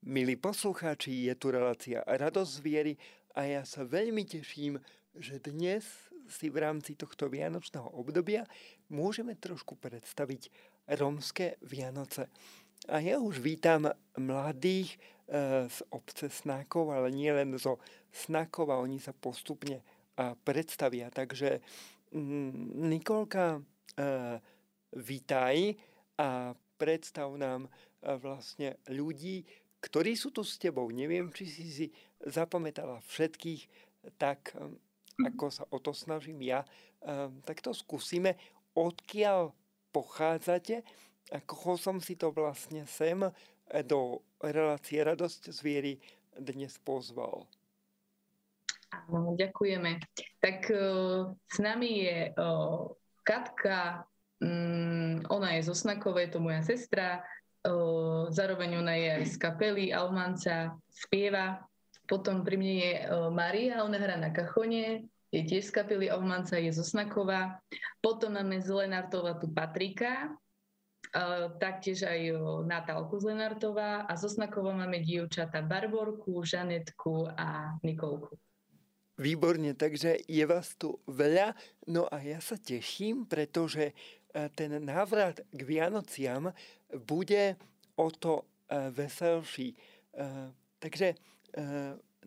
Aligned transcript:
Milí 0.00 0.32
poslucháči, 0.32 1.28
je 1.28 1.36
tu 1.36 1.52
relácia 1.52 2.00
Radosť 2.08 2.64
viery 2.64 2.96
a 3.36 3.44
ja 3.44 3.68
sa 3.68 3.84
veľmi 3.84 4.24
teším, 4.24 4.80
že 5.12 5.36
dnes 5.44 5.84
si 6.24 6.48
v 6.48 6.56
rámci 6.56 6.96
tohto 6.96 7.28
vianočného 7.28 7.84
obdobia 7.92 8.48
môžeme 8.88 9.36
trošku 9.36 9.76
predstaviť 9.76 10.48
romské 10.96 11.60
Vianoce. 11.60 12.32
A 12.88 13.04
ja 13.04 13.20
už 13.20 13.44
vítam 13.44 13.92
mladých 14.16 14.96
e, 15.28 15.68
z 15.68 15.78
obce 15.92 16.32
Snákov, 16.32 16.96
ale 16.96 17.12
nie 17.12 17.28
len 17.28 17.52
zo 17.60 17.76
Snákov 18.08 18.72
a 18.72 18.80
oni 18.80 18.96
sa 18.96 19.12
postupne 19.12 19.84
e, 19.84 20.32
predstavia. 20.32 21.12
Takže 21.12 21.60
mm, 22.16 22.88
Nikolka, 22.88 23.60
e, 23.60 23.60
vítaj 24.96 25.76
a 26.16 26.56
predstav 26.80 27.36
nám 27.36 27.68
vlastne 28.00 28.80
ľudí, 28.88 29.44
ktorí 29.80 30.12
sú 30.14 30.28
tu 30.30 30.44
s 30.44 30.60
tebou. 30.60 30.88
Neviem, 30.92 31.32
či 31.32 31.48
si 31.48 31.64
si 31.68 31.86
zapamätala 32.20 33.00
všetkých 33.08 33.62
tak, 34.20 34.52
um, 34.56 34.76
ako 35.20 35.46
sa 35.48 35.64
o 35.72 35.80
to 35.80 35.96
snažím 35.96 36.40
ja. 36.44 36.64
Um, 37.00 37.40
tak 37.44 37.64
to 37.64 37.72
skúsime. 37.72 38.36
Odkiaľ 38.76 39.56
pochádzate 39.90 40.84
a 41.34 41.38
koho 41.42 41.74
som 41.80 41.98
si 41.98 42.14
to 42.14 42.30
vlastne 42.30 42.86
sem 42.86 43.18
do 43.86 44.20
relácie 44.42 44.98
Radosť 45.02 45.50
z 45.50 45.58
viery 45.62 45.94
dnes 46.34 46.78
pozval. 46.82 47.46
Áno, 48.90 49.38
ďakujeme. 49.38 50.02
Tak 50.42 50.66
uh, 50.74 51.30
s 51.46 51.56
nami 51.62 52.10
je 52.10 52.18
uh, 52.34 52.90
Katka, 53.22 54.02
um, 54.42 55.22
ona 55.30 55.54
je 55.54 55.70
zo 55.70 55.74
Snakovej, 55.78 56.34
to 56.34 56.42
moja 56.42 56.58
sestra, 56.66 57.22
zároveň 58.32 58.80
ona 58.80 58.96
je 58.96 59.08
aj 59.20 59.24
z 59.30 59.36
kapely 59.36 59.92
Almanca, 59.92 60.72
spieva. 60.88 61.60
Potom 62.08 62.42
pri 62.42 62.56
mne 62.58 62.74
je 62.74 62.92
Maria, 63.30 63.86
ona 63.86 64.00
hrá 64.00 64.18
na 64.18 64.34
kachone, 64.34 65.06
je 65.30 65.40
tiež 65.46 65.70
z 65.70 65.72
kapely 65.76 66.10
Almanca, 66.10 66.58
je 66.58 66.74
zo 66.74 66.82
Snakova. 66.82 67.62
Potom 68.02 68.34
máme 68.34 68.58
z 68.58 68.66
Lenartova 68.72 69.38
tu 69.38 69.46
Patrika, 69.46 70.34
taktiež 71.62 72.02
aj 72.02 72.34
Natálku 72.66 73.20
z 73.22 73.30
Lenartova 73.30 74.10
a 74.10 74.12
zo 74.18 74.26
Snakova 74.26 74.74
máme 74.74 75.04
dievčata 75.04 75.62
Barborku, 75.62 76.42
Žanetku 76.42 77.30
a 77.36 77.78
Nikolku. 77.86 78.34
Výborne, 79.20 79.76
takže 79.76 80.16
je 80.24 80.44
vás 80.48 80.80
tu 80.80 80.96
veľa. 81.04 81.52
No 81.92 82.08
a 82.08 82.24
ja 82.24 82.40
sa 82.40 82.56
teším, 82.56 83.28
pretože 83.28 83.92
E, 84.30 84.46
ten 84.54 84.70
návrat 84.78 85.42
k 85.50 85.60
Vianociam 85.66 86.54
bude 86.96 87.56
o 87.96 88.10
to 88.10 88.42
e, 88.42 88.44
veselší. 88.90 89.74
E, 89.74 89.76
takže 90.78 91.14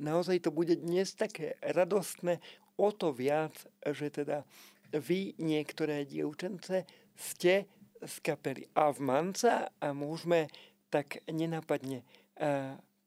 naozaj 0.03 0.43
to 0.43 0.51
bude 0.51 0.75
dnes 0.83 1.15
také 1.15 1.55
radostné, 1.63 2.43
o 2.75 2.91
to 2.91 3.15
viac, 3.15 3.55
že 3.79 4.11
teda 4.11 4.43
vy, 4.91 5.31
niektoré 5.39 6.03
dievčence, 6.03 6.83
ste 7.15 7.63
z 8.03 8.15
kapely 8.19 8.67
Avmanca 8.75 9.71
a 9.79 9.95
môžeme 9.95 10.51
tak 10.91 11.23
nenápadne 11.31 12.03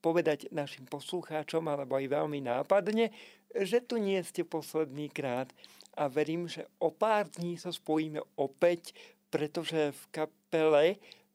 povedať 0.00 0.48
našim 0.56 0.88
poslucháčom, 0.88 1.68
alebo 1.68 2.00
aj 2.00 2.08
veľmi 2.08 2.40
nápadne, 2.40 3.12
že 3.52 3.84
tu 3.84 4.00
nie 4.00 4.22
ste 4.24 4.46
posledný 4.46 5.12
krát 5.12 5.52
a 5.96 6.06
verím, 6.06 6.46
že 6.46 6.68
o 6.78 6.92
pár 6.92 7.26
dní 7.26 7.56
sa 7.56 7.72
spojíme 7.72 8.20
opäť, 8.36 8.92
pretože 9.32 9.90
v 9.90 10.02
kapele 10.12 10.84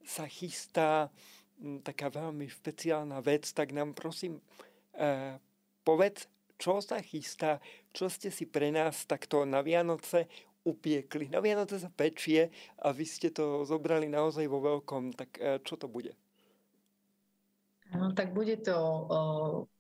sa 0.06 0.26
chystá 0.26 1.10
mm, 1.60 1.86
taká 1.86 2.10
veľmi 2.10 2.48
špeciálna 2.50 3.22
vec, 3.24 3.50
tak 3.54 3.74
nám 3.76 3.94
prosím 3.94 4.42
eh, 4.98 5.38
povedz, 5.86 6.28
čo 6.62 6.78
sa 6.78 7.02
chystá, 7.02 7.58
čo 7.90 8.06
ste 8.06 8.30
si 8.30 8.46
pre 8.46 8.70
nás 8.70 9.10
takto 9.10 9.50
na 9.50 9.66
Vianoce 9.66 10.30
upiekli. 10.62 11.26
Na 11.34 11.42
Vianoce 11.42 11.82
sa 11.82 11.90
pečie 11.90 12.54
a 12.78 12.94
vy 12.94 13.06
ste 13.06 13.34
to 13.34 13.66
zobrali 13.66 14.06
naozaj 14.06 14.46
vo 14.46 14.62
veľkom, 14.62 15.18
tak 15.18 15.30
eh, 15.42 15.58
čo 15.66 15.78
to 15.78 15.90
bude? 15.90 16.14
No, 17.92 18.16
tak 18.16 18.32
bude 18.32 18.56
to 18.64 18.72
o, 18.72 19.20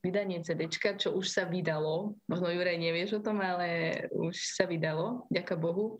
vydanie 0.04 0.44
CD, 0.44 0.68
čo 0.68 1.16
už 1.16 1.32
sa 1.32 1.48
vydalo. 1.48 2.12
Možno 2.28 2.52
Juraj 2.52 2.76
nevieš 2.76 3.20
o 3.20 3.24
tom, 3.24 3.40
ale 3.40 3.96
už 4.12 4.36
sa 4.36 4.68
vydalo, 4.68 5.24
ďaká 5.32 5.56
Bohu. 5.56 5.96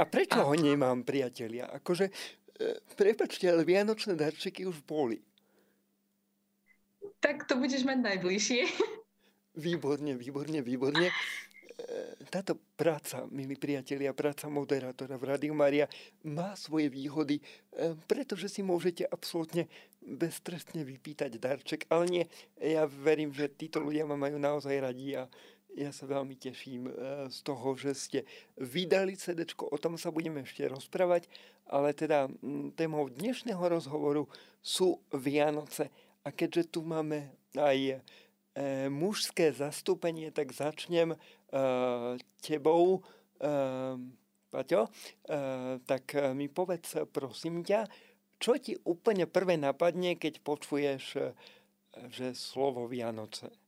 A 0.00 0.08
prečo 0.08 0.40
a... 0.40 0.48
ho 0.48 0.56
nemám, 0.56 1.04
priatelia? 1.04 1.68
Akože, 1.68 2.08
e, 2.08 2.12
prepačte, 2.96 3.48
ale 3.48 3.66
vianočné 3.66 4.16
darčeky 4.16 4.66
už 4.66 4.82
boli. 4.84 5.20
Tak 7.22 7.46
to 7.46 7.54
budeš 7.58 7.86
mať 7.86 7.98
najbližšie. 8.02 8.60
Výborne, 9.52 10.16
výborne, 10.16 10.58
výborne 10.64 11.12
táto 12.30 12.56
práca, 12.76 13.26
milí 13.28 13.56
priatelia, 13.58 14.16
práca 14.16 14.48
moderátora 14.48 15.18
v 15.18 15.28
Rádiu 15.34 15.54
Maria 15.54 15.88
má 16.24 16.54
svoje 16.56 16.88
výhody, 16.88 17.38
e, 17.38 17.92
pretože 18.08 18.48
si 18.48 18.60
môžete 18.64 19.04
absolútne 19.08 19.66
beztrestne 20.02 20.82
vypýtať 20.82 21.38
darček, 21.38 21.80
ale 21.92 22.04
nie, 22.08 22.24
ja 22.58 22.86
verím, 22.86 23.30
že 23.30 23.52
títo 23.52 23.78
ľudia 23.78 24.08
ma 24.08 24.18
majú 24.18 24.38
naozaj 24.38 24.74
radi 24.82 25.14
a 25.18 25.28
ja 25.76 25.90
sa 25.92 26.04
veľmi 26.04 26.36
teším 26.36 26.88
e, 26.88 26.92
z 27.32 27.38
toho, 27.44 27.72
že 27.76 27.92
ste 27.96 28.18
vydali 28.60 29.16
CD, 29.16 29.48
o 29.56 29.78
tom 29.80 29.96
sa 29.96 30.12
budeme 30.12 30.44
ešte 30.44 30.68
rozprávať, 30.68 31.28
ale 31.68 31.96
teda 31.96 32.28
témou 32.76 33.08
dnešného 33.08 33.60
rozhovoru 33.60 34.28
sú 34.60 35.00
Vianoce. 35.12 35.88
A 36.22 36.30
keďže 36.30 36.78
tu 36.78 36.80
máme 36.84 37.32
aj 37.56 37.78
e, 37.88 37.96
mužské 38.92 39.50
zastúpenie, 39.50 40.30
tak 40.30 40.52
začnem 40.52 41.16
uh, 41.16 42.14
tebou, 42.44 43.02
Paťo, 44.52 44.86
tak 45.82 46.14
mi 46.38 46.46
povedz, 46.46 47.10
prosím 47.10 47.66
ťa, 47.66 47.90
čo 48.38 48.54
ti 48.54 48.78
úplne 48.86 49.26
prvé 49.26 49.58
napadne, 49.58 50.14
keď 50.14 50.38
počuješ, 50.46 51.34
že 52.06 52.26
slovo 52.38 52.86
Vianoce? 52.86 53.61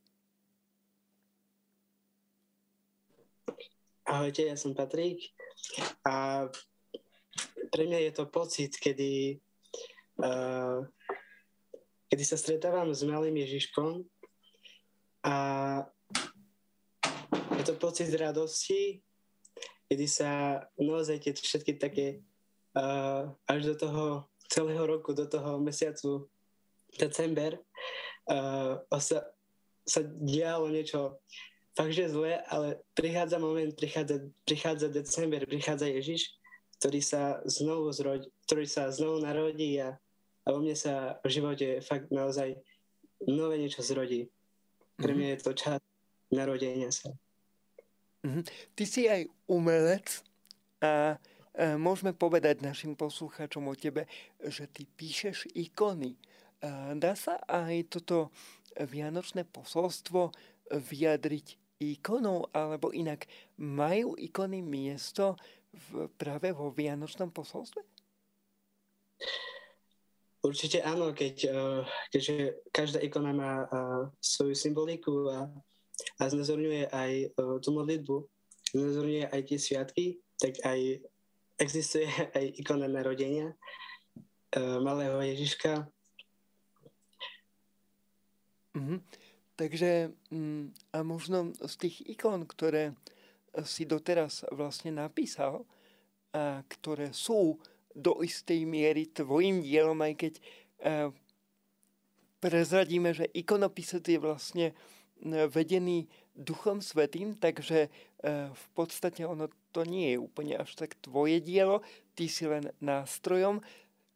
Ahojte, 4.14 4.47
ja 4.47 4.54
som 4.54 4.78
Patrik. 4.78 5.34
A 6.06 6.47
pre 7.75 7.82
mňa 7.82 7.98
je 8.06 8.12
to 8.14 8.30
pocit, 8.30 8.70
kedy, 8.78 9.42
uh, 10.22 10.86
kedy 12.06 12.22
sa 12.22 12.38
stretávam 12.38 12.94
s 12.94 13.03
malým 13.03 13.34
Ježiškom 13.42 14.06
a 15.26 15.34
je 17.58 17.62
to 17.66 17.74
pocit 17.74 18.06
radosti, 18.14 19.03
kedy 19.91 20.06
sa 20.06 20.62
naozaj 20.78 21.19
tie 21.19 21.34
všetky 21.34 21.74
také 21.82 22.22
uh, 22.78 23.34
až 23.50 23.66
do 23.66 23.74
toho 23.74 24.04
celého 24.47 24.86
roku, 24.86 25.10
do 25.10 25.26
toho 25.26 25.58
mesiacu 25.58 26.30
december 27.03 27.58
uh, 28.30 28.78
sa, 28.94 29.26
sa 29.82 30.06
dialo 30.06 30.70
niečo 30.70 31.19
fakt, 31.74 31.92
že 31.92 32.08
zle, 32.08 32.38
ale 32.46 32.78
prichádza 32.94 33.38
moment, 33.38 33.74
prichádza, 33.74 34.22
prichádza 34.46 34.88
december, 34.88 35.42
prichádza 35.46 35.90
Ježiš, 35.90 36.38
ktorý 36.78 37.00
sa 37.02 37.42
znovu 37.44 37.90
zrodí, 37.90 38.30
ktorý 38.46 38.66
sa 38.66 38.90
znovu 38.94 39.22
narodí 39.22 39.78
a, 39.82 39.98
a 40.46 40.46
vo 40.54 40.62
mne 40.62 40.78
sa 40.78 41.18
v 41.26 41.28
živote 41.34 41.82
fakt 41.82 42.14
naozaj 42.14 42.54
nové 43.26 43.58
niečo 43.58 43.82
zrodí. 43.82 44.30
Pre 44.96 45.10
mhm. 45.10 45.18
mňa 45.18 45.28
je 45.34 45.38
to 45.42 45.52
čas 45.58 45.80
narodenia 46.30 46.94
sa. 46.94 47.10
Mhm. 48.22 48.42
Ty 48.78 48.84
si 48.86 49.10
aj 49.10 49.26
umelec 49.50 50.22
a 50.80 51.18
môžeme 51.78 52.10
povedať 52.10 52.66
našim 52.66 52.98
poslucháčom 52.98 53.70
o 53.70 53.74
tebe, 53.78 54.10
že 54.42 54.66
ty 54.66 54.86
píšeš 54.86 55.54
ikony. 55.54 56.18
Dá 56.98 57.14
sa 57.14 57.38
aj 57.46 57.94
toto 57.94 58.34
vianočné 58.74 59.47
posolstvo 59.47 60.34
vyjadriť 60.72 61.64
ikonou, 61.92 62.48
alebo 62.57 62.89
inak 62.97 63.28
majú 63.60 64.16
ikony 64.16 64.65
miesto 64.65 65.36
v, 65.75 66.09
práve 66.16 66.54
vo 66.57 66.72
vianočnom 66.72 67.28
posolstve? 67.28 67.84
Určite 70.45 70.84
áno, 70.84 71.16
keď, 71.16 71.36
eh, 71.48 71.81
keďže 72.13 72.69
každá 72.69 73.01
ikona 73.01 73.33
má 73.33 73.53
eh, 73.65 73.69
svoju 74.21 74.53
symboliku 74.53 75.33
a, 75.33 75.48
a 76.21 76.22
znázorňuje 76.28 76.92
aj 76.92 77.13
eh, 77.25 77.57
tú 77.65 77.69
modlitbu, 77.72 78.16
znázorňuje 78.77 79.33
aj 79.33 79.41
tie 79.48 79.59
sviatky, 79.59 80.04
tak 80.37 80.60
aj 80.69 81.01
existuje 81.57 82.04
aj 82.39 82.45
ikona 82.60 82.92
narodenia 82.92 83.57
malého 84.54 85.19
Ježiška. 85.19 85.83
Mm-hmm. 88.78 89.23
Takže 89.54 90.10
mm, 90.34 90.95
a 90.95 90.98
možno 91.06 91.54
z 91.62 91.74
tých 91.86 91.97
ikon, 92.18 92.42
ktoré 92.47 92.98
si 93.62 93.86
doteraz 93.86 94.42
vlastne 94.51 94.91
napísal, 94.91 95.62
a 96.34 96.66
ktoré 96.66 97.15
sú 97.15 97.62
do 97.95 98.18
istej 98.27 98.66
miery 98.66 99.06
tvojim 99.06 99.62
dielom, 99.62 100.03
aj 100.03 100.15
keď 100.18 100.33
eh, 100.34 101.09
prezradíme, 102.42 103.15
že 103.15 103.30
ikonopisec 103.30 104.03
je 104.03 104.18
vlastne 104.18 104.66
vedený 105.24 106.10
Duchom 106.34 106.83
Svetým, 106.83 107.39
takže 107.39 107.89
v 108.51 108.66
podstate 108.74 109.22
ono 109.24 109.48
to 109.71 109.86
nie 109.86 110.12
je 110.12 110.18
úplne 110.18 110.59
až 110.59 110.74
tak 110.74 110.98
tvoje 111.01 111.39
dielo, 111.41 111.80
ty 112.18 112.27
si 112.27 112.45
len 112.45 112.68
nástrojom. 112.83 113.62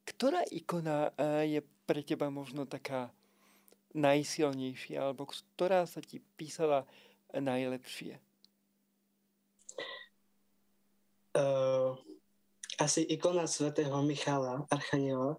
Ktorá 0.04 0.42
ikona 0.48 1.14
je 1.44 1.62
pre 1.86 2.00
teba 2.04 2.28
možno 2.28 2.68
taká 2.68 3.08
najsilnejšia, 3.96 5.00
alebo 5.00 5.24
ktorá 5.28 5.88
sa 5.88 6.04
ti 6.04 6.20
písala 6.36 6.84
najlepšie? 7.32 8.20
Uh, 11.38 11.94
asi 12.82 13.06
ikona 13.06 13.46
svätého 13.46 13.94
Michala, 14.02 14.66
Archaniela, 14.68 15.38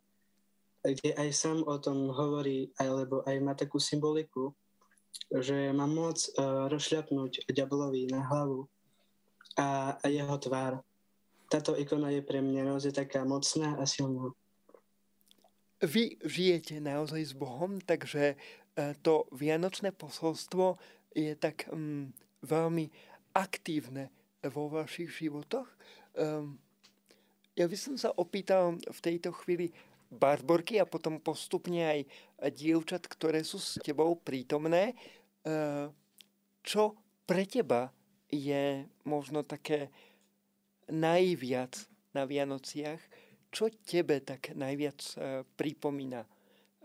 kde 0.80 1.12
aj 1.18 1.30
sám 1.36 1.60
o 1.68 1.76
tom 1.76 2.08
hovorí, 2.10 2.72
alebo 2.80 3.20
aj 3.28 3.36
má 3.44 3.52
takú 3.52 3.84
symboliku, 3.84 4.56
že 5.28 5.76
má 5.76 5.84
moc 5.84 6.24
uh, 6.40 6.72
rozšľapnúť 6.72 7.52
diablovi 7.52 8.08
na 8.08 8.24
hlavu 8.24 8.70
a, 9.60 10.00
a 10.00 10.06
jeho 10.08 10.38
tvár. 10.40 10.80
Táto 11.50 11.74
ikona 11.76 12.14
je 12.14 12.22
pre 12.22 12.40
mňa 12.40 12.62
naozaj 12.70 12.94
taká 12.96 13.26
mocná 13.26 13.76
a 13.76 13.84
silná. 13.84 14.32
Vy 15.80 16.20
žijete 16.28 16.84
naozaj 16.84 17.32
s 17.32 17.34
Bohom, 17.34 17.80
takže 17.80 18.36
uh, 18.36 18.92
to 19.00 19.32
vianočné 19.32 19.96
posolstvo 19.96 20.76
je 21.16 21.32
tak 21.40 21.72
um, 21.72 22.12
veľmi 22.44 22.92
aktívne 23.32 24.12
vo 24.44 24.68
vašich 24.68 25.08
životoch. 25.08 25.68
Um, 26.20 26.60
ja 27.56 27.68
by 27.68 27.78
som 27.80 27.96
sa 27.96 28.12
opýtal 28.16 28.76
v 28.76 29.00
tejto 29.00 29.32
chvíli 29.32 29.72
Barborky 30.12 30.84
a 30.84 30.90
potom 30.90 31.22
postupne 31.22 31.86
aj 31.86 32.00
dievčat, 32.56 33.08
ktoré 33.08 33.44
sú 33.48 33.56
s 33.62 33.80
tebou 33.80 34.20
prítomné. 34.20 35.00
Uh, 35.48 35.88
čo 36.60 37.00
pre 37.24 37.48
teba 37.48 37.94
je 38.28 38.84
možno 39.08 39.48
také 39.48 39.88
najviac 40.92 41.88
na 42.12 42.26
Vianociach? 42.28 43.00
Čo 43.50 43.74
tebe 43.84 44.22
tak 44.22 44.54
najviac 44.54 45.00
uh, 45.18 45.42
pripomína 45.58 46.26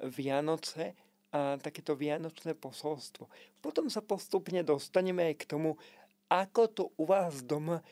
Vianoce 0.03 0.97
a 1.35 1.59
takéto 1.59 1.99
vianočné 1.99 2.55
posolstvo. 2.55 3.27
Potom 3.59 3.91
sa 3.91 3.99
postupne 3.99 4.63
dostaneme 4.63 5.35
aj 5.35 5.37
k 5.43 5.49
tomu, 5.51 5.75
ako 6.31 6.63
to 6.71 6.85
u 6.95 7.11
vás 7.11 7.43
doma 7.43 7.83
e, 7.83 7.85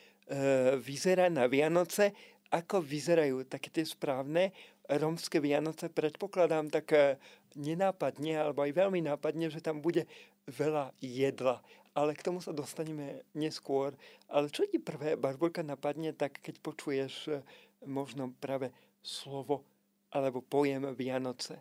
vyzerá 0.79 1.27
na 1.27 1.51
Vianoce, 1.51 2.15
ako 2.47 2.79
vyzerajú 2.79 3.43
také 3.43 3.67
tie 3.67 3.83
správne 3.83 4.55
romské 4.87 5.43
Vianoce. 5.43 5.91
Predpokladám 5.91 6.71
tak 6.71 6.95
e, 6.95 7.19
nenápadne, 7.59 8.39
alebo 8.39 8.63
aj 8.63 8.71
veľmi 8.71 9.03
nápadne, 9.03 9.51
že 9.51 9.59
tam 9.59 9.83
bude 9.83 10.07
veľa 10.47 10.95
jedla. 11.03 11.59
Ale 11.93 12.15
k 12.15 12.25
tomu 12.25 12.39
sa 12.39 12.55
dostaneme 12.55 13.27
neskôr. 13.35 13.91
Ale 14.31 14.47
čo 14.49 14.63
ti 14.65 14.79
prvé, 14.79 15.19
Barborka, 15.19 15.61
napadne, 15.67 16.15
tak 16.15 16.39
keď 16.39 16.63
počuješ 16.63 17.13
e, 17.27 17.43
možno 17.85 18.33
práve 18.37 18.71
slovo 19.03 19.65
alebo 20.13 20.45
pojem 20.45 20.93
Vianoce? 20.93 21.59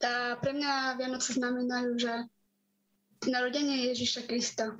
Tá, 0.00 0.34
pre 0.40 0.56
mňa 0.56 0.96
Vianoce 0.96 1.36
znamenajú, 1.36 1.90
že 2.00 2.12
narodenie 3.28 3.92
Ježiša 3.92 4.24
Krista. 4.24 4.72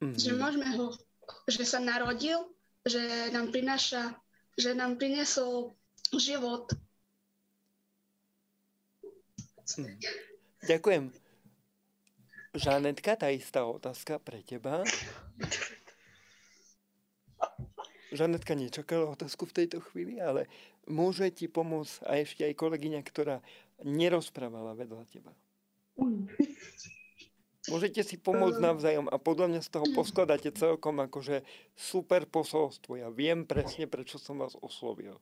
Mm-hmm. 0.00 0.16
Že 0.16 0.30
môžeme 0.40 0.68
ho, 0.74 0.96
že 1.44 1.68
sa 1.68 1.78
narodil, 1.84 2.48
že 2.84 3.30
nám 3.32 3.52
prináša, 3.52 4.16
že 4.56 4.72
nám 4.72 4.96
priniesol 4.96 5.76
život. 6.16 6.72
Hm. 9.76 9.96
Ďakujem. 10.64 11.04
Žanetka, 12.54 13.18
tá 13.18 13.28
istá 13.34 13.66
otázka 13.66 14.22
pre 14.22 14.44
teba. 14.44 14.86
Žanetka 18.14 18.54
nečakala 18.54 19.10
otázku 19.10 19.50
v 19.50 19.56
tejto 19.62 19.82
chvíli, 19.90 20.22
ale 20.22 20.46
môže 20.86 21.26
ti 21.34 21.50
pomôcť 21.50 22.06
a 22.06 22.22
ešte 22.22 22.46
aj 22.46 22.54
kolegyňa, 22.54 23.00
ktorá 23.02 23.42
nerozprávala 23.82 24.78
vedľa 24.78 25.02
teba. 25.10 25.34
Môžete 27.64 28.04
si 28.04 28.20
pomôcť 28.20 28.60
navzájom 28.60 29.08
a 29.08 29.16
podľa 29.16 29.46
mňa 29.50 29.60
z 29.64 29.72
toho 29.72 29.86
poskladáte 29.96 30.52
celkom 30.52 31.00
akože 31.00 31.42
super 31.72 32.28
posolstvo. 32.28 33.00
Ja 33.00 33.08
viem 33.08 33.48
presne, 33.48 33.88
prečo 33.88 34.20
som 34.20 34.36
vás 34.38 34.52
oslovil. 34.60 35.16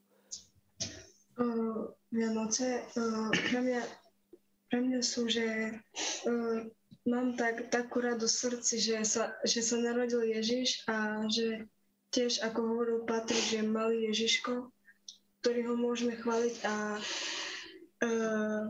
Uh, 1.39 1.89
Vianoce 2.13 2.83
uh, 2.99 3.31
pre, 3.31 3.59
mňa, 3.63 3.83
pre 4.69 4.79
mňa 4.85 5.01
sú, 5.01 5.31
že 5.31 5.79
uh, 6.29 6.67
mám 7.07 7.39
tak, 7.39 7.71
takú 7.71 8.03
radu 8.03 8.27
v 8.27 8.37
srdci, 8.37 8.75
že 8.83 9.07
sa, 9.07 9.33
že 9.47 9.63
sa 9.63 9.79
narodil 9.79 10.27
Ježiš 10.27 10.83
a 10.91 11.25
že 11.31 11.71
tiež, 12.13 12.45
ako 12.45 12.61
hovoril 12.61 12.99
Patrik, 13.09 13.41
že 13.41 13.65
malý 13.65 14.13
Ježiško, 14.13 14.69
ktorý 15.41 15.73
ho 15.73 15.75
môžeme 15.75 16.15
chváliť 16.21 16.55
a 16.69 16.75
uh... 18.05 18.65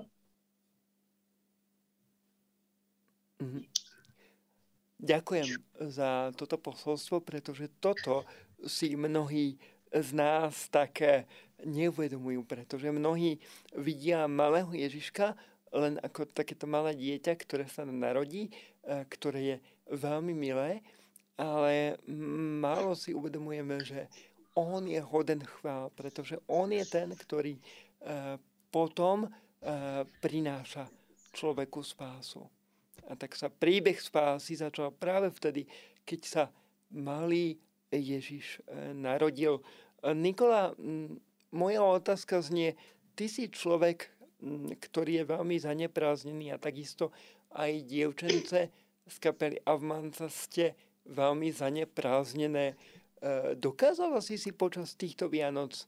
Ďakujem 5.03 5.59
za 5.91 6.31
toto 6.39 6.55
posolstvo, 6.63 7.27
pretože 7.27 7.67
toto 7.83 8.23
si 8.63 8.95
mnohí 8.95 9.59
z 9.91 10.11
nás 10.15 10.71
také 10.71 11.27
neuvedomujú, 11.67 12.47
pretože 12.47 12.87
mnohí 12.95 13.43
vidia 13.75 14.31
malého 14.31 14.71
Ježiška 14.71 15.35
len 15.73 15.99
ako 16.05 16.29
takéto 16.31 16.71
malé 16.71 16.95
dieťa, 16.95 17.33
ktoré 17.35 17.65
sa 17.67 17.83
narodí, 17.83 18.53
e, 18.87 19.03
ktoré 19.09 19.41
je 19.41 19.57
veľmi 19.91 20.37
milé, 20.37 20.85
ale 21.43 21.99
málo 22.63 22.95
si 22.95 23.11
uvedomujeme, 23.11 23.83
že 23.83 24.07
on 24.55 24.87
je 24.87 25.03
hoden 25.03 25.43
chvál, 25.43 25.91
pretože 25.91 26.39
on 26.47 26.71
je 26.71 26.87
ten, 26.87 27.11
ktorý 27.11 27.59
uh, 27.59 28.39
potom 28.71 29.27
uh, 29.27 29.33
prináša 30.23 30.87
človeku 31.35 31.83
spásu. 31.83 32.47
A 33.11 33.19
tak 33.19 33.35
sa 33.35 33.51
príbeh 33.51 33.99
spásy 33.99 34.55
začal 34.55 34.95
práve 34.95 35.35
vtedy, 35.35 35.67
keď 36.07 36.21
sa 36.23 36.45
malý 36.95 37.59
Ježiš 37.91 38.63
uh, 38.63 38.95
narodil. 38.95 39.59
Nikola, 40.03 40.75
moja 41.55 41.83
otázka 41.83 42.43
znie, 42.43 42.75
ty 43.15 43.31
si 43.31 43.47
človek, 43.47 44.11
ktorý 44.91 45.23
je 45.23 45.31
veľmi 45.31 45.57
zanepráznený 45.63 46.51
a 46.51 46.59
takisto 46.59 47.15
aj 47.55 47.87
dievčence 47.87 48.67
z 49.07 49.17
kapely 49.23 49.63
Avmanca 49.63 50.27
ste 50.27 50.75
veľmi 51.07 51.51
zanepráznené 51.51 52.79
E, 53.23 53.55
dokázala 53.55 54.19
si 54.19 54.35
si 54.35 54.51
počas 54.51 54.99
týchto 54.99 55.31
Vianoc 55.31 55.87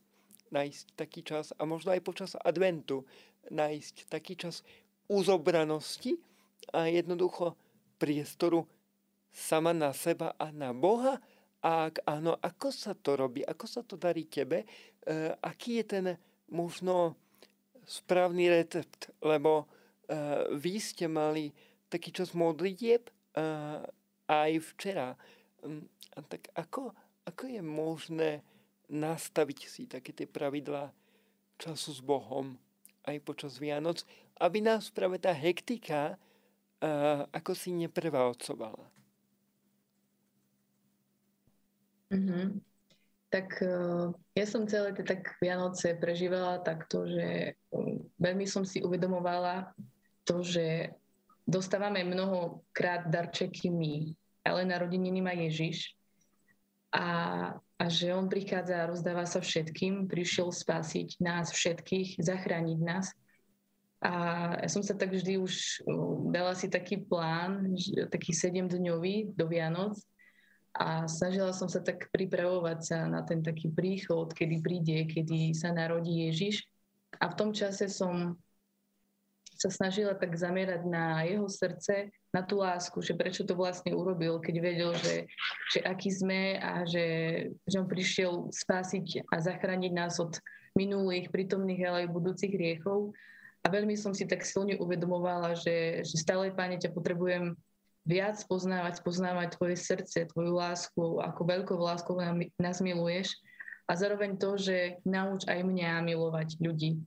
nájsť 0.55 0.87
taký 0.95 1.27
čas 1.27 1.51
a 1.59 1.67
možno 1.67 1.91
aj 1.91 2.07
počas 2.07 2.39
adventu 2.39 3.03
nájsť 3.51 4.07
taký 4.07 4.39
čas 4.39 4.63
uzobranosti 5.11 6.15
a 6.71 6.87
jednoducho 6.87 7.59
priestoru 7.99 8.71
sama 9.35 9.75
na 9.75 9.91
seba 9.91 10.39
a 10.39 10.55
na 10.55 10.71
Boha? 10.71 11.19
A 11.59 11.91
ak 11.91 12.07
áno, 12.07 12.39
ako 12.39 12.71
sa 12.71 12.95
to 12.95 13.19
robí? 13.19 13.43
Ako 13.43 13.67
sa 13.67 13.83
to 13.83 13.99
darí 13.99 14.31
tebe? 14.31 14.63
E, 14.63 14.67
aký 15.43 15.83
je 15.83 15.85
ten 15.91 16.07
možno 16.55 17.19
správny 17.83 18.47
recept? 18.47 19.11
Lebo 19.19 19.67
e, 20.07 20.55
vy 20.55 20.79
ste 20.79 21.11
mali 21.11 21.51
taký 21.91 22.15
čas 22.15 22.31
modlitieb 22.31 23.11
e, 23.11 23.13
aj 24.29 24.61
včera. 24.75 25.19
Mm, 25.65 25.85
a 26.17 26.19
tak 26.25 26.49
ako, 26.55 26.93
ako 27.25 27.43
je 27.49 27.63
možné 27.65 28.31
nastaviť 28.89 29.59
si 29.65 29.83
také 29.89 30.13
tie 30.13 30.29
pravidlá 30.29 30.93
času 31.57 31.91
s 31.97 32.01
Bohom 32.05 32.57
aj 33.05 33.17
počas 33.25 33.57
Vianoc, 33.57 34.05
aby 34.41 34.61
nás 34.61 34.91
práve 34.91 35.21
tá 35.21 35.33
hektika 35.33 36.17
uh, 36.85 37.25
ako 37.31 37.53
si 37.55 37.71
neprevalcovala. 37.73 38.87
Mm-hmm. 42.13 42.47
Tak 43.33 43.49
uh, 43.67 44.15
ja 44.39 44.47
som 44.47 44.69
celé 44.71 44.95
tie 44.95 45.03
tak 45.03 45.35
Vianoce 45.43 45.99
prežívala 45.99 46.63
takto, 46.63 47.09
že 47.09 47.59
um, 47.75 47.99
veľmi 48.21 48.47
som 48.47 48.63
si 48.63 48.79
uvedomovala 48.79 49.75
to, 50.23 50.41
že 50.45 50.95
dostávame 51.45 52.05
mnohokrát 52.05 53.09
darčeky 53.09 53.71
my, 53.71 54.17
ale 54.45 54.69
narodeniny 54.69 55.21
má 55.21 55.33
Ježiš 55.33 55.97
a, 56.95 57.07
a 57.59 57.85
že 57.91 58.15
on 58.15 58.31
prichádza 58.31 58.85
a 58.85 58.89
rozdáva 58.89 59.27
sa 59.27 59.43
všetkým, 59.43 60.07
prišiel 60.07 60.55
spasiť 60.55 61.19
nás 61.19 61.51
všetkých, 61.51 62.23
zachrániť 62.23 62.79
nás. 62.81 63.11
A 64.05 64.13
ja 64.61 64.69
som 64.69 64.85
sa 64.85 64.93
tak 64.93 65.17
vždy 65.17 65.41
už 65.41 65.81
dala 66.29 66.53
si 66.53 66.69
taký 66.69 67.03
plán, 67.03 67.73
taký 68.13 68.37
sedemdňový 68.37 69.33
do 69.33 69.49
Vianoc 69.49 69.97
a 70.77 71.09
snažila 71.09 71.55
som 71.57 71.73
sa 71.73 71.81
tak 71.81 72.13
pripravovať 72.13 72.79
sa 72.85 72.99
na 73.09 73.25
ten 73.25 73.41
taký 73.41 73.73
príchod, 73.73 74.29
kedy 74.29 74.61
príde, 74.61 75.09
kedy 75.09 75.57
sa 75.57 75.73
narodí 75.73 76.29
Ježiš. 76.29 76.69
A 77.23 77.31
v 77.31 77.39
tom 77.39 77.51
čase 77.55 77.89
som 77.89 78.37
sa 79.55 79.71
snažila 79.71 80.15
tak 80.19 80.35
zamerať 80.35 80.83
na 80.87 81.23
jeho 81.25 81.47
srdce, 81.47 82.11
na 82.35 82.43
tú 82.43 82.61
lásku, 82.61 82.99
že 82.99 83.15
prečo 83.15 83.47
to 83.47 83.55
vlastne 83.55 83.95
urobil, 83.95 84.43
keď 84.43 84.55
vedel, 84.59 84.91
že, 84.99 85.31
že 85.71 85.79
aký 85.87 86.11
sme 86.11 86.59
a 86.59 86.83
že, 86.83 87.07
že 87.65 87.77
on 87.79 87.87
prišiel 87.87 88.51
spásiť 88.51 89.31
a 89.31 89.39
zachrániť 89.39 89.93
nás 89.95 90.19
od 90.19 90.35
minulých, 90.75 91.31
prítomných, 91.31 91.83
ale 91.87 91.99
aj 92.07 92.15
budúcich 92.15 92.51
hriechov. 92.51 93.15
A 93.65 93.71
veľmi 93.73 93.97
som 93.97 94.13
si 94.13 94.29
tak 94.29 94.45
silne 94.45 94.77
uvedomovala, 94.77 95.57
že, 95.57 96.05
že 96.05 96.17
stále, 96.21 96.53
Pane, 96.53 96.77
ťa 96.77 96.93
potrebujem 96.93 97.57
viac 98.05 98.37
poznávať, 98.45 99.01
poznávať 99.01 99.57
tvoje 99.57 99.77
srdce, 99.81 100.29
tvoju 100.29 100.53
lásku, 100.53 101.25
ako 101.25 101.41
veľkou 101.41 101.79
láskou 101.81 102.21
nás 102.61 102.79
miluješ 102.85 103.33
a 103.89 103.97
zároveň 103.97 104.37
to, 104.37 104.61
že 104.61 105.01
nauč 105.09 105.49
aj 105.49 105.65
mňa 105.65 106.05
milovať 106.05 106.61
ľudí. 106.61 107.01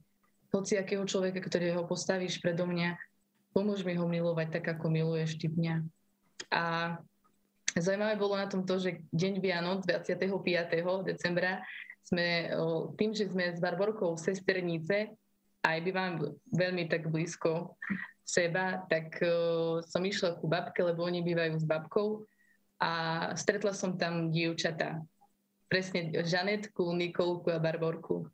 Hoci 0.48 0.80
akého 0.80 1.04
človeka, 1.04 1.44
ktorého 1.44 1.84
postavíš 1.84 2.40
predo 2.40 2.64
mňa, 2.64 2.96
pomôž 3.52 3.84
mi 3.84 3.92
ho 3.96 4.08
milovať 4.08 4.60
tak, 4.60 4.64
ako 4.78 4.88
miluješ 4.88 5.36
ty 5.36 5.52
mňa. 5.52 5.84
A 6.48 6.96
zaujímavé 7.76 8.16
bolo 8.16 8.38
na 8.38 8.48
tom 8.48 8.64
to, 8.64 8.80
že 8.80 9.04
deň 9.12 9.44
Vianoc 9.44 9.84
25. 9.84 10.24
decembra 11.04 11.60
sme 12.00 12.48
tým, 12.96 13.12
že 13.12 13.28
sme 13.28 13.52
s 13.52 13.60
Barborkou 13.60 14.16
sesternice, 14.16 15.12
aj 15.60 15.78
bývam 15.84 16.16
veľmi 16.48 16.88
tak 16.88 17.12
blízko 17.12 17.76
seba, 18.24 18.88
tak 18.88 19.20
som 19.84 20.00
išla 20.00 20.40
ku 20.40 20.48
babke, 20.48 20.80
lebo 20.80 21.04
oni 21.04 21.20
bývajú 21.20 21.60
s 21.60 21.68
babkou 21.68 22.24
a 22.80 22.92
stretla 23.36 23.76
som 23.76 24.00
tam 24.00 24.32
dievčatá. 24.32 25.04
Presne 25.68 26.24
Žanetku, 26.24 26.80
Nikolku 26.96 27.52
a 27.52 27.60
Barborku. 27.60 28.24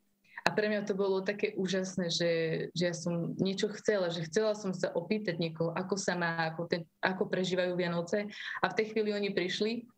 A 0.44 0.52
pre 0.52 0.68
mňa 0.68 0.84
to 0.84 0.92
bolo 0.92 1.24
také 1.24 1.56
úžasné, 1.56 2.12
že, 2.12 2.32
že 2.76 2.84
ja 2.92 2.94
som 2.94 3.32
niečo 3.40 3.72
chcela, 3.80 4.12
že 4.12 4.28
chcela 4.28 4.52
som 4.52 4.76
sa 4.76 4.92
opýtať 4.92 5.40
niekoho, 5.40 5.72
ako 5.72 5.96
sa 5.96 6.12
má, 6.12 6.52
ako, 6.52 6.68
ten, 6.68 6.84
ako 7.00 7.32
prežívajú 7.32 7.72
Vianoce. 7.72 8.28
A 8.60 8.68
v 8.68 8.76
tej 8.76 8.92
chvíli 8.92 9.16
oni 9.16 9.32
prišli 9.32 9.88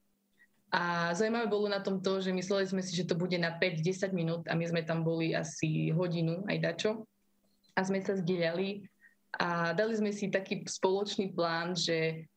a 0.71 1.15
zaujímavé 1.15 1.47
bolo 1.47 1.71
na 1.71 1.79
tom 1.79 2.03
to, 2.03 2.19
že 2.19 2.35
mysleli 2.35 2.67
sme 2.67 2.83
si, 2.83 2.95
že 2.95 3.07
to 3.07 3.15
bude 3.15 3.35
na 3.39 3.55
5-10 3.55 4.11
minút 4.11 4.43
a 4.51 4.59
my 4.59 4.67
sme 4.67 4.83
tam 4.83 5.07
boli 5.07 5.31
asi 5.35 5.95
hodinu 5.95 6.43
aj 6.51 6.59
dačo. 6.59 7.07
A 7.75 7.87
sme 7.87 8.03
sa 8.03 8.19
zdieľali 8.19 8.87
a 9.37 9.77
dali 9.77 9.93
sme 9.95 10.11
si 10.11 10.33
taký 10.33 10.65
spoločný 10.65 11.35
plán, 11.35 11.77
že, 11.77 12.31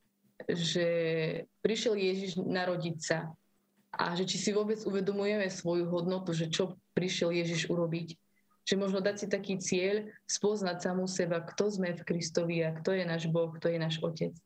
že 0.46 0.88
prišiel 1.64 1.96
Ježiš 1.96 2.42
narodiť 2.42 2.98
sa 3.00 3.32
a 3.90 4.14
že 4.14 4.26
či 4.30 4.38
si 4.38 4.50
vôbec 4.54 4.78
uvedomujeme 4.86 5.50
svoju 5.50 5.90
hodnotu, 5.90 6.34
že 6.34 6.50
čo 6.50 6.78
prišiel 6.94 7.34
Ježiš 7.34 7.74
urobiť. 7.74 8.14
Že 8.70 8.76
možno 8.78 9.00
dať 9.02 9.16
si 9.18 9.28
taký 9.28 9.58
cieľ, 9.58 10.06
spoznať 10.30 10.78
samú 10.78 11.10
seba, 11.10 11.42
kto 11.42 11.74
sme 11.74 11.98
v 11.98 12.06
Kristovi 12.06 12.62
a 12.62 12.76
kto 12.78 12.94
je 12.94 13.04
náš 13.08 13.26
Boh, 13.34 13.50
kto 13.50 13.74
je 13.74 13.80
náš 13.82 13.98
Otec. 14.06 14.38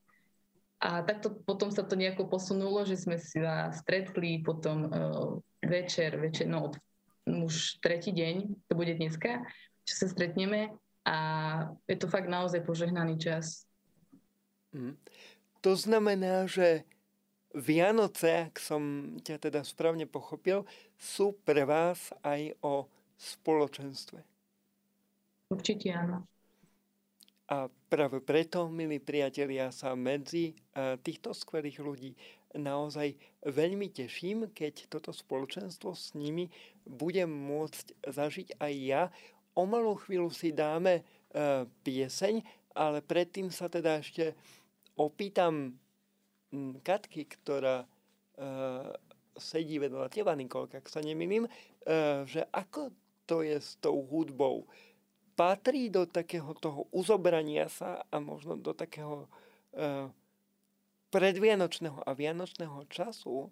A 0.80 1.04
takto 1.04 1.32
potom 1.44 1.68
sa 1.68 1.84
to 1.84 1.96
nejako 1.96 2.28
posunulo, 2.28 2.88
že 2.88 2.96
sme 2.96 3.20
sa 3.20 3.72
stretli 3.72 4.40
potom 4.40 4.88
uh, 4.88 5.36
večer, 5.60 6.16
večer, 6.16 6.48
no 6.48 6.72
už 7.24 7.80
tretí 7.80 8.12
deň, 8.12 8.68
to 8.68 8.72
bude 8.76 8.92
dneska, 8.96 9.44
že 9.88 9.94
sa 9.96 10.06
stretneme 10.08 10.72
a 11.04 11.16
je 11.88 11.96
to 11.96 12.08
fakt 12.08 12.28
naozaj 12.28 12.64
požehnaný 12.64 13.16
čas. 13.20 13.64
Mm. 14.72 14.96
To 15.64 15.72
znamená, 15.72 16.44
že 16.44 16.84
Vianoce, 17.54 18.50
ak 18.50 18.58
som 18.58 19.14
ťa 19.22 19.48
teda 19.48 19.62
správne 19.62 20.10
pochopil, 20.10 20.66
sú 20.98 21.38
pre 21.46 21.62
vás 21.62 22.10
aj 22.26 22.58
o 22.66 22.90
spoločenstve. 23.14 24.18
Určite 25.54 25.94
áno. 25.94 26.26
A 27.44 27.68
práve 27.92 28.18
preto, 28.24 28.66
milí 28.72 28.98
priatelia, 28.98 29.68
sa 29.70 29.92
medzi 29.94 30.50
e, 30.50 30.96
týchto 30.98 31.36
skvelých 31.36 31.78
ľudí 31.78 32.10
naozaj 32.56 33.14
veľmi 33.44 33.92
teším, 33.92 34.48
keď 34.50 34.88
toto 34.88 35.12
spoločenstvo 35.12 35.92
s 35.92 36.16
nimi 36.16 36.48
budem 36.88 37.28
môcť 37.28 38.08
zažiť 38.08 38.48
aj 38.58 38.72
ja 38.80 39.02
O 39.54 39.62
malú 39.70 39.94
chvíľu 39.94 40.34
si 40.34 40.50
dáme 40.50 40.98
e, 40.98 41.02
pieseň, 41.86 42.42
ale 42.74 42.98
predtým 43.06 43.54
sa 43.54 43.70
teda 43.70 44.02
ešte 44.02 44.34
opýtam 44.98 45.78
Katky, 46.82 47.26
ktorá 47.26 47.82
e, 47.82 47.86
sedí 49.38 49.82
vedľa 49.82 50.10
teba, 50.10 50.34
Nikolka, 50.38 50.78
ak 50.78 50.86
sa 50.86 51.02
nemýlim, 51.02 51.46
e, 51.46 51.50
že 52.28 52.46
ako 52.54 52.94
to 53.26 53.42
je 53.42 53.58
s 53.58 53.80
tou 53.80 54.04
hudbou. 54.04 54.68
Patrí 55.34 55.90
do 55.90 56.06
takého 56.06 56.54
toho 56.54 56.86
uzobrania 56.94 57.66
sa 57.66 58.06
a 58.06 58.16
možno 58.22 58.54
do 58.54 58.70
takého 58.70 59.26
e, 59.74 60.08
predvianočného 61.10 62.02
a 62.06 62.10
vianočného 62.14 62.86
času 62.90 63.50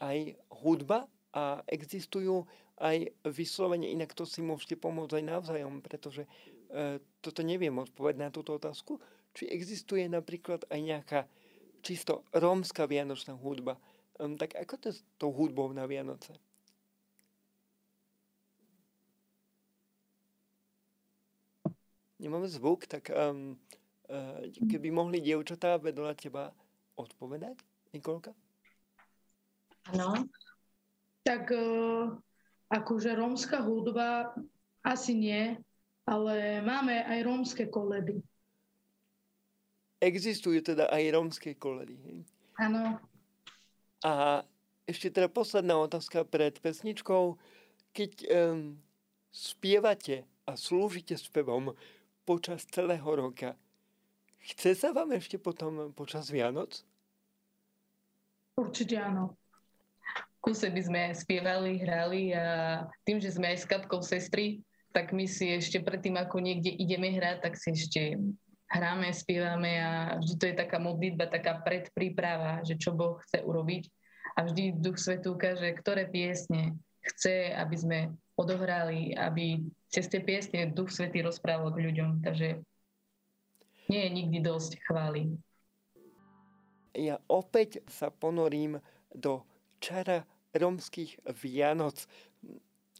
aj 0.00 0.32
hudba 0.64 1.06
a 1.30 1.60
existujú 1.68 2.48
aj 2.80 3.12
vyslovene, 3.28 3.84
inak 3.90 4.16
to 4.16 4.24
si 4.24 4.40
môžete 4.40 4.80
pomôcť 4.80 5.20
aj 5.20 5.24
navzájom, 5.28 5.84
pretože 5.84 6.24
toto 7.20 7.40
neviem 7.44 7.76
odpovedať 7.76 8.18
na 8.18 8.32
túto 8.32 8.56
otázku, 8.56 8.96
či 9.36 9.44
existuje 9.46 10.08
napríklad 10.08 10.64
aj 10.72 10.80
nejaká 10.80 11.20
čisto 11.82 12.26
rómska 12.34 12.86
vianočná 12.86 13.34
hudba. 13.38 13.78
Um, 14.18 14.34
tak 14.34 14.58
ako 14.58 14.74
to 14.82 14.88
s 14.90 15.00
tou 15.14 15.30
hudbou 15.30 15.70
na 15.70 15.86
Vianoce? 15.86 16.34
Nemáme 22.18 22.50
zvuk, 22.50 22.82
tak 22.90 23.14
um, 23.14 23.54
uh, 24.10 24.42
keby 24.58 24.90
mohli 24.90 25.22
dievčatá 25.22 25.78
vedľa 25.78 26.18
teba 26.18 26.50
odpovedať, 26.98 27.62
Nikolka? 27.94 28.34
Áno. 29.94 30.26
Tak 31.22 31.54
uh, 31.54 32.18
akože 32.74 33.14
rómska 33.14 33.62
hudba 33.62 34.34
asi 34.82 35.14
nie, 35.14 35.54
ale 36.10 36.58
máme 36.66 37.06
aj 37.06 37.18
rómske 37.22 37.70
koledy. 37.70 38.18
Existujú 39.98 40.62
teda 40.62 40.86
aj 40.88 41.02
rómske 41.10 41.58
koledy. 41.58 41.98
Áno. 42.58 43.02
A 44.06 44.42
ešte 44.86 45.10
teda 45.10 45.26
posledná 45.26 45.74
otázka 45.74 46.22
pred 46.22 46.54
pesničkou. 46.62 47.34
Keď 47.92 48.12
um, 48.30 48.78
spievate 49.34 50.22
a 50.46 50.54
slúžite 50.54 51.18
spevom 51.18 51.74
počas 52.22 52.62
celého 52.70 53.04
roka, 53.04 53.58
chce 54.38 54.78
sa 54.78 54.94
vám 54.94 55.18
ešte 55.18 55.34
potom 55.34 55.90
počas 55.92 56.30
Vianoc? 56.30 56.86
Určite 58.54 59.02
áno 59.02 59.34
kuse 60.48 60.70
by 60.70 60.82
sme 60.82 61.02
spievali, 61.12 61.82
hrali 61.82 62.32
a 62.32 62.86
tým, 63.04 63.18
že 63.20 63.34
sme 63.34 63.52
aj 63.52 63.58
s 63.60 63.68
Katkou 63.68 64.00
sestry, 64.00 64.62
tak 64.94 65.12
my 65.12 65.28
si 65.28 65.52
ešte 65.52 65.82
predtým, 65.82 66.16
ako 66.16 66.40
niekde 66.40 66.72
ideme 66.72 67.12
hrať, 67.12 67.44
tak 67.44 67.54
si 67.60 67.74
ešte 67.74 68.16
hráme, 68.68 69.08
spievame 69.16 69.80
a 69.80 69.92
vždy 70.20 70.34
to 70.36 70.44
je 70.52 70.56
taká 70.56 70.76
modlitba, 70.76 71.32
taká 71.32 71.60
predpríprava, 71.64 72.60
že 72.62 72.76
čo 72.76 72.92
Boh 72.92 73.16
chce 73.24 73.40
urobiť. 73.40 73.88
A 74.36 74.44
vždy 74.44 74.76
Duch 74.76 75.00
Svetú 75.00 75.34
ukáže, 75.34 75.72
ktoré 75.72 76.06
piesne 76.06 76.76
chce, 77.00 77.56
aby 77.56 77.76
sme 77.76 77.98
odohrali, 78.38 79.16
aby 79.16 79.64
cez 79.88 80.06
tie 80.06 80.20
piesne 80.20 80.70
Duch 80.70 80.92
Svetý 80.92 81.24
rozprával 81.24 81.72
k 81.74 81.82
ľuďom. 81.90 82.22
Takže 82.22 82.60
nie 83.88 84.00
je 84.04 84.10
nikdy 84.12 84.38
dosť 84.44 84.78
chvály. 84.84 85.32
Ja 86.92 87.18
opäť 87.26 87.80
sa 87.88 88.12
ponorím 88.12 88.84
do 89.16 89.42
čara 89.80 90.28
romských 90.52 91.18
Vianoc. 91.40 92.04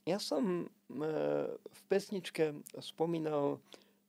Ja 0.09 0.17
som 0.17 0.65
e, 0.65 0.67
v 1.53 1.81
pesničke 1.93 2.57
spomínal 2.81 3.61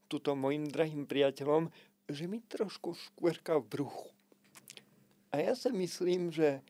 túto 0.10 0.34
mojim 0.34 0.66
drahým 0.66 1.06
priateľom, 1.06 1.70
že 2.10 2.26
mi 2.26 2.42
trošku 2.42 2.98
škvrka 2.98 3.62
v 3.62 3.70
bruchu. 3.70 4.10
A 5.30 5.46
ja 5.46 5.54
si 5.54 5.70
myslím, 5.70 6.34
že 6.34 6.66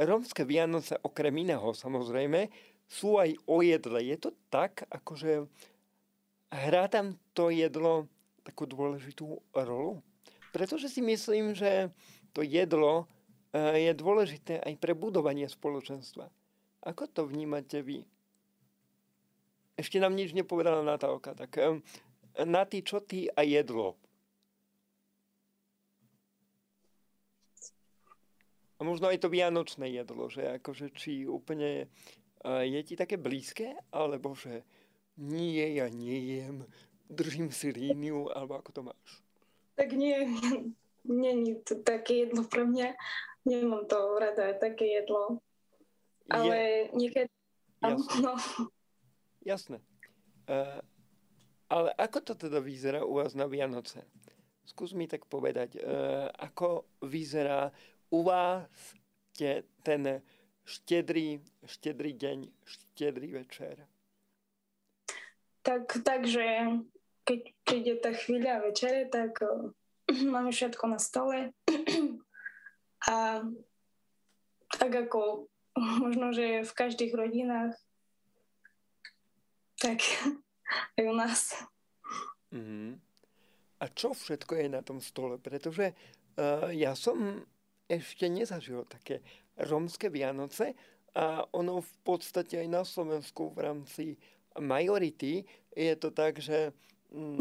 romské 0.00 0.48
Vianoce, 0.48 0.96
okrem 1.04 1.44
iného 1.44 1.76
samozrejme, 1.76 2.48
sú 2.88 3.20
aj 3.20 3.36
o 3.44 3.60
jedle. 3.60 4.00
Je 4.00 4.16
to 4.16 4.32
tak, 4.48 4.88
akože 4.88 5.44
hrá 6.48 6.88
tam 6.88 7.20
to 7.36 7.52
jedlo 7.52 8.08
takú 8.40 8.64
dôležitú 8.64 9.40
rolu? 9.52 10.00
Pretože 10.56 10.88
si 10.88 11.04
myslím, 11.04 11.52
že 11.52 11.92
to 12.32 12.40
jedlo 12.40 13.04
je 13.54 13.92
dôležité 13.94 14.58
aj 14.58 14.74
pre 14.82 14.98
budovanie 14.98 15.46
spoločenstva. 15.46 16.26
Ako 16.82 17.06
to 17.06 17.22
vnímate 17.22 17.78
vy? 17.86 18.02
Ešte 19.78 20.02
nám 20.02 20.14
nič 20.18 20.34
nepovedala 20.34 20.82
Natálka, 20.82 21.34
tak 21.38 21.58
na 22.42 22.66
ty, 22.66 22.82
čo 22.82 22.98
ty 22.98 23.30
a 23.30 23.46
jedlo. 23.46 23.94
A 28.74 28.82
možno 28.82 29.06
aj 29.06 29.22
to 29.22 29.30
vianočné 29.30 29.86
jedlo, 29.94 30.26
že 30.26 30.58
akože 30.58 30.90
či 30.90 31.30
úplne 31.30 31.86
je 32.44 32.80
ti 32.82 32.98
také 32.98 33.14
blízke, 33.14 33.78
alebo 33.94 34.34
že 34.34 34.66
nie, 35.14 35.62
ja 35.78 35.86
nejem, 35.86 36.66
držím 37.06 37.54
si 37.54 37.70
líniu, 37.70 38.28
alebo 38.34 38.58
ako 38.58 38.70
to 38.74 38.80
máš? 38.82 39.10
Tak 39.78 39.94
nie, 39.94 40.26
není 41.06 41.54
to 41.62 41.78
také 41.80 42.26
jedlo 42.26 42.44
pre 42.44 42.66
mňa. 42.66 42.98
Nemám 43.46 43.86
to 43.86 44.18
rada, 44.18 44.58
také 44.58 44.90
jedlo. 45.00 45.38
Ale 46.32 46.56
je... 46.56 46.90
niekedy... 46.98 47.30
Jasné. 47.84 48.20
No. 48.24 48.32
Jasné. 49.44 49.78
Uh, 50.48 50.80
ale 51.68 51.90
ako 51.96 52.18
to 52.20 52.32
teda 52.34 52.60
vyzerá 52.60 53.04
u 53.04 53.20
vás 53.20 53.32
na 53.32 53.48
Vianoce? 53.48 54.04
Skús 54.64 54.96
mi 54.96 55.04
tak 55.04 55.28
povedať, 55.28 55.76
uh, 55.80 56.28
ako 56.40 56.88
vyzerá 57.04 57.68
u 58.08 58.24
vás 58.24 58.68
te, 59.36 59.64
ten 59.84 60.24
štedrý, 60.64 61.40
štedrý 61.68 62.16
deň, 62.16 62.38
štedrý 62.64 63.28
večer? 63.44 63.84
Tak, 65.64 66.04
takže 66.04 66.80
keď 67.24 67.40
príde 67.64 67.92
tá 68.00 68.12
chvíľa 68.12 68.64
večere, 68.64 69.08
tak 69.08 69.40
uh, 69.40 69.68
máme 70.34 70.52
všetko 70.52 70.84
na 70.88 70.98
stole. 71.00 71.52
A 73.04 73.44
tak 74.78 74.92
ako 74.92 75.48
možno, 76.04 76.32
že 76.32 76.64
v 76.64 76.72
každých 76.72 77.12
rodinách, 77.12 77.76
tak 79.80 80.00
aj 80.98 81.04
u 81.04 81.14
nás. 81.14 81.40
Mm-hmm. 82.54 82.90
A 83.82 83.84
čo 83.92 84.14
všetko 84.14 84.52
je 84.56 84.66
na 84.70 84.80
tom 84.80 85.02
stole? 85.02 85.36
Pretože 85.36 85.92
uh, 85.92 86.70
ja 86.70 86.94
som 86.94 87.42
ešte 87.90 88.30
nezažil 88.30 88.86
také 88.88 89.20
rómske 89.60 90.08
Vianoce 90.08 90.72
a 91.14 91.44
ono 91.52 91.84
v 91.84 91.94
podstate 92.02 92.64
aj 92.64 92.68
na 92.70 92.82
Slovensku 92.82 93.52
v 93.52 93.58
rámci 93.60 94.04
majority 94.56 95.44
je 95.74 95.94
to 95.98 96.10
tak, 96.14 96.40
že 96.40 96.72
mm, 97.12 97.38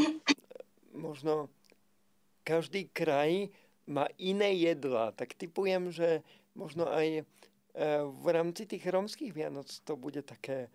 možno 1.07 1.49
každý 2.43 2.91
kraj 2.91 3.49
má 3.87 4.09
iné 4.19 4.53
jedla. 4.57 5.15
Tak 5.15 5.37
typujem, 5.37 5.93
že 5.93 6.21
možno 6.53 6.85
aj 6.89 7.23
E, 7.73 8.05
v 8.05 8.25
rámci 8.29 8.69
tých 8.69 8.85
rómskych 8.85 9.33
Vianoc 9.33 9.65
to 9.81 9.97
bude 9.97 10.21
také, 10.21 10.69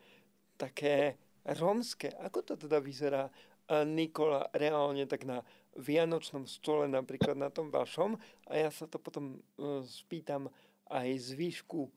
také 0.59 1.15
rómske. 1.57 2.13
Ako 2.21 2.45
to 2.45 2.55
teda 2.59 2.83
vyzerá, 2.83 3.33
e, 3.69 3.85
Nikola, 3.85 4.51
reálne 4.53 5.09
tak 5.09 5.25
na 5.25 5.41
vianočnom 5.79 6.45
stole, 6.45 6.91
napríklad 6.91 7.39
na 7.39 7.49
tom 7.49 7.71
vašom? 7.71 8.19
A 8.51 8.53
ja 8.59 8.71
sa 8.73 8.85
to 8.85 9.01
potom 9.01 9.39
e, 9.39 9.85
spýtam 9.87 10.51
aj 10.89 11.09
z 11.21 11.29
výšku 11.37 11.89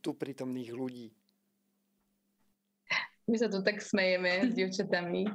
tu 0.00 0.10
prítomných 0.14 0.70
ľudí. 0.74 1.08
My 3.30 3.36
sa 3.38 3.46
tu 3.46 3.62
tak 3.62 3.78
smejeme 3.78 4.50
s 4.50 4.58
dievčatami, 4.58 5.30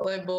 lebo 0.00 0.34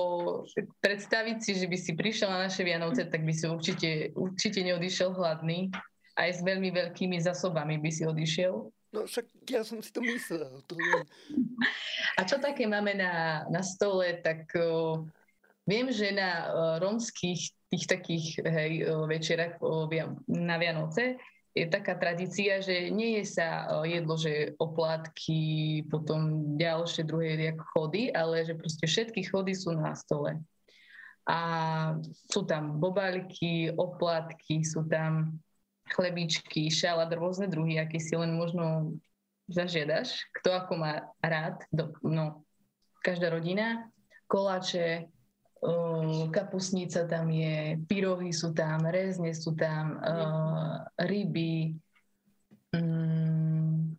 predstaviť 0.81 1.37
si, 1.37 1.51
že 1.53 1.69
by 1.69 1.77
si 1.77 1.91
prišiel 1.93 2.29
na 2.33 2.49
naše 2.49 2.65
Vianoce, 2.65 3.05
tak 3.05 3.21
by 3.21 3.33
si 3.33 3.45
určite, 3.45 3.89
určite 4.17 4.65
neodišiel 4.65 5.13
hladný 5.13 5.69
aj 6.17 6.29
s 6.37 6.41
veľmi 6.41 6.73
veľkými 6.73 7.17
zásobami 7.21 7.79
by 7.79 7.91
si 7.93 8.03
odišiel. 8.03 8.67
No 8.91 9.07
však 9.07 9.25
ja 9.47 9.63
som 9.63 9.79
si 9.79 9.91
to 9.95 10.03
myslel. 10.03 10.59
To 10.67 10.75
A 12.19 12.27
čo 12.27 12.43
také 12.43 12.67
máme 12.67 12.91
na, 12.91 13.43
na 13.47 13.63
stole, 13.63 14.19
tak 14.19 14.51
uh, 14.59 14.99
viem, 15.63 15.87
že 15.95 16.11
na 16.11 16.31
uh, 16.51 16.75
rómskych 16.83 17.55
tých 17.71 17.85
takých 17.87 18.43
hej, 18.43 18.83
večerách 19.07 19.63
na 20.27 20.59
Vianoce 20.59 21.15
je 21.55 21.67
taká 21.67 21.99
tradícia, 21.99 22.63
že 22.63 22.91
nie 22.91 23.19
je 23.19 23.35
sa 23.39 23.67
jedlo, 23.83 24.15
že 24.15 24.55
oplátky, 24.55 25.83
potom 25.91 26.55
ďalšie 26.55 27.03
druhé 27.03 27.51
chody, 27.75 28.11
ale 28.11 28.47
že 28.47 28.55
proste 28.55 28.87
všetky 28.87 29.27
chody 29.27 29.51
sú 29.51 29.75
na 29.75 29.91
stole. 29.95 30.39
A 31.27 31.39
sú 32.31 32.47
tam 32.47 32.79
bobalky, 32.79 33.71
oplatky, 33.71 34.63
sú 34.63 34.87
tam 34.87 35.39
chlebičky, 35.91 36.71
šalát, 36.71 37.11
rôzne 37.11 37.51
druhy, 37.51 37.77
aký 37.77 37.99
si 37.99 38.15
len 38.15 38.33
možno 38.33 38.95
zažiadaš, 39.51 40.25
kto 40.39 40.55
ako 40.55 40.73
má 40.79 41.11
rád, 41.19 41.59
do, 41.69 41.91
no, 42.01 42.47
každá 43.03 43.29
rodina, 43.29 43.91
koláče, 44.31 45.11
kapusnica 46.33 47.05
tam 47.05 47.29
je, 47.29 47.77
pyrohy 47.85 48.33
sú 48.33 48.49
tam, 48.55 48.81
rezne 48.89 49.29
sú 49.35 49.53
tam, 49.53 50.01
uh, 50.01 50.81
ryby, 50.97 51.77
um, 52.73 53.93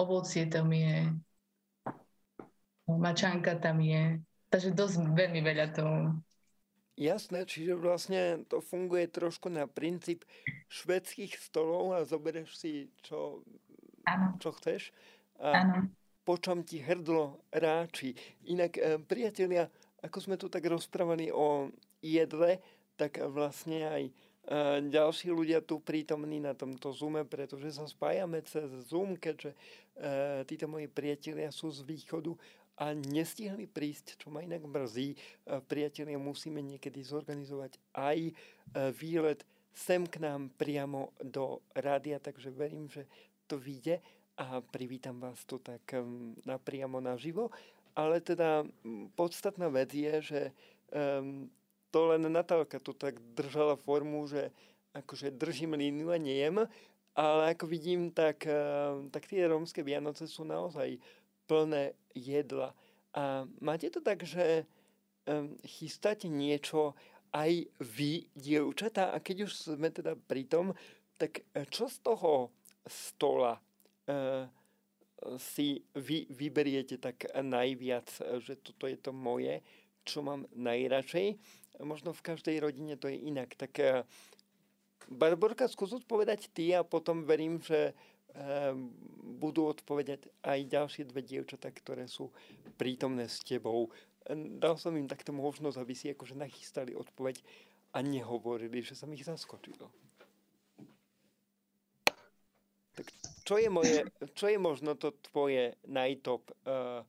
ovocie 0.00 0.48
tam 0.48 0.72
je, 0.72 1.12
mačanka 2.88 3.52
tam 3.60 3.84
je, 3.84 4.16
takže 4.48 4.72
dosť 4.72 5.12
veľmi 5.12 5.40
veľa 5.44 5.66
toho. 5.76 5.96
Jasné, 6.96 7.48
čiže 7.48 7.72
vlastne 7.76 8.44
to 8.48 8.60
funguje 8.60 9.08
trošku 9.08 9.48
na 9.48 9.64
princíp 9.64 10.28
švedských 10.72 11.36
stolov 11.36 11.92
a 11.92 12.08
zoberieš 12.08 12.56
si, 12.56 12.72
čo, 13.04 13.44
čo 14.40 14.50
chceš. 14.56 14.88
A 15.36 15.84
po 16.22 16.38
čom 16.38 16.62
ti 16.62 16.78
hrdlo 16.78 17.42
ráči. 17.50 18.14
Inak, 18.46 18.78
e, 18.78 18.98
priatelia, 19.02 19.66
ako 20.02 20.18
sme 20.22 20.36
tu 20.38 20.46
tak 20.46 20.62
rozprávali 20.66 21.34
o 21.34 21.70
jedle, 21.98 22.62
tak 22.94 23.18
vlastne 23.26 23.82
aj 23.90 24.02
e, 24.06 24.12
ďalší 24.86 25.34
ľudia 25.34 25.66
tu 25.66 25.82
prítomní 25.82 26.38
na 26.38 26.54
tomto 26.54 26.94
Zoome, 26.94 27.26
pretože 27.26 27.74
sa 27.74 27.90
spájame 27.90 28.42
cez 28.46 28.70
Zoom, 28.86 29.18
keďže 29.18 29.50
e, 29.52 29.56
títo 30.46 30.70
moji 30.70 30.86
priatelia 30.86 31.50
sú 31.50 31.74
z 31.74 31.82
východu 31.82 32.38
a 32.78 32.94
nestihli 32.94 33.66
prísť, 33.68 34.16
čo 34.16 34.32
ma 34.32 34.40
inak 34.40 34.64
mrzí. 34.64 35.14
Priatelia, 35.68 36.16
musíme 36.16 36.64
niekedy 36.64 37.04
zorganizovať 37.04 37.76
aj 37.92 38.32
výlet 38.96 39.44
sem 39.72 40.06
k 40.06 40.20
nám 40.20 40.52
priamo 40.60 41.10
do 41.24 41.64
rádia, 41.72 42.20
takže 42.20 42.52
verím, 42.52 42.88
že 42.88 43.08
to 43.48 43.58
vyjde 43.58 44.00
a 44.36 44.60
privítam 44.60 45.20
vás 45.20 45.44
tu 45.44 45.58
tak 45.58 45.80
napriamo 46.44 47.00
naživo. 47.00 47.50
Ale 47.92 48.24
teda 48.24 48.64
podstatná 49.16 49.68
vec 49.68 49.92
je, 49.92 50.14
že 50.22 50.40
um, 50.92 51.50
to 51.92 52.08
len 52.08 52.24
Natálka 52.24 52.80
tu 52.80 52.96
tak 52.96 53.20
držala 53.36 53.76
formu, 53.76 54.24
že 54.24 54.48
akože 54.96 55.36
držím 55.36 55.76
líniu 55.76 56.08
a 56.08 56.16
nejem, 56.16 56.64
ale 57.12 57.52
ako 57.52 57.68
vidím, 57.68 58.08
tak, 58.08 58.48
tak 59.12 59.28
tie 59.28 59.44
rómske 59.44 59.84
Vianoce 59.84 60.24
sú 60.24 60.48
naozaj 60.48 60.96
plné 61.44 61.92
jedla. 62.16 62.72
A 63.12 63.44
máte 63.60 63.92
to 63.92 64.00
tak, 64.00 64.24
že 64.24 64.64
um, 65.28 65.52
chystáte 65.68 66.32
niečo 66.32 66.96
aj 67.32 67.66
vy, 67.80 68.28
dievčatá, 68.36 69.10
a 69.12 69.18
keď 69.18 69.48
už 69.48 69.74
sme 69.74 69.88
teda 69.88 70.14
pri 70.14 70.44
tom, 70.44 70.76
tak 71.16 71.44
e, 71.52 71.64
čo 71.68 71.88
z 71.88 71.96
toho 72.04 72.52
stola 72.82 73.54
uh, 74.10 74.42
si 75.38 75.78
vy 75.94 76.26
vyberiete 76.34 76.98
tak 76.98 77.30
najviac, 77.30 78.10
že 78.42 78.58
toto 78.58 78.90
je 78.90 78.98
to 78.98 79.14
moje, 79.14 79.62
čo 80.02 80.18
mám 80.18 80.50
najradšej. 80.50 81.38
Možno 81.86 82.10
v 82.10 82.26
každej 82.26 82.58
rodine 82.58 82.98
to 82.98 83.06
je 83.06 83.22
inak. 83.22 83.54
Tak 83.54 83.72
uh, 83.78 84.02
Barborka, 85.06 85.70
skús 85.70 85.94
odpovedať 85.94 86.50
ty 86.50 86.74
a 86.74 86.82
potom 86.82 87.22
verím, 87.22 87.62
že 87.62 87.94
Ehm, 88.32 88.88
budú 89.36 89.68
odpovedať 89.68 90.24
aj 90.40 90.64
ďalšie 90.64 91.04
dve 91.04 91.20
dievčatá, 91.20 91.68
ktoré 91.68 92.08
sú 92.08 92.32
prítomné 92.80 93.28
s 93.28 93.44
tebou. 93.44 93.92
Dal 94.30 94.78
som 94.78 94.94
im 94.94 95.10
takto 95.10 95.34
možnosť, 95.34 95.76
aby 95.78 95.94
si 95.96 96.06
akože 96.14 96.38
nachystali 96.38 96.94
odpoveď 96.94 97.42
a 97.92 98.00
nehovorili, 98.00 98.80
že 98.80 98.94
som 98.94 99.12
ich 99.12 99.26
zaskočil. 99.26 99.76
Tak 102.92 103.06
čo 103.48 103.56
je, 103.56 103.68
moje, 103.72 104.04
čo 104.36 104.52
je 104.52 104.58
možno 104.60 104.94
to 104.94 105.16
tvoje 105.32 105.80
najtop 105.88 106.52
uh, 106.68 107.00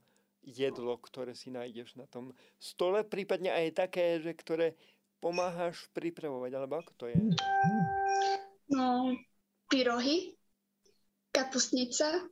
jedlo, 0.43 0.95
ktoré 0.99 1.35
si 1.35 1.51
nájdeš 1.51 1.95
na 1.99 2.07
tom 2.07 2.31
stole, 2.59 3.03
prípadne 3.03 3.51
aj 3.51 3.87
také, 3.87 4.19
že 4.19 4.31
ktoré 4.35 4.75
pomáhaš 5.23 5.87
pripravovať, 5.95 6.51
alebo 6.55 6.83
ako 6.83 6.91
to 6.99 7.05
je? 7.11 7.15
No, 8.71 9.15
pyrohy, 9.71 10.35
kapustnica, 11.31 12.27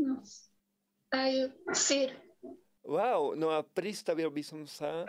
no, 0.00 0.24
aj 1.12 1.52
sír. 1.76 2.25
Wow, 2.86 3.34
no 3.34 3.50
a 3.50 3.66
pristavil 3.66 4.30
by 4.30 4.42
som 4.46 4.62
sa 4.62 5.02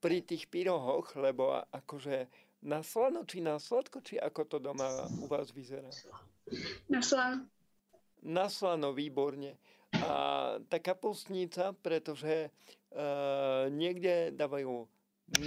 pri 0.00 0.24
tých 0.24 0.48
pyrohoch, 0.48 1.12
lebo 1.20 1.52
akože 1.68 2.24
na 2.64 2.80
slano 2.80 3.28
či 3.28 3.44
na 3.44 3.60
sladko, 3.60 4.00
či 4.00 4.16
ako 4.16 4.40
to 4.48 4.56
doma 4.56 4.88
u 5.20 5.28
vás 5.28 5.52
vyzerá? 5.52 5.92
Na 6.88 7.04
slano. 7.04 7.44
Na 8.24 8.48
slano, 8.48 8.96
výborne. 8.96 9.60
A 9.92 10.56
tá 10.72 10.80
kapustnica, 10.80 11.76
pretože 11.76 12.48
uh, 12.48 13.68
niekde 13.68 14.32
dávajú 14.32 14.88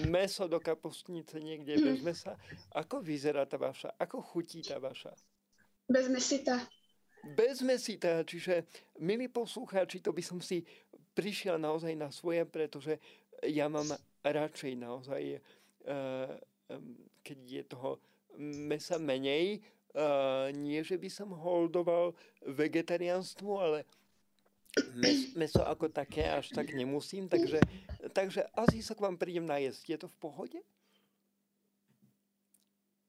meso 0.10 0.46
do 0.46 0.62
kapustnice, 0.62 1.42
niekde 1.42 1.82
bez 1.82 2.00
mesa. 2.06 2.38
Ako 2.78 3.02
vyzerá 3.02 3.50
tá 3.50 3.58
vaša? 3.58 3.90
Ako 3.98 4.22
chutí 4.22 4.62
tá 4.62 4.78
vaša? 4.78 5.12
Bez 5.90 6.08
mesita. 6.08 6.62
Bez 7.24 7.64
mesita, 7.64 8.20
čiže 8.28 8.68
milí 9.00 9.32
poslucháči, 9.32 10.04
to 10.04 10.12
by 10.12 10.20
som 10.20 10.44
si 10.44 10.60
prišiel 11.14 11.62
naozaj 11.62 11.94
na 11.94 12.10
svoje, 12.10 12.44
pretože 12.46 12.98
ja 13.46 13.70
mám 13.70 13.88
radšej 14.26 14.74
naozaj, 14.78 15.40
keď 17.24 17.38
je 17.46 17.64
toho 17.66 18.02
mesa 18.40 18.98
menej, 18.98 19.62
nie, 20.58 20.80
že 20.82 20.98
by 20.98 21.10
som 21.10 21.30
holdoval 21.34 22.18
vegetariánstvu, 22.50 23.52
ale 23.62 23.80
mes, 24.98 25.30
meso 25.40 25.62
ako 25.62 25.90
také 25.94 26.26
až 26.26 26.50
tak 26.50 26.74
nemusím, 26.74 27.30
takže, 27.30 27.62
takže 28.10 28.50
asi 28.58 28.82
sa 28.82 28.98
k 28.98 29.04
vám 29.06 29.18
prídem 29.22 29.46
najesť. 29.46 29.84
Je 29.86 29.98
to 30.02 30.08
v 30.10 30.18
pohode? 30.18 30.60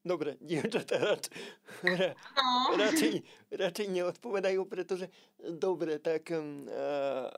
Dobre, 0.05 0.37
dievčatá 0.37 1.01
rad, 1.01 1.25
rad, 1.81 2.13
radšej, 2.77 3.25
radšej 3.57 3.87
neodpovedajú, 3.89 4.61
pretože 4.69 5.09
dobre, 5.41 5.97
tak 5.97 6.29
uh, 6.29 7.33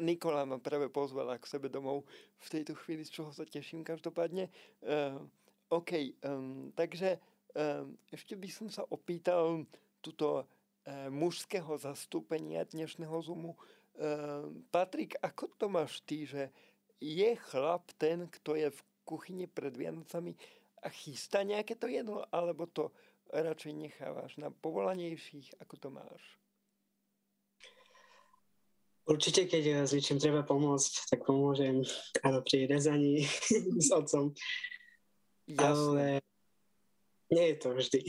Nikola 0.00 0.48
ma 0.48 0.58
práve 0.58 0.90
pozvala 0.90 1.38
k 1.38 1.46
sebe 1.46 1.70
domov 1.70 2.06
v 2.42 2.48
tejto 2.50 2.74
chvíli, 2.82 3.06
z 3.06 3.20
čoho 3.20 3.30
sa 3.30 3.46
teším 3.46 3.86
každopádne. 3.86 4.50
Uh, 4.82 5.22
OK, 5.70 6.18
um, 6.22 6.70
takže 6.74 7.18
um, 7.54 7.94
ešte 8.10 8.34
by 8.34 8.48
som 8.50 8.66
sa 8.70 8.82
opýtal 8.90 9.66
túto 10.02 10.42
uh, 10.42 11.08
mužského 11.10 11.78
zastúpenia 11.78 12.66
dnešného 12.66 13.14
Zoomu. 13.22 13.54
Uh, 13.94 14.50
Patrik, 14.74 15.14
ako 15.22 15.50
to 15.54 15.66
máš 15.70 16.02
ty, 16.02 16.26
že 16.26 16.50
je 16.98 17.36
chlap 17.50 17.90
ten, 18.00 18.26
kto 18.30 18.58
je 18.58 18.68
v 18.70 18.80
kuchyni 19.04 19.46
pred 19.46 19.74
Vianocami 19.76 20.34
a 20.82 20.88
chystá 20.88 21.44
nejaké 21.44 21.76
to 21.76 21.88
jedlo, 21.88 22.24
alebo 22.32 22.66
to 22.68 22.92
radšej 23.32 23.72
nechávaš 23.72 24.36
na 24.36 24.50
povolanejších, 24.50 25.58
ako 25.60 25.74
to 25.80 25.88
máš? 25.90 26.22
Určite, 29.04 29.44
keď 29.44 29.84
s 29.84 29.92
niečím 29.92 30.16
treba 30.16 30.40
pomôcť, 30.40 31.12
tak 31.12 31.28
pomôžem 31.28 31.84
áno, 32.24 32.40
pri 32.40 32.64
rezaní 32.64 33.28
s 33.86 33.92
otcom. 33.92 34.32
Jasné. 35.44 35.68
Ale 35.68 36.24
nie 37.28 37.44
je 37.52 37.56
to 37.60 37.68
vždy. 37.76 38.00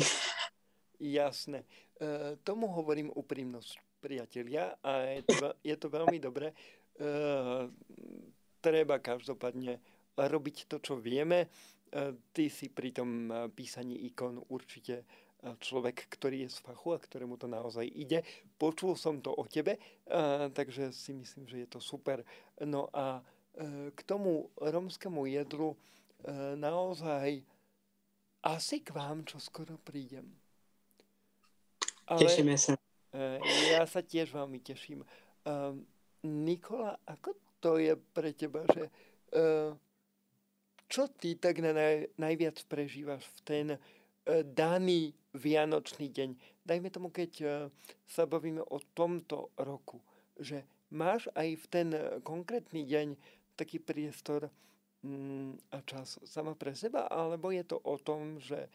Jasné. 1.00 1.68
E, 2.00 2.40
tomu 2.48 2.72
hovorím 2.72 3.12
úprimnosť, 3.12 3.76
priatelia, 4.00 4.80
a 4.80 5.20
je 5.20 5.24
to, 5.28 5.36
je 5.60 5.76
to 5.76 5.88
veľmi 5.92 6.18
dobré. 6.24 6.52
E, 6.52 6.56
treba 8.64 8.96
každopádne 9.04 9.80
robiť 10.16 10.72
to, 10.72 10.80
čo 10.80 10.96
vieme. 10.96 11.44
E, 11.44 11.48
ty 12.32 12.48
si 12.48 12.72
pri 12.72 12.96
tom 12.96 13.28
písaní 13.52 14.08
ikon 14.08 14.40
určite 14.48 15.04
človek, 15.62 16.10
ktorý 16.10 16.48
je 16.48 16.56
z 16.56 16.60
fachu 16.64 16.96
a 16.96 17.02
ktorému 17.02 17.38
to 17.38 17.46
naozaj 17.46 17.86
ide. 17.86 18.26
Počul 18.58 18.98
som 18.98 19.22
to 19.22 19.30
o 19.30 19.46
tebe, 19.46 19.78
takže 20.54 20.90
si 20.90 21.14
myslím, 21.14 21.46
že 21.46 21.66
je 21.66 21.68
to 21.70 21.80
super. 21.82 22.26
No 22.62 22.90
a 22.90 23.22
k 23.94 24.00
tomu 24.04 24.50
romskému 24.58 25.30
jedlu 25.30 25.78
naozaj 26.58 27.46
asi 28.46 28.82
k 28.82 28.90
vám 28.94 29.26
čo 29.26 29.38
skoro 29.38 29.78
prídem. 29.82 30.26
Ale, 32.06 32.26
Tešíme 32.26 32.58
sa. 32.58 32.78
Ja 33.70 33.86
sa 33.86 34.02
tiež 34.06 34.34
veľmi 34.34 34.62
teším. 34.62 35.02
Nikola, 36.26 36.98
ako 37.06 37.38
to 37.62 37.78
je 37.78 37.94
pre 38.14 38.34
teba, 38.34 38.66
že 38.70 38.90
čo 40.86 41.10
ty 41.10 41.34
tak 41.34 41.66
na 41.66 41.74
naj, 41.74 42.14
najviac 42.18 42.62
prežívaš 42.70 43.26
v 43.26 43.40
ten 43.42 43.68
daný 44.54 45.14
vianočný 45.38 46.10
deň? 46.10 46.30
Dajme 46.66 46.90
tomu, 46.90 47.14
keď 47.14 47.32
uh, 47.46 47.50
sa 48.10 48.26
bavíme 48.26 48.66
o 48.66 48.82
tomto 48.98 49.54
roku, 49.62 50.02
že 50.42 50.66
máš 50.90 51.30
aj 51.38 51.50
v 51.62 51.66
ten 51.70 51.90
uh, 51.94 52.18
konkrétny 52.26 52.90
deň 52.90 53.14
taký 53.54 53.78
priestor 53.78 54.50
um, 55.06 55.54
a 55.70 55.80
čas 55.86 56.18
sama 56.26 56.58
pre 56.58 56.74
seba, 56.74 57.06
alebo 57.06 57.54
je 57.54 57.64
to 57.64 57.78
o 57.78 57.96
tom, 58.02 58.42
že 58.42 58.68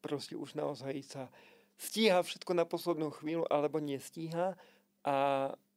proste 0.00 0.32
už 0.32 0.56
naozaj 0.56 0.96
sa 1.04 1.28
stíha 1.76 2.24
všetko 2.24 2.56
na 2.56 2.64
poslednú 2.64 3.12
chvíľu, 3.12 3.44
alebo 3.52 3.76
nestíha 3.76 4.56
a, 5.04 5.16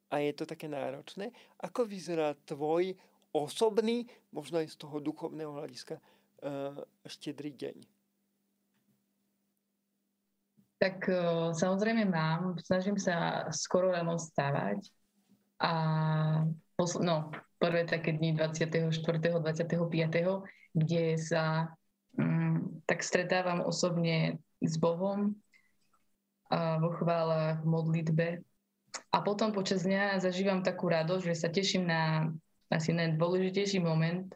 a 0.08 0.16
je 0.24 0.32
to 0.32 0.48
také 0.48 0.72
náročné. 0.72 1.36
Ako 1.60 1.84
vyzerá 1.84 2.40
tvoj 2.48 2.96
osobný, 3.36 4.08
možno 4.32 4.64
aj 4.64 4.72
z 4.72 4.80
toho 4.80 5.04
duchovného 5.04 5.52
hľadiska, 5.60 6.00
štedrý 7.04 7.52
deň? 7.52 7.97
Tak 10.78 11.10
uh, 11.10 11.52
samozrejme 11.58 12.06
mám. 12.06 12.58
Snažím 12.62 13.02
sa 13.02 13.50
skoro 13.50 13.90
ráno 13.90 14.22
stávať. 14.22 14.86
A 15.58 15.74
posl- 16.78 17.02
no, 17.02 17.34
prvé 17.58 17.90
také 17.90 18.14
dni 18.14 18.38
24. 18.38 19.02
25. 19.02 19.74
kde 20.78 21.04
sa 21.18 21.74
um, 22.14 22.82
tak 22.86 23.02
stretávam 23.02 23.66
osobne 23.66 24.38
s 24.62 24.78
Bohom 24.78 25.34
a 26.48 26.78
vo 26.80 26.94
chválach, 26.96 27.60
v 27.66 27.68
modlitbe. 27.68 28.28
A 29.12 29.18
potom 29.26 29.52
počas 29.52 29.84
dňa 29.84 30.22
zažívam 30.22 30.64
takú 30.64 30.88
radosť, 30.88 31.24
že 31.26 31.36
sa 31.36 31.50
teším 31.52 31.90
na 31.90 32.32
asi 32.72 32.92
najdôležitejší 32.92 33.80
moment, 33.80 34.32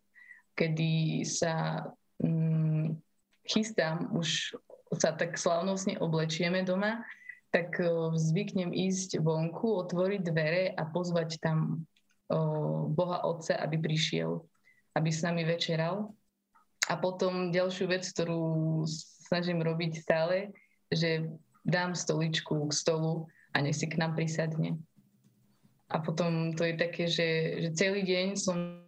kedy 0.55 1.23
sa 1.23 1.85
mm, 2.19 2.95
chystám, 3.47 4.11
už 4.15 4.55
sa 4.95 5.15
tak 5.15 5.39
slavnostne 5.39 5.99
oblečieme 5.99 6.67
doma, 6.67 7.03
tak 7.51 7.79
o, 7.83 8.15
zvyknem 8.15 8.71
ísť 8.71 9.19
vonku, 9.19 9.87
otvoriť 9.87 10.21
dvere 10.23 10.63
a 10.71 10.83
pozvať 10.87 11.39
tam 11.39 11.83
o, 12.31 12.87
Boha 12.91 13.23
Otca, 13.27 13.59
aby 13.59 13.79
prišiel, 13.79 14.39
aby 14.95 15.09
s 15.11 15.23
nami 15.23 15.43
večeral. 15.43 16.11
A 16.89 16.97
potom 16.97 17.53
ďalšiu 17.53 17.87
vec, 17.87 18.03
ktorú 18.03 18.83
snažím 19.31 19.63
robiť 19.63 20.01
stále, 20.01 20.51
že 20.91 21.27
dám 21.63 21.95
stoličku 21.95 22.67
k 22.67 22.73
stolu 22.73 23.31
a 23.53 23.63
nech 23.63 23.77
si 23.77 23.87
k 23.87 23.99
nám 23.99 24.17
prisadne. 24.17 24.75
A 25.91 25.99
potom 25.99 26.55
to 26.55 26.63
je 26.63 26.75
také, 26.79 27.07
že, 27.07 27.29
že 27.67 27.69
celý 27.75 28.07
deň 28.07 28.27
som 28.39 28.80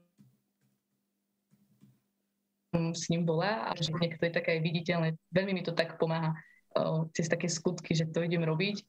s 2.74 3.08
ním 3.14 3.24
bola 3.24 3.70
a 3.70 3.78
že 3.78 3.94
niekto 3.94 4.26
je 4.26 4.34
také 4.34 4.58
aj 4.58 4.62
viditeľné. 4.66 5.08
Veľmi 5.30 5.62
mi 5.62 5.64
to 5.64 5.78
tak 5.78 6.02
pomáha 6.02 6.34
uh, 6.74 7.06
cez 7.14 7.30
také 7.30 7.46
skutky, 7.46 7.94
že 7.94 8.10
to 8.10 8.26
idem 8.26 8.42
robiť. 8.42 8.82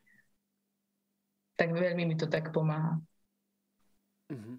Tak 1.54 1.70
veľmi 1.70 2.08
mi 2.08 2.16
to 2.16 2.26
tak 2.26 2.50
pomáha. 2.50 2.98
Mm-hmm. 4.32 4.56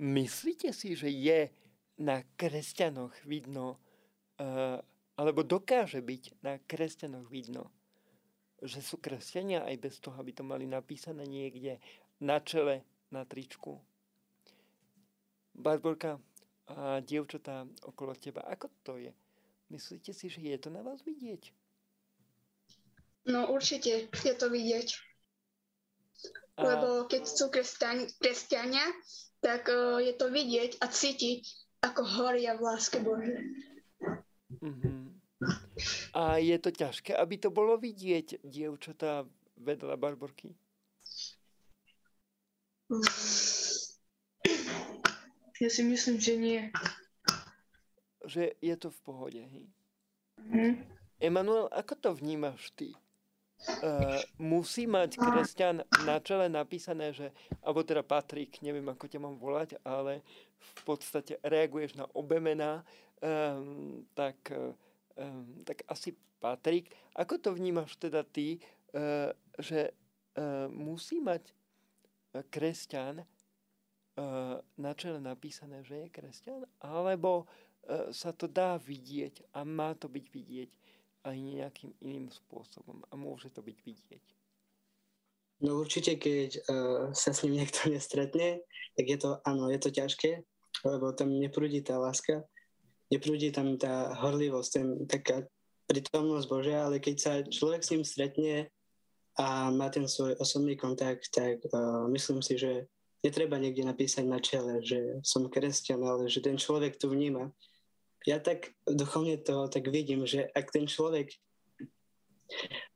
Myslíte 0.00 0.72
si, 0.72 0.96
že 0.96 1.12
je 1.12 1.52
na 2.00 2.24
kresťanoch 2.40 3.12
vidno, 3.28 3.76
uh, 4.40 4.80
alebo 5.18 5.44
dokáže 5.44 6.00
byť 6.00 6.40
na 6.40 6.56
kresťanoch 6.64 7.28
vidno, 7.28 7.68
že 8.64 8.80
sú 8.80 8.96
kresťania 8.96 9.68
aj 9.68 9.76
bez 9.76 10.00
toho, 10.00 10.16
aby 10.16 10.32
to 10.32 10.40
mali 10.40 10.64
napísané 10.64 11.28
niekde 11.28 11.76
na 12.22 12.40
čele, 12.40 12.86
na 13.12 13.28
tričku. 13.28 13.76
Barborka 15.52 16.16
a 16.70 17.02
dievčatá 17.02 17.66
okolo 17.82 18.14
teba, 18.14 18.46
ako 18.46 18.70
to 18.86 18.92
je? 18.98 19.12
Myslíte 19.70 20.14
si, 20.14 20.26
že 20.30 20.42
je 20.42 20.58
to 20.58 20.70
na 20.70 20.82
vás 20.82 21.02
vidieť? 21.02 21.50
No 23.30 23.50
určite 23.50 24.10
je 24.10 24.34
to 24.34 24.50
vidieť. 24.50 24.88
A... 26.58 26.62
Lebo 26.62 26.88
keď 27.06 27.22
sú 27.26 27.48
kresťania, 27.50 28.84
tak 29.40 29.70
uh, 29.70 30.02
je 30.02 30.14
to 30.14 30.28
vidieť 30.28 30.82
a 30.82 30.86
cítiť, 30.90 31.42
ako 31.80 32.02
horia 32.04 32.58
v 32.58 32.64
láske 32.66 33.00
Bože. 33.00 33.40
Uh-huh. 34.60 35.08
A 36.12 36.36
je 36.36 36.56
to 36.60 36.68
ťažké, 36.68 37.16
aby 37.16 37.40
to 37.40 37.48
bolo 37.48 37.80
vidieť, 37.80 38.44
dievčatá 38.44 39.24
vedľa 39.56 39.96
Barborky? 39.96 40.52
Ja 45.60 45.68
si 45.68 45.84
myslím, 45.84 46.16
že 46.16 46.34
nie. 46.40 46.60
Že 48.24 48.56
je 48.64 48.74
to 48.80 48.88
v 48.88 49.00
pohode, 49.04 49.42
hej? 49.44 49.68
Hm? 50.40 50.80
Emanuel, 51.20 51.68
ako 51.68 51.94
to 52.00 52.10
vnímaš 52.16 52.72
ty? 52.72 52.96
Uh, 53.84 54.16
musí 54.40 54.88
mať 54.88 55.20
kresťan 55.20 55.84
na 56.08 56.16
čele 56.24 56.48
napísané, 56.48 57.12
že, 57.12 57.28
alebo 57.60 57.84
teda 57.84 58.00
Patrik, 58.00 58.56
neviem 58.64 58.88
ako 58.88 59.04
ťa 59.04 59.20
mám 59.20 59.36
volať, 59.36 59.76
ale 59.84 60.24
v 60.56 60.80
podstate 60.88 61.36
reaguješ 61.44 61.92
na 61.92 62.08
obe 62.16 62.40
mená, 62.40 62.80
um, 63.20 64.00
tak, 64.16 64.40
um, 65.20 65.60
tak 65.68 65.84
asi 65.92 66.16
Patrik. 66.40 66.88
Ako 67.12 67.36
to 67.36 67.52
vnímaš 67.52 68.00
teda 68.00 68.24
ty, 68.24 68.64
uh, 68.96 69.28
že 69.60 69.92
uh, 69.92 70.72
musí 70.72 71.20
mať 71.20 71.52
kresťan 72.48 73.28
na 74.76 74.92
čele 74.94 75.20
napísané, 75.20 75.80
že 75.84 76.06
je 76.06 76.14
kresťan, 76.14 76.62
alebo 76.82 77.48
sa 78.12 78.30
to 78.36 78.44
dá 78.46 78.76
vidieť 78.76 79.56
a 79.56 79.64
má 79.64 79.96
to 79.96 80.06
byť 80.06 80.26
vidieť 80.28 80.70
aj 81.24 81.36
nejakým 81.36 81.92
iným 82.00 82.28
spôsobom 82.32 83.04
a 83.08 83.14
môže 83.16 83.52
to 83.52 83.60
byť 83.60 83.78
vidieť. 83.84 84.24
No 85.60 85.76
určite, 85.76 86.16
keď 86.16 86.50
uh, 86.56 87.12
sa 87.12 87.36
s 87.36 87.44
ním 87.44 87.60
niekto 87.60 87.92
nestretne, 87.92 88.64
tak 88.96 89.04
je 89.04 89.18
to, 89.20 89.44
áno, 89.44 89.68
je 89.68 89.76
to 89.76 89.92
ťažké, 89.92 90.40
lebo 90.88 91.12
tam 91.12 91.36
neprúdi 91.36 91.84
tá 91.84 92.00
láska, 92.00 92.40
neprúdi 93.12 93.52
tam 93.52 93.76
tá 93.76 94.16
horlivosť, 94.16 94.70
ten, 94.72 94.88
taká 95.04 95.44
prítomnosť 95.84 96.46
Božia, 96.48 96.88
ale 96.88 96.96
keď 96.96 97.16
sa 97.20 97.32
človek 97.44 97.84
s 97.84 97.92
ním 97.92 98.04
stretne 98.08 98.72
a 99.36 99.68
má 99.68 99.92
ten 99.92 100.08
svoj 100.08 100.40
osobný 100.40 100.80
kontakt, 100.80 101.28
tak 101.28 101.60
uh, 101.68 102.08
myslím 102.08 102.40
si, 102.40 102.56
že 102.56 102.88
netreba 103.20 103.60
niekde 103.60 103.84
napísať 103.84 104.24
na 104.24 104.40
čele, 104.40 104.80
že 104.80 105.20
som 105.20 105.48
kresťan, 105.48 106.00
ale 106.00 106.28
že 106.32 106.40
ten 106.40 106.56
človek 106.56 106.96
to 106.96 107.12
vníma. 107.12 107.52
Ja 108.28 108.40
tak 108.40 108.76
duchovne 108.84 109.40
to 109.40 109.68
tak 109.68 109.88
vidím, 109.88 110.28
že 110.28 110.48
ak 110.52 110.72
ten 110.72 110.84
človek 110.84 111.32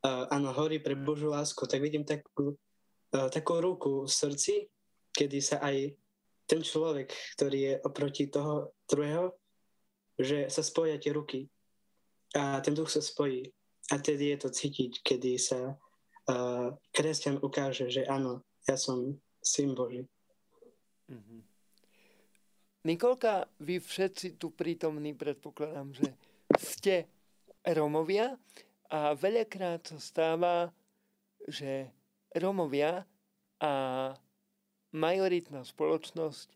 uh, 0.05 0.25
áno, 0.29 0.53
horí 0.53 0.81
pre 0.81 0.93
Božú 0.97 1.33
lásku, 1.33 1.65
tak 1.65 1.81
vidím 1.81 2.05
takú, 2.05 2.57
uh, 3.13 3.29
takú 3.29 3.57
ruku 3.61 4.05
v 4.05 4.11
srdci, 4.11 4.53
kedy 5.13 5.39
sa 5.41 5.57
aj 5.61 5.93
ten 6.45 6.61
človek, 6.61 7.09
ktorý 7.37 7.57
je 7.57 7.73
oproti 7.81 8.29
toho 8.29 8.75
druhého, 8.85 9.33
že 10.17 10.45
sa 10.53 10.61
spoja 10.61 11.01
tie 11.01 11.09
ruky 11.09 11.49
a 12.37 12.61
ten 12.61 12.77
duch 12.77 12.91
sa 12.93 13.01
spojí. 13.01 13.49
A 13.93 14.01
tedy 14.01 14.33
je 14.33 14.37
to 14.41 14.49
cítiť, 14.49 15.01
kedy 15.05 15.37
sa 15.37 15.73
uh, 15.73 16.67
kresťan 16.93 17.37
ukáže, 17.41 17.89
že 17.89 18.05
áno, 18.05 18.41
ja 18.65 18.77
som 18.77 19.17
syn 19.41 19.77
Boží. 19.77 20.05
Mm-hmm. 21.11 21.41
Nikolka, 22.85 23.49
vy 23.61 23.81
všetci 23.81 24.37
tu 24.37 24.53
prítomní, 24.53 25.17
predpokladám, 25.17 25.89
že 25.93 26.13
ste 26.57 27.09
Romovia 27.65 28.37
a 28.93 29.17
veľakrát 29.17 29.89
sa 29.89 29.97
stáva, 29.97 30.69
že 31.49 31.89
Romovia 32.37 33.05
a 33.57 33.73
majoritná 34.93 35.65
spoločnosť 35.65 36.49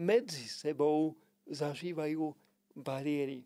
medzi 0.00 0.48
sebou 0.48 1.12
zažívajú 1.48 2.32
bariéry. 2.72 3.44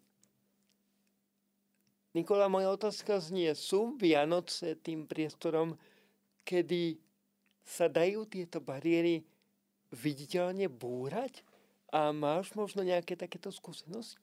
Nikola, 2.10 2.50
moja 2.50 2.74
otázka 2.74 3.22
znie, 3.22 3.54
sú 3.54 3.94
Vianoce 3.94 4.74
tým 4.78 5.06
priestorom, 5.06 5.78
kedy 6.42 6.98
sa 7.62 7.86
dajú 7.86 8.26
tieto 8.26 8.58
bariéry 8.58 9.22
viditeľne 9.90 10.70
búrať? 10.70 11.42
A 11.90 12.14
máš 12.14 12.54
možno 12.54 12.86
nejaké 12.86 13.18
takéto 13.18 13.50
skúsenosti? 13.50 14.22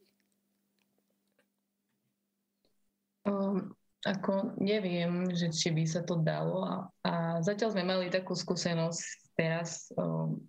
Um, 3.28 3.76
ako 4.08 4.56
neviem, 4.56 5.28
že 5.36 5.52
či 5.52 5.76
by 5.76 5.84
sa 5.84 6.00
to 6.08 6.16
dalo 6.24 6.64
a, 6.64 6.76
a 7.04 7.14
zatiaľ 7.44 7.76
sme 7.76 7.84
mali 7.84 8.08
takú 8.08 8.32
skúsenosť 8.32 9.04
teraz 9.36 9.92
um, 10.00 10.40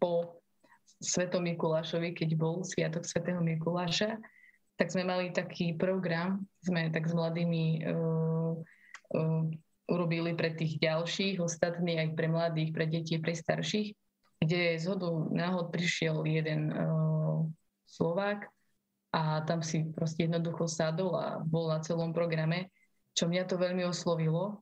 po 0.00 0.40
Svetom 1.00 1.44
Mikulášovi, 1.44 2.16
keď 2.16 2.40
bol 2.40 2.64
Sviatok 2.64 3.04
Svetého 3.04 3.40
Mikuláša, 3.40 4.16
tak 4.80 4.88
sme 4.88 5.04
mali 5.04 5.28
taký 5.32 5.76
program, 5.76 6.40
sme 6.64 6.88
tak 6.88 7.04
s 7.04 7.12
mladými 7.12 7.84
uh, 7.84 8.52
uh, 9.12 9.44
urobili 9.92 10.32
pre 10.32 10.56
tých 10.56 10.80
ďalších, 10.80 11.36
ostatných, 11.36 12.00
aj 12.00 12.08
pre 12.16 12.28
mladých, 12.32 12.70
pre 12.72 12.84
deti, 12.88 13.20
pre 13.20 13.36
starších, 13.36 13.92
kde 14.50 14.82
z 14.82 14.90
hodu 14.90 15.30
náhod 15.30 15.70
prišiel 15.70 16.26
jeden 16.26 16.74
uh, 16.74 17.46
Slovák 17.86 18.50
a 19.14 19.46
tam 19.46 19.62
si 19.62 19.86
proste 19.94 20.26
jednoducho 20.26 20.66
sadol 20.66 21.14
a 21.14 21.38
bol 21.38 21.70
na 21.70 21.78
celom 21.86 22.10
programe, 22.10 22.74
čo 23.14 23.30
mňa 23.30 23.46
to 23.46 23.54
veľmi 23.54 23.86
oslovilo. 23.86 24.58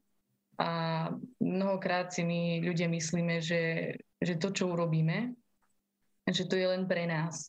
A 0.61 1.09
mnohokrát 1.40 2.12
si 2.12 2.20
my 2.20 2.61
ľudia 2.61 2.85
myslíme, 2.92 3.40
že, 3.40 3.96
že 4.20 4.37
to, 4.37 4.53
čo 4.53 4.77
urobíme, 4.77 5.33
že 6.29 6.44
to 6.44 6.61
je 6.61 6.68
len 6.68 6.85
pre 6.85 7.09
nás. 7.09 7.48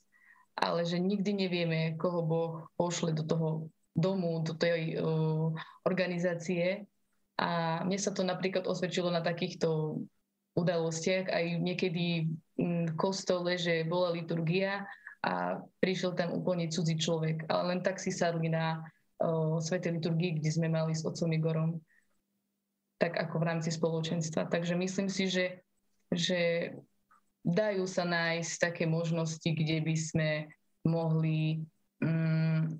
Ale 0.55 0.87
že 0.87 0.95
nikdy 0.95 1.35
nevieme, 1.35 1.99
koho 1.99 2.23
Boh 2.23 2.53
pošle 2.79 3.11
do 3.11 3.27
toho 3.27 3.49
domu, 3.91 4.39
do 4.47 4.55
tej 4.55 4.95
uh, 4.95 5.51
organizácie. 5.83 6.87
A 7.35 7.83
mne 7.83 7.99
sa 7.99 8.15
to 8.15 8.23
napríklad 8.23 8.63
osvedčilo 8.63 9.11
na 9.11 9.19
takýchto 9.19 9.99
udalostiach, 10.57 11.29
aj 11.29 11.45
niekedy 11.61 12.29
v 12.57 12.93
kostole, 12.99 13.55
že 13.55 13.87
bola 13.87 14.11
liturgia 14.11 14.87
a 15.19 15.59
prišiel 15.83 16.15
tam 16.15 16.35
úplne 16.35 16.71
cudzí 16.71 16.95
človek. 16.95 17.47
Ale 17.51 17.75
len 17.75 17.79
tak 17.83 17.99
si 17.99 18.11
sadli 18.11 18.47
na 18.47 18.79
o, 19.19 19.59
Svetej 19.59 19.99
liturgii, 19.99 20.39
kde 20.39 20.49
sme 20.51 20.71
mali 20.71 20.95
s 20.95 21.03
otcom 21.03 21.27
Igorom, 21.31 21.71
tak 22.99 23.19
ako 23.19 23.35
v 23.39 23.47
rámci 23.47 23.69
spoločenstva. 23.71 24.47
Takže 24.47 24.75
myslím 24.79 25.07
si, 25.11 25.27
že, 25.27 25.63
že 26.11 26.71
dajú 27.43 27.87
sa 27.87 28.03
nájsť 28.07 28.51
také 28.59 28.83
možnosti, 28.87 29.47
kde 29.47 29.83
by 29.83 29.95
sme 29.95 30.29
mohli 30.87 31.63
mm, 32.03 32.79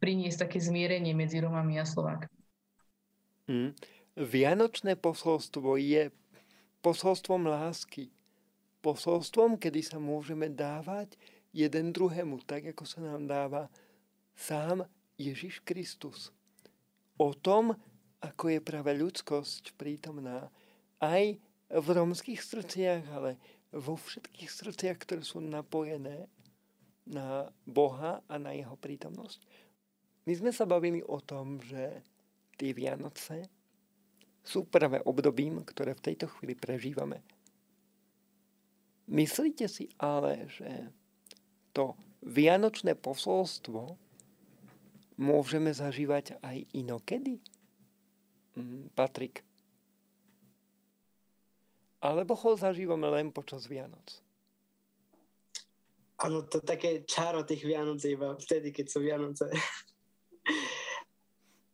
priniesť 0.00 0.48
také 0.48 0.58
zmierenie 0.60 1.12
medzi 1.16 1.40
Romami 1.40 1.80
a 1.80 1.88
Slovákmi. 1.88 2.40
Mm. 3.48 3.72
Vianočné 4.14 4.94
posolstvo 4.94 5.74
je 5.74 6.08
posolstvom 6.84 7.48
lásky. 7.48 8.12
Posolstvom, 8.84 9.56
kedy 9.56 9.80
sa 9.80 9.96
môžeme 9.96 10.52
dávať 10.52 11.16
jeden 11.56 11.96
druhému, 11.96 12.44
tak 12.44 12.76
ako 12.76 12.84
sa 12.84 13.00
nám 13.00 13.24
dáva 13.24 13.72
sám 14.36 14.84
Ježiš 15.16 15.64
Kristus. 15.64 16.28
O 17.16 17.32
tom, 17.32 17.72
ako 18.20 18.52
je 18.52 18.60
práve 18.60 18.92
ľudskosť 18.92 19.72
prítomná 19.80 20.52
aj 21.00 21.40
v 21.72 21.86
romských 21.88 22.44
srdciach, 22.44 23.02
ale 23.08 23.40
vo 23.72 23.96
všetkých 23.96 24.50
srdciach, 24.52 25.00
ktoré 25.00 25.24
sú 25.24 25.40
napojené 25.40 26.28
na 27.08 27.48
Boha 27.64 28.20
a 28.28 28.34
na 28.36 28.52
jeho 28.52 28.76
prítomnosť. 28.76 29.40
My 30.28 30.32
sme 30.36 30.52
sa 30.52 30.68
bavili 30.68 31.00
o 31.00 31.20
tom, 31.24 31.60
že 31.64 32.04
tie 32.60 32.76
Vianoce 32.76 33.48
sú 34.44 34.68
práve 34.68 35.00
obdobím, 35.08 35.64
ktoré 35.64 35.96
v 35.96 36.04
tejto 36.12 36.28
chvíli 36.28 36.52
prežívame. 36.52 37.24
Myslíte 39.08 39.68
si 39.68 39.88
ale, 39.96 40.48
že 40.52 40.68
to 41.72 41.96
vianočné 42.20 42.96
posolstvo 42.96 43.96
môžeme 45.16 45.72
zažívať 45.72 46.40
aj 46.44 46.56
inokedy? 46.76 47.40
Mm, 48.56 48.92
Patrik. 48.92 49.44
Alebo 52.04 52.36
ho 52.36 52.52
zažívame 52.56 53.08
len 53.08 53.32
počas 53.32 53.64
Vianoc? 53.64 54.20
Áno, 56.20 56.44
to 56.46 56.60
také 56.60 57.02
čaro 57.08 57.42
tých 57.48 57.64
Vianoc 57.64 58.00
iba 58.04 58.36
vtedy, 58.36 58.70
keď 58.70 58.86
sú 58.92 58.98
Vianoce. 59.00 59.48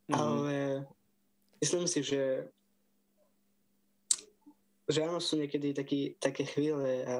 Mm. 0.07 0.15
Ale 0.15 0.55
myslím 1.63 1.87
si, 1.87 2.03
že 2.03 2.51
že 4.89 5.05
áno, 5.05 5.21
sú 5.21 5.37
niekedy 5.37 5.73
taký, 5.73 6.15
také 6.17 6.45
chvíle, 6.45 7.05
a, 7.05 7.17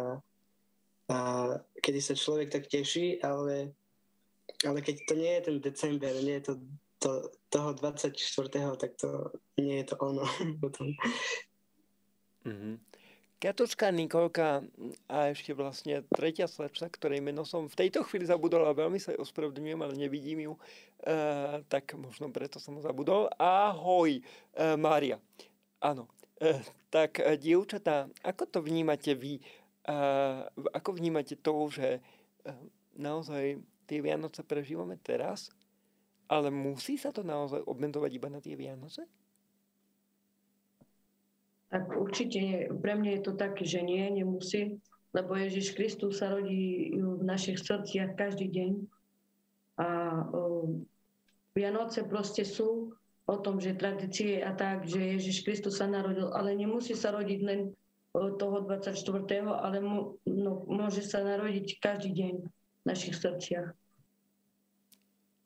a, 1.12 1.18
kedy 1.82 2.00
sa 2.02 2.14
človek 2.18 2.50
tak 2.50 2.70
teší, 2.72 3.22
ale, 3.22 3.74
ale 4.66 4.80
keď 4.82 4.96
to 5.06 5.14
nie 5.18 5.34
je 5.38 5.42
ten 5.46 5.58
december, 5.62 6.14
nie 6.22 6.38
je 6.42 6.44
to, 6.52 6.54
to 7.02 7.10
toho 7.50 7.74
24., 7.74 8.16
tak 8.78 8.92
to 8.96 9.34
nie 9.58 9.84
je 9.84 9.86
to 9.92 9.96
ono 10.00 10.26
potom. 10.64 10.94
Mm-hmm. 12.46 12.76
Katočka 13.42 13.90
Nikolka 13.90 14.62
a 15.10 15.34
ešte 15.34 15.58
vlastne 15.58 16.06
tretia 16.14 16.46
slečna, 16.46 16.94
ktorej 16.94 17.26
meno 17.26 17.42
som 17.42 17.66
v 17.66 17.74
tejto 17.74 18.06
chvíli 18.06 18.30
zabudol 18.30 18.70
a 18.70 18.78
veľmi 18.78 19.02
sa 19.02 19.18
ospravedlňujem, 19.18 19.82
ale 19.82 19.98
nevidím 19.98 20.46
ju, 20.46 20.54
e, 20.54 20.62
tak 21.66 21.98
možno 21.98 22.30
preto 22.30 22.62
som 22.62 22.78
ho 22.78 22.86
zabudol. 22.86 23.34
Ahoj, 23.42 24.22
e, 24.22 24.24
Mária. 24.78 25.18
Áno, 25.82 26.06
tak 26.94 27.22
eh, 27.22 27.38
dievčatá, 27.38 28.10
ako 28.26 28.44
to 28.50 28.60
vnímate 28.62 29.14
vy? 29.14 29.42
Ako 30.78 30.94
vnímate 30.94 31.42
to, 31.42 31.54
že 31.74 31.98
eh, 31.98 32.60
naozaj 32.98 33.58
tie 33.90 34.00
Vianoce 34.00 34.46
prežívame 34.46 34.98
teraz, 35.02 35.50
ale 36.30 36.54
musí 36.54 36.96
sa 36.96 37.10
to 37.10 37.26
naozaj 37.26 37.60
obmedzovať 37.66 38.12
iba 38.14 38.30
na 38.30 38.40
tie 38.40 38.54
Vianoce? 38.56 39.04
Tak 41.72 41.88
určite 41.96 42.68
pre 42.84 43.00
mňa 43.00 43.20
je 43.20 43.22
to 43.24 43.34
také, 43.40 43.64
že 43.64 43.80
nie, 43.80 44.04
nemusí, 44.12 44.76
lebo 45.16 45.40
Ježiš 45.40 45.72
Kristus 45.72 46.20
sa 46.20 46.36
rodí 46.36 46.92
v 46.92 47.24
našich 47.24 47.64
srdciach 47.64 48.20
každý 48.20 48.52
deň. 48.52 48.72
A 49.80 49.88
Vianoce 51.56 52.04
proste 52.04 52.44
sú 52.44 52.92
o 53.32 53.40
tom, 53.40 53.64
že 53.64 53.80
tradície 53.80 54.44
a 54.44 54.52
tak, 54.52 54.84
že 54.84 55.00
Ježiš 55.00 55.48
Kristus 55.48 55.80
sa 55.80 55.88
narodil, 55.88 56.28
ale 56.36 56.52
nemusí 56.52 56.92
sa 56.92 57.16
rodiť 57.16 57.40
len 57.48 57.72
toho 58.12 58.68
24., 58.68 58.92
ale 59.48 59.80
mu, 59.80 60.20
no, 60.28 60.68
môže 60.68 61.00
sa 61.00 61.24
narodiť 61.24 61.80
každý 61.80 62.12
deň 62.12 62.34
v 62.44 62.84
našich 62.84 63.16
srdciach. 63.16 63.72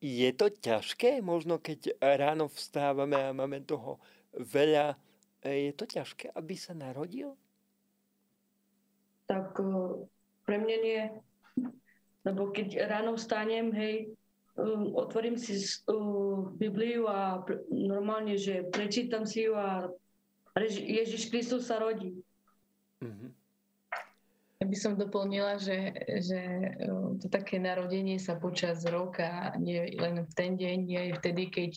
Je 0.02 0.30
to 0.34 0.50
ťažké, 0.50 1.22
možno 1.22 1.62
keď 1.62 1.94
ráno 2.02 2.50
vstávame 2.50 3.22
a 3.22 3.38
máme 3.38 3.62
toho 3.62 4.02
veľa, 4.34 4.98
je 5.46 5.74
to 5.78 5.86
ťažké, 5.86 6.34
aby 6.34 6.58
sa 6.58 6.74
narodil? 6.74 7.38
Tak 9.30 9.58
pre 10.46 10.58
mňa 10.58 10.78
nie. 10.82 11.02
Lebo 12.26 12.50
keď 12.50 12.90
ráno 12.90 13.18
vstanem, 13.18 13.70
hej, 13.74 14.14
otvorím 14.96 15.36
si 15.36 15.60
Bibliu 16.56 17.08
a 17.12 17.44
normálne, 17.72 18.40
že 18.40 18.64
prečítam 18.72 19.28
si 19.28 19.48
ju 19.48 19.54
a 19.56 19.92
Ježiš 20.64 21.28
Kristus 21.28 21.68
sa 21.68 21.84
rodí. 21.84 22.16
Mm-hmm. 23.04 23.30
Ja 24.64 24.66
by 24.72 24.78
som 24.80 24.96
doplnila, 24.96 25.60
že, 25.60 25.92
že 26.24 26.40
to 27.20 27.28
také 27.28 27.60
narodenie 27.60 28.16
sa 28.16 28.40
počas 28.40 28.88
roka, 28.88 29.52
nie 29.60 29.92
len 30.00 30.24
v 30.24 30.34
ten 30.34 30.56
deň, 30.56 30.78
nie 30.88 31.00
aj 31.12 31.12
vtedy, 31.20 31.52
keď 31.52 31.70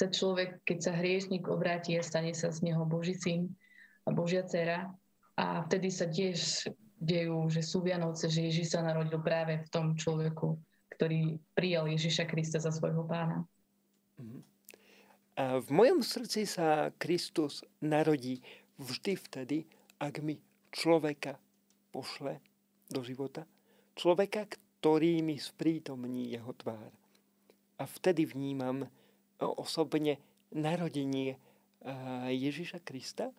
sa 0.00 0.08
človek, 0.08 0.64
keď 0.64 0.78
sa 0.80 0.92
hriešnik 0.96 1.44
obráti 1.52 2.00
a 2.00 2.02
stane 2.02 2.32
sa 2.32 2.48
z 2.48 2.64
neho 2.64 2.88
Boží 2.88 3.12
syn 3.12 3.52
a 4.08 4.16
Božia 4.16 4.42
dcera. 4.48 4.88
A 5.36 5.68
vtedy 5.68 5.92
sa 5.92 6.08
tiež 6.08 6.72
dejú, 6.96 7.52
že 7.52 7.60
sú 7.60 7.84
Vianoce, 7.84 8.32
že 8.32 8.48
Ježiš 8.48 8.74
sa 8.74 8.80
narodil 8.80 9.20
práve 9.20 9.60
v 9.60 9.68
tom 9.68 9.92
človeku, 9.92 10.56
ktorý 11.02 11.42
prijal 11.58 11.90
Ježiša 11.90 12.30
Krista 12.30 12.62
za 12.62 12.70
svojho 12.70 13.02
pána. 13.02 13.42
Mhm. 14.22 14.38
A 15.34 15.58
v 15.58 15.68
mojom 15.74 15.98
srdci 15.98 16.46
sa 16.46 16.94
Kristus 16.94 17.66
narodí 17.82 18.38
vždy 18.78 19.18
vtedy, 19.18 19.66
ak 19.98 20.22
mi 20.22 20.38
človeka 20.70 21.42
pošle 21.90 22.38
do 22.86 23.02
života. 23.02 23.42
Človeka, 23.98 24.46
ktorý 24.46 25.26
mi 25.26 25.42
sprítomní 25.42 26.30
jeho 26.30 26.54
tvár. 26.54 26.94
A 27.80 27.84
vtedy 27.98 28.22
vnímam 28.22 28.86
osobne 29.42 30.22
narodenie 30.54 31.34
Ježiša 32.30 32.78
Krista 32.86 33.34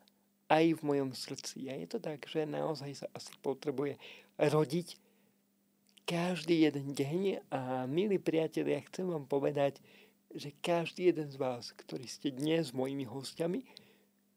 aj 0.51 0.75
v 0.75 0.81
mojom 0.83 1.15
srdci. 1.15 1.71
A 1.71 1.79
je 1.79 1.87
to 1.87 2.03
tak, 2.03 2.27
že 2.27 2.43
naozaj 2.43 2.91
sa 2.91 3.07
asi 3.15 3.31
potrebuje 3.39 3.95
rodiť 4.35 4.99
každý 6.03 6.67
jeden 6.67 6.91
deň 6.91 7.47
a 7.47 7.87
milí 7.87 8.19
priatelia, 8.19 8.83
chcem 8.91 9.07
vám 9.07 9.23
povedať, 9.23 9.79
že 10.35 10.51
každý 10.59 11.15
jeden 11.15 11.31
z 11.31 11.39
vás, 11.39 11.71
ktorí 11.71 12.03
ste 12.11 12.35
dnes 12.35 12.75
mojimi 12.75 13.07
hostiami, 13.07 13.63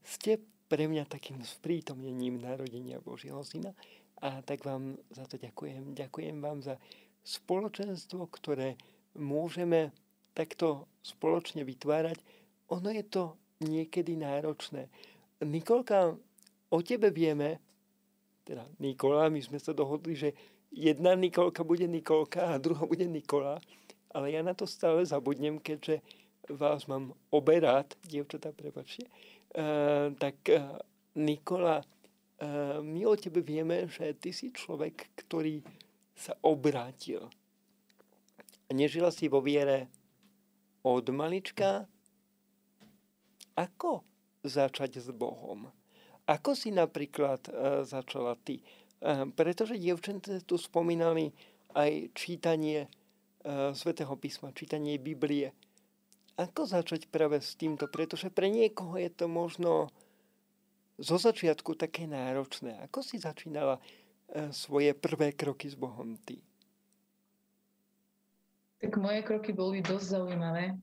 ste 0.07 0.39
pre 0.71 0.87
mňa 0.87 1.11
takým 1.11 1.43
sprítomnením 1.43 2.39
narodenia 2.39 3.03
Božieho 3.03 3.43
Syna 3.43 3.75
a 4.23 4.43
tak 4.47 4.63
vám 4.63 4.95
za 5.11 5.27
to 5.27 5.39
ďakujem. 5.43 5.95
Ďakujem 5.95 6.39
vám 6.39 6.63
za 6.63 6.79
spoločenstvo, 7.27 8.31
ktoré 8.31 8.79
môžeme 9.19 9.91
takto 10.39 10.87
spoločne 11.03 11.67
vytvárať. 11.67 12.23
Ono 12.71 12.91
je 12.95 13.05
to 13.07 13.35
niekedy 13.63 14.15
náročné. 14.15 14.87
Nikolka, 15.43 16.15
o 16.71 16.79
tebe 16.83 17.11
vieme, 17.11 17.59
teda 18.47 18.63
Nikola, 18.79 19.27
my 19.27 19.43
sme 19.43 19.59
sa 19.59 19.75
dohodli, 19.75 20.15
že 20.15 20.31
jedna 20.77 21.17
Nikolka 21.17 21.65
bude 21.65 21.89
Nikolka 21.89 22.55
a 22.55 22.59
druhá 22.61 22.87
bude 22.87 23.09
Nikola, 23.09 23.61
ale 24.13 24.31
ja 24.31 24.45
na 24.45 24.53
to 24.53 24.69
stále 24.69 25.01
zabudnem, 25.09 25.57
keďže 25.57 26.05
vás 26.53 26.87
mám 26.87 27.17
oberát, 27.33 27.89
dievčatá, 28.05 28.53
prepačte. 28.53 29.09
Eh, 29.57 30.13
tak 30.21 30.37
eh, 30.53 30.61
Nikola, 31.17 31.81
eh, 31.81 32.79
my 32.85 33.09
o 33.09 33.17
tebe 33.17 33.41
vieme, 33.41 33.89
že 33.89 34.13
ty 34.21 34.37
si 34.37 34.53
človek, 34.53 35.17
ktorý 35.17 35.65
sa 36.13 36.37
obrátil. 36.45 37.25
Nežila 38.69 39.09
si 39.09 39.33
vo 39.33 39.41
viere 39.41 39.89
od 40.85 41.09
malička. 41.09 41.89
Ako 43.57 44.05
začať 44.45 45.01
s 45.01 45.09
Bohom? 45.17 45.73
Ako 46.27 46.53
si 46.59 46.75
napríklad 46.75 47.47
začala 47.87 48.35
ty? 48.43 48.59
Pretože 49.37 49.77
dievčenci 49.77 50.43
tu 50.45 50.57
spomínali 50.57 51.31
aj 51.77 52.11
čítanie 52.17 52.89
Svetého 53.77 54.11
písma, 54.19 54.51
čítanie 54.51 54.99
Biblie. 54.99 55.55
Ako 56.37 56.67
začať 56.69 57.09
práve 57.09 57.39
s 57.39 57.55
týmto? 57.55 57.87
Pretože 57.89 58.29
pre 58.29 58.51
niekoho 58.51 58.99
je 58.99 59.09
to 59.09 59.31
možno 59.31 59.89
zo 60.99 61.17
začiatku 61.17 61.77
také 61.77 62.09
náročné. 62.09 62.77
Ako 62.89 63.05
si 63.05 63.21
začínala 63.21 63.79
e, 63.79 64.53
svoje 64.53 64.93
prvé 64.97 65.33
kroky 65.33 65.69
s 65.69 65.77
Bohom 65.77 66.17
ty? 66.25 66.41
Tak 68.81 68.97
moje 69.01 69.25
kroky 69.25 69.57
boli 69.57 69.81
dosť 69.81 70.07
zaujímavé. 70.21 70.77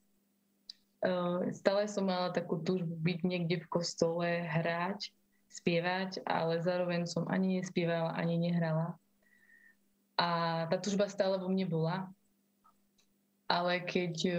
Stále 1.51 1.83
som 1.91 2.07
mala 2.07 2.31
takú 2.31 2.63
túžbu 2.63 2.95
byť 2.95 3.19
niekde 3.27 3.59
v 3.59 3.67
kostole, 3.67 4.25
hrať, 4.47 5.11
spievať, 5.53 6.25
ale 6.25 6.65
zároveň 6.65 7.05
som 7.05 7.29
ani 7.29 7.61
nespievala, 7.61 8.17
ani 8.17 8.41
nehrala. 8.41 8.97
A 10.17 10.63
tá 10.69 10.77
túžba 10.81 11.05
stále 11.05 11.37
vo 11.37 11.49
mne 11.49 11.69
bola. 11.69 12.09
Ale 13.45 13.85
keď 13.85 14.15
e, 14.33 14.37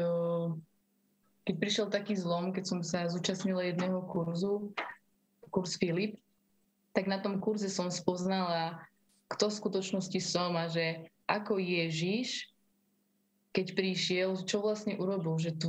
keď 1.45 1.55
prišiel 1.61 1.87
taký 1.93 2.17
zlom, 2.17 2.57
keď 2.57 2.65
som 2.65 2.81
sa 2.81 3.05
zúčastnila 3.05 3.69
jedného 3.69 4.01
kurzu, 4.09 4.73
kurz 5.53 5.77
Filip, 5.77 6.17
tak 6.97 7.05
na 7.05 7.21
tom 7.21 7.37
kurze 7.37 7.69
som 7.69 7.93
spoznala, 7.93 8.81
kto 9.29 9.53
v 9.53 9.59
skutočnosti 9.61 10.21
som 10.25 10.57
a 10.57 10.73
že 10.73 11.05
ako 11.29 11.61
Ježiš, 11.61 12.49
keď 13.53 13.67
prišiel, 13.77 14.31
čo 14.49 14.65
vlastne 14.65 14.97
urobil, 14.97 15.37
že, 15.37 15.53
tu, 15.55 15.69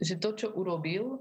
že 0.00 0.16
to, 0.16 0.30
čo 0.34 0.48
urobil, 0.56 1.20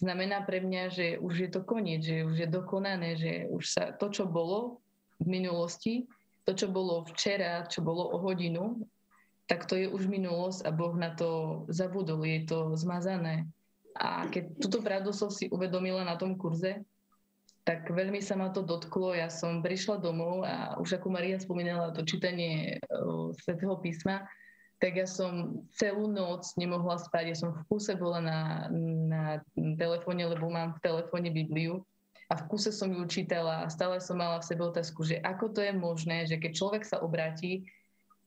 znamená 0.00 0.42
pre 0.48 0.64
mňa, 0.64 0.82
že 0.88 1.06
už 1.20 1.34
je 1.46 1.50
to 1.52 1.60
koniec, 1.60 2.00
že 2.00 2.24
už 2.24 2.36
je 2.40 2.48
dokonané, 2.48 3.20
že 3.20 3.32
už 3.52 3.64
sa 3.68 3.84
to, 3.92 4.08
čo 4.08 4.24
bolo 4.24 4.80
v 5.20 5.28
minulosti, 5.28 6.08
to, 6.48 6.56
čo 6.56 6.72
bolo 6.72 7.04
včera, 7.12 7.68
čo 7.68 7.84
bolo 7.84 8.08
o 8.08 8.16
hodinu, 8.24 8.80
tak 9.44 9.68
to 9.68 9.76
je 9.76 9.86
už 9.90 10.08
minulosť 10.08 10.64
a 10.64 10.70
Boh 10.72 10.94
na 10.96 11.12
to 11.12 11.62
zabudol, 11.68 12.24
je 12.24 12.48
to 12.48 12.58
zmazané. 12.78 13.44
A 13.98 14.30
keď 14.30 14.56
túto 14.62 14.78
pravdu 14.80 15.12
som 15.12 15.28
si 15.28 15.50
uvedomila 15.50 16.06
na 16.06 16.16
tom 16.16 16.38
kurze, 16.38 16.80
tak 17.66 17.90
veľmi 17.90 18.24
sa 18.24 18.38
ma 18.38 18.48
to 18.54 18.64
dotklo. 18.64 19.12
Ja 19.12 19.28
som 19.28 19.60
prišla 19.60 20.00
domov 20.00 20.46
a 20.46 20.78
už 20.80 20.96
ako 20.96 21.12
Maria 21.12 21.36
spomínala 21.36 21.92
to 21.92 22.06
čítanie 22.06 22.80
uh, 22.80 23.34
svätého 23.36 23.76
písma, 23.82 24.24
tak 24.80 24.96
ja 24.96 25.04
som 25.04 25.60
celú 25.76 26.08
noc 26.08 26.56
nemohla 26.56 26.96
spať. 26.96 27.24
Ja 27.30 27.36
som 27.36 27.52
v 27.52 27.62
kuse 27.68 27.92
bola 28.00 28.24
na, 28.24 28.40
na 29.06 29.22
telefóne, 29.76 30.24
lebo 30.24 30.48
mám 30.48 30.72
v 30.80 30.82
telefóne 30.82 31.28
Bibliu 31.28 31.84
a 32.32 32.40
v 32.40 32.46
kuse 32.48 32.72
som 32.72 32.88
ju 32.88 33.04
čítala 33.04 33.68
a 33.68 33.72
stále 33.72 34.00
som 34.00 34.16
mala 34.16 34.40
v 34.40 34.48
sebe 34.48 34.64
otázku, 34.64 35.04
že 35.04 35.20
ako 35.20 35.52
to 35.52 35.60
je 35.60 35.76
možné, 35.76 36.24
že 36.24 36.40
keď 36.40 36.52
človek 36.56 36.82
sa 36.88 37.04
obráti, 37.04 37.68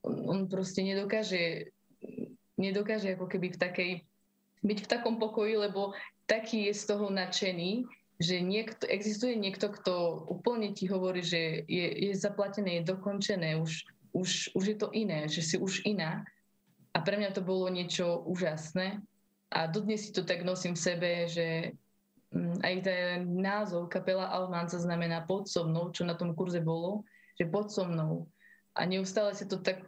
on 0.05 0.45
proste 0.45 0.85
nedokáže, 0.85 1.73
nedokáže 2.59 3.17
ako 3.17 3.25
keby 3.25 3.55
v 3.55 3.57
takej, 3.57 3.91
byť 4.61 4.77
v 4.85 4.89
takom 4.91 5.17
pokoji, 5.17 5.57
lebo 5.57 5.97
taký 6.29 6.69
je 6.69 6.73
z 6.75 6.83
toho 6.85 7.09
nadšený, 7.09 7.87
že 8.21 8.43
niekto, 8.43 8.85
existuje 8.85 9.33
niekto, 9.33 9.73
kto 9.73 10.27
úplne 10.29 10.75
ti 10.75 10.85
hovorí, 10.85 11.25
že 11.25 11.65
je, 11.65 11.87
je 12.11 12.13
zaplatené, 12.13 12.79
je 12.79 12.93
dokončené, 12.93 13.57
už, 13.57 13.87
už, 14.13 14.53
už 14.53 14.63
je 14.63 14.77
to 14.77 14.93
iné, 14.93 15.25
že 15.25 15.41
si 15.41 15.55
už 15.57 15.81
iná. 15.87 16.27
A 16.93 17.01
pre 17.01 17.17
mňa 17.17 17.33
to 17.33 17.41
bolo 17.41 17.65
niečo 17.73 18.21
úžasné. 18.29 19.01
A 19.53 19.69
dodnes 19.69 20.05
si 20.05 20.11
to 20.13 20.21
tak 20.21 20.45
nosím 20.45 20.77
v 20.77 20.85
sebe, 20.85 21.09
že 21.25 21.73
mm, 22.33 22.61
aj 22.61 22.75
ten 22.85 23.17
názov 23.37 23.89
kapela 23.89 24.29
Almanca 24.29 24.77
znamená 24.77 25.25
pod 25.25 25.49
so 25.49 25.65
mnou, 25.65 25.89
čo 25.89 26.05
na 26.05 26.13
tom 26.13 26.37
kurze 26.37 26.61
bolo, 26.61 27.05
že 27.37 27.49
pod 27.49 27.73
so 27.73 27.85
mnou. 27.85 28.29
A 28.77 28.85
neustále 28.85 29.33
si 29.33 29.45
to 29.45 29.61
tak 29.61 29.85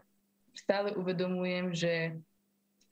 stále 0.54 0.94
uvedomujem, 0.94 1.74
že 1.74 1.94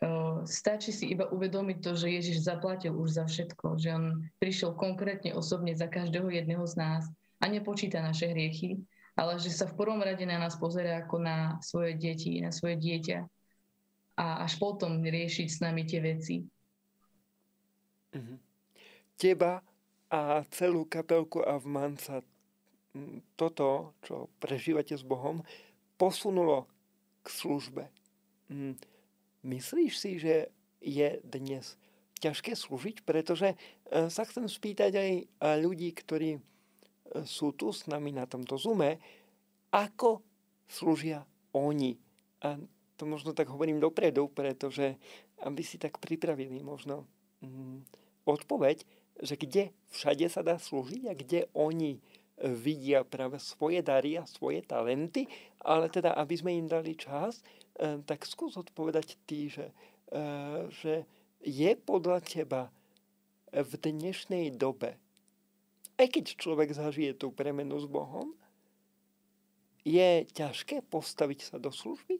uh, 0.01 0.41
stačí 0.45 0.93
si 0.93 1.13
iba 1.13 1.29
uvedomiť 1.29 1.77
to, 1.81 1.91
že 1.93 2.13
Ježiš 2.13 2.45
zaplatil 2.45 2.93
už 2.93 3.17
za 3.17 3.25
všetko, 3.29 3.77
že 3.77 3.89
on 3.93 4.05
prišiel 4.41 4.73
konkrétne 4.73 5.33
osobne 5.37 5.73
za 5.77 5.85
každého 5.85 6.29
jedného 6.33 6.65
z 6.65 6.75
nás 6.77 7.05
a 7.41 7.45
nepočíta 7.49 8.01
naše 8.01 8.29
hriechy, 8.33 8.81
ale 9.13 9.37
že 9.37 9.53
sa 9.53 9.69
v 9.69 9.77
prvom 9.77 10.01
rade 10.01 10.25
na 10.25 10.41
nás 10.41 10.57
pozera 10.57 11.05
ako 11.05 11.21
na 11.21 11.37
svoje 11.61 11.93
deti, 11.97 12.41
na 12.41 12.49
svoje 12.49 12.81
dieťa 12.81 13.25
a 14.13 14.45
až 14.45 14.61
potom 14.61 15.01
riešiť 15.01 15.47
s 15.49 15.59
nami 15.61 15.83
tie 15.85 15.99
veci. 16.01 16.45
Mhm. 18.13 18.35
Teba 19.17 19.61
a 20.13 20.45
celú 20.53 20.85
kapelku 20.85 21.41
a 21.41 21.57
v 21.57 21.65
Manca 21.65 22.21
toto, 23.33 23.97
čo 24.05 24.29
prežívate 24.37 24.93
s 24.93 25.01
Bohom, 25.01 25.41
posunulo 25.97 26.69
k 27.25 27.27
službe. 27.29 27.83
Myslíš 29.41 29.93
si, 29.97 30.21
že 30.21 30.53
je 30.77 31.17
dnes 31.25 31.65
ťažké 32.21 32.53
slúžiť? 32.53 33.01
Pretože 33.03 33.55
e, 33.55 33.57
sa 34.07 34.23
chcem 34.23 34.45
spýtať 34.45 34.91
aj 34.93 35.11
ľudí, 35.59 35.89
ktorí 35.91 36.37
e, 36.37 36.41
sú 37.25 37.51
tu 37.57 37.73
s 37.73 37.89
nami 37.89 38.13
na 38.13 38.29
tomto 38.29 38.55
zume, 38.55 39.01
ako 39.73 40.21
slúžia 40.69 41.25
oni. 41.51 41.97
A 42.45 42.61
to 42.97 43.03
možno 43.09 43.33
tak 43.33 43.49
hovorím 43.49 43.81
dopredu, 43.81 44.29
pretože 44.29 44.95
aby 45.41 45.61
si 45.65 45.81
tak 45.81 45.99
pripravili 45.99 46.61
možno 46.63 47.09
mm, 47.41 47.83
odpoveď, 48.23 48.85
že 49.21 49.35
kde 49.37 49.73
všade 49.93 50.25
sa 50.29 50.41
dá 50.41 50.57
slúžiť 50.57 51.03
a 51.09 51.13
kde 51.13 51.45
oni 51.53 52.01
vidia 52.41 53.05
práve 53.05 53.37
svoje 53.37 53.85
dary 53.85 54.17
a 54.17 54.25
svoje 54.25 54.65
talenty, 54.65 55.29
ale 55.61 55.87
teda, 55.89 56.17
aby 56.17 56.33
sme 56.33 56.57
im 56.57 56.67
dali 56.67 56.97
čas, 56.97 57.45
e, 57.77 58.01
tak 58.03 58.25
skús 58.25 58.57
odpovedať 58.57 59.15
ty, 59.29 59.53
že, 59.53 59.69
e, 60.09 60.23
že 60.73 61.05
je 61.45 61.71
podľa 61.77 62.19
teba 62.25 62.73
v 63.53 63.71
dnešnej 63.77 64.49
dobe, 64.57 64.97
aj 66.01 66.07
keď 66.09 66.25
človek 66.41 66.73
zažije 66.73 67.13
tú 67.13 67.29
premenu 67.29 67.77
s 67.77 67.85
Bohom, 67.85 68.33
je 69.85 70.25
ťažké 70.33 70.81
postaviť 70.89 71.53
sa 71.53 71.55
do 71.61 71.69
služby? 71.69 72.17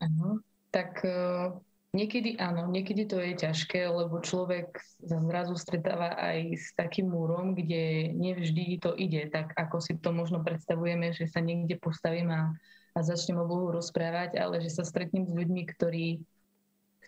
Áno, 0.00 0.40
tak 0.76 1.00
uh, 1.08 1.56
niekedy 1.96 2.36
áno, 2.36 2.68
niekedy 2.68 3.08
to 3.08 3.16
je 3.16 3.32
ťažké, 3.32 3.88
lebo 3.88 4.20
človek 4.20 4.76
sa 5.00 5.16
zrazu 5.24 5.56
stretáva 5.56 6.12
aj 6.20 6.38
s 6.52 6.66
takým 6.76 7.08
múrom, 7.08 7.56
kde 7.56 8.12
nevždy 8.12 8.76
to 8.84 8.92
ide, 9.00 9.32
tak 9.32 9.56
ako 9.56 9.80
si 9.80 9.96
to 9.96 10.12
možno 10.12 10.44
predstavujeme, 10.44 11.16
že 11.16 11.24
sa 11.24 11.40
niekde 11.40 11.80
postavím 11.80 12.28
a, 12.28 12.52
a 12.92 12.98
začnem 13.00 13.40
o 13.40 13.48
Bohu 13.48 13.72
rozprávať, 13.72 14.36
ale 14.36 14.60
že 14.60 14.68
sa 14.68 14.84
stretnem 14.84 15.24
s 15.24 15.32
ľuďmi, 15.32 15.62
ktorí, 15.72 16.20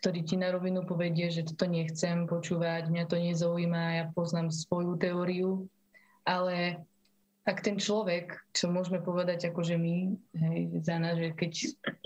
ktorí 0.01 0.21
ti 0.25 0.41
na 0.41 0.49
rovinu 0.49 0.89
povedie, 0.89 1.29
že 1.29 1.45
toto 1.45 1.69
nechcem 1.69 2.25
počúvať, 2.25 2.89
mňa 2.89 3.05
to 3.05 3.21
nezaujíma, 3.21 4.01
ja 4.01 4.05
poznám 4.17 4.49
svoju 4.49 4.97
teóriu, 4.97 5.69
ale 6.25 6.81
ak 7.45 7.65
ten 7.65 7.81
človek, 7.81 8.37
čo 8.53 8.69
môžeme 8.69 9.01
povedať 9.01 9.49
akože 9.49 9.77
my, 9.81 9.97
hej, 10.37 10.61
za 10.85 11.01
nás, 11.01 11.17
že 11.17 11.33
keď 11.33 11.53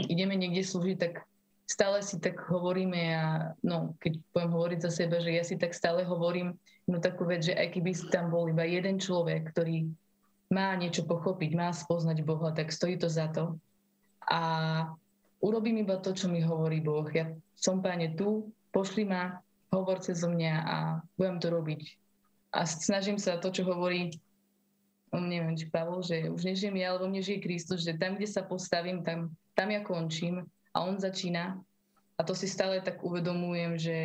ideme 0.07 0.39
niekde 0.39 0.63
slúžiť, 0.63 0.99
tak 0.99 1.27
stále 1.73 2.05
si 2.05 2.20
tak 2.20 2.37
hovoríme 2.53 3.01
a 3.16 3.57
no, 3.64 3.97
keď 3.97 4.20
poviem 4.37 4.53
hovoriť 4.53 4.79
za 4.85 4.91
seba, 4.93 5.25
že 5.25 5.33
ja 5.33 5.41
si 5.41 5.57
tak 5.57 5.73
stále 5.73 6.05
hovorím 6.05 6.53
no 6.85 7.01
takú 7.01 7.25
vec, 7.25 7.49
že 7.49 7.57
aj 7.57 7.73
keby 7.73 7.91
tam 8.12 8.29
bol 8.29 8.45
iba 8.53 8.68
jeden 8.68 9.01
človek, 9.01 9.57
ktorý 9.57 9.89
má 10.53 10.77
niečo 10.77 11.09
pochopiť, 11.09 11.51
má 11.57 11.73
spoznať 11.73 12.20
Boha, 12.29 12.53
tak 12.53 12.68
stojí 12.68 13.01
to 13.01 13.09
za 13.09 13.33
to. 13.33 13.57
A 14.29 14.41
urobím 15.41 15.81
iba 15.81 15.97
to, 15.97 16.12
čo 16.12 16.29
mi 16.29 16.45
hovorí 16.45 16.85
Boh. 16.85 17.09
Ja 17.09 17.33
som 17.57 17.81
páne 17.81 18.12
tu, 18.12 18.53
pošli 18.68 19.09
ma, 19.09 19.41
hovor 19.73 20.05
cez 20.05 20.20
mňa 20.20 20.55
a 20.61 20.77
budem 21.16 21.41
to 21.41 21.49
robiť. 21.49 21.83
A 22.53 22.68
snažím 22.68 23.16
sa 23.16 23.41
to, 23.41 23.49
čo 23.49 23.64
hovorí 23.64 24.12
on 25.12 25.29
neviem, 25.29 25.53
či 25.53 25.68
Pavol, 25.68 26.01
že 26.01 26.33
už 26.33 26.41
nežijem 26.41 26.73
ja, 26.81 26.93
alebo 26.93 27.05
mne 27.05 27.20
žije 27.20 27.45
Kristus, 27.45 27.85
že 27.85 28.01
tam, 28.01 28.16
kde 28.16 28.33
sa 28.33 28.49
postavím, 28.49 29.05
tam, 29.05 29.29
tam 29.53 29.68
ja 29.68 29.85
končím 29.85 30.49
a 30.75 30.85
on 30.85 30.97
začína. 30.99 31.61
A 32.16 32.20
to 32.25 32.37
si 32.37 32.49
stále 32.49 32.81
tak 32.81 33.01
uvedomujem, 33.05 33.79
že, 33.81 34.01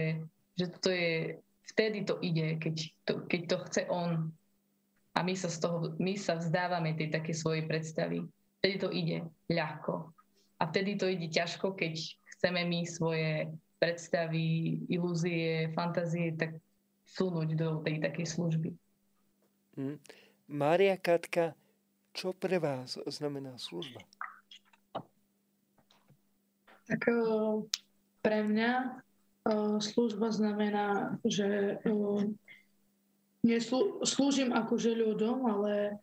že 0.55 0.65
to 0.79 0.89
je, 0.91 1.39
vtedy 1.73 2.07
to 2.07 2.19
ide, 2.23 2.55
keď 2.59 2.75
to, 3.03 3.13
keď 3.27 3.41
to 3.47 3.57
chce 3.67 3.81
on. 3.91 4.31
A 5.17 5.25
my 5.25 5.33
sa, 5.33 5.49
z 5.49 5.57
toho, 5.65 5.97
my 5.97 6.13
sa 6.13 6.37
vzdávame 6.37 6.93
tej 6.93 7.09
také 7.09 7.33
svojej 7.33 7.65
predstavy. 7.65 8.21
Vtedy 8.61 8.75
to 8.77 8.89
ide 8.93 9.17
ľahko. 9.49 10.13
A 10.57 10.69
vtedy 10.69 10.97
to 10.97 11.09
ide 11.09 11.29
ťažko, 11.29 11.73
keď 11.73 11.97
chceme 12.37 12.65
my 12.65 12.85
svoje 12.85 13.49
predstavy, 13.77 14.81
ilúzie, 14.89 15.69
fantázie 15.73 16.33
tak 16.33 16.57
sunúť 17.05 17.53
do 17.53 17.81
tej 17.85 18.01
takej 18.01 18.25
služby. 18.25 18.69
Hmm. 19.77 20.01
Mária 20.49 20.97
Katka, 20.97 21.53
čo 22.13 22.33
pre 22.33 22.57
vás 22.57 22.97
znamená 23.05 23.57
služba? 23.61 24.01
Tak 26.87 27.03
pre 28.23 28.39
mňa 28.47 29.03
služba 29.79 30.31
znamená, 30.31 31.19
že 31.23 31.79
neslú, 33.43 34.03
slúžim 34.03 34.51
akože 34.51 34.91
ľuďom, 34.91 35.37
ale 35.47 35.99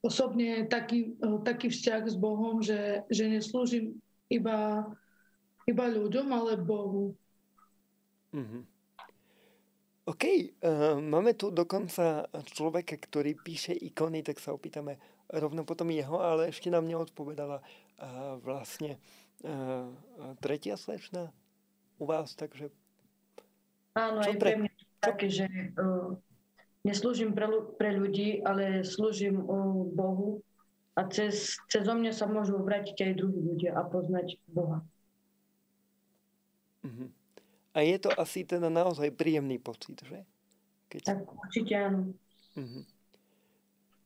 osobne 0.00 0.64
taký, 0.70 1.16
taký 1.44 1.68
vzťah 1.68 2.02
s 2.08 2.16
Bohom, 2.16 2.64
že, 2.64 3.04
že 3.12 3.28
neslúžim 3.28 3.98
iba, 4.32 4.88
iba 5.68 5.84
ľuďom, 5.88 6.26
ale 6.32 6.56
Bohu. 6.56 7.12
Mm-hmm. 8.32 8.62
OK, 10.08 10.24
uh, 10.24 10.96
máme 10.96 11.36
tu 11.36 11.52
dokonca 11.52 12.24
človeka, 12.56 12.96
ktorý 12.96 13.36
píše 13.36 13.76
ikony, 13.76 14.24
tak 14.24 14.40
sa 14.40 14.56
opýtame 14.56 14.96
rovno 15.28 15.68
potom 15.68 15.92
jeho, 15.92 16.16
ale 16.16 16.48
ešte 16.48 16.72
nám 16.72 16.88
neodpovedala 16.88 17.60
uh, 17.60 18.40
vlastne 18.40 18.96
uh, 18.96 19.27
tretia 20.42 20.74
slečna 20.74 21.30
u 21.98 22.04
vás, 22.06 22.34
takže... 22.34 22.70
Áno, 23.94 24.22
aj 24.22 24.34
pre 24.38 24.54
mňa 24.54 24.72
také, 25.02 25.26
že 25.30 25.46
uh, 25.78 26.14
neslúžim 26.86 27.34
pre, 27.34 27.46
pre 27.78 27.94
ľudí, 27.94 28.42
ale 28.42 28.86
slúžim 28.86 29.42
uh, 29.42 29.86
Bohu 29.90 30.42
a 30.94 31.06
cez, 31.06 31.58
cez 31.70 31.82
mňa 31.86 32.14
sa 32.14 32.26
môžu 32.26 32.58
obrátiť 32.58 33.06
aj 33.06 33.18
druhí 33.18 33.38
ľudia 33.42 33.74
a 33.74 33.86
poznať 33.86 34.38
Boha. 34.50 34.82
Uh-huh. 36.82 37.10
A 37.74 37.86
je 37.86 37.96
to 37.98 38.10
asi 38.14 38.42
teda 38.42 38.66
naozaj 38.66 39.14
príjemný 39.14 39.58
pocit, 39.58 39.98
že? 40.02 40.26
Keď... 40.90 41.02
Tak 41.02 41.20
určite 41.26 41.74
áno. 41.78 42.14
Uh-huh. 42.58 42.82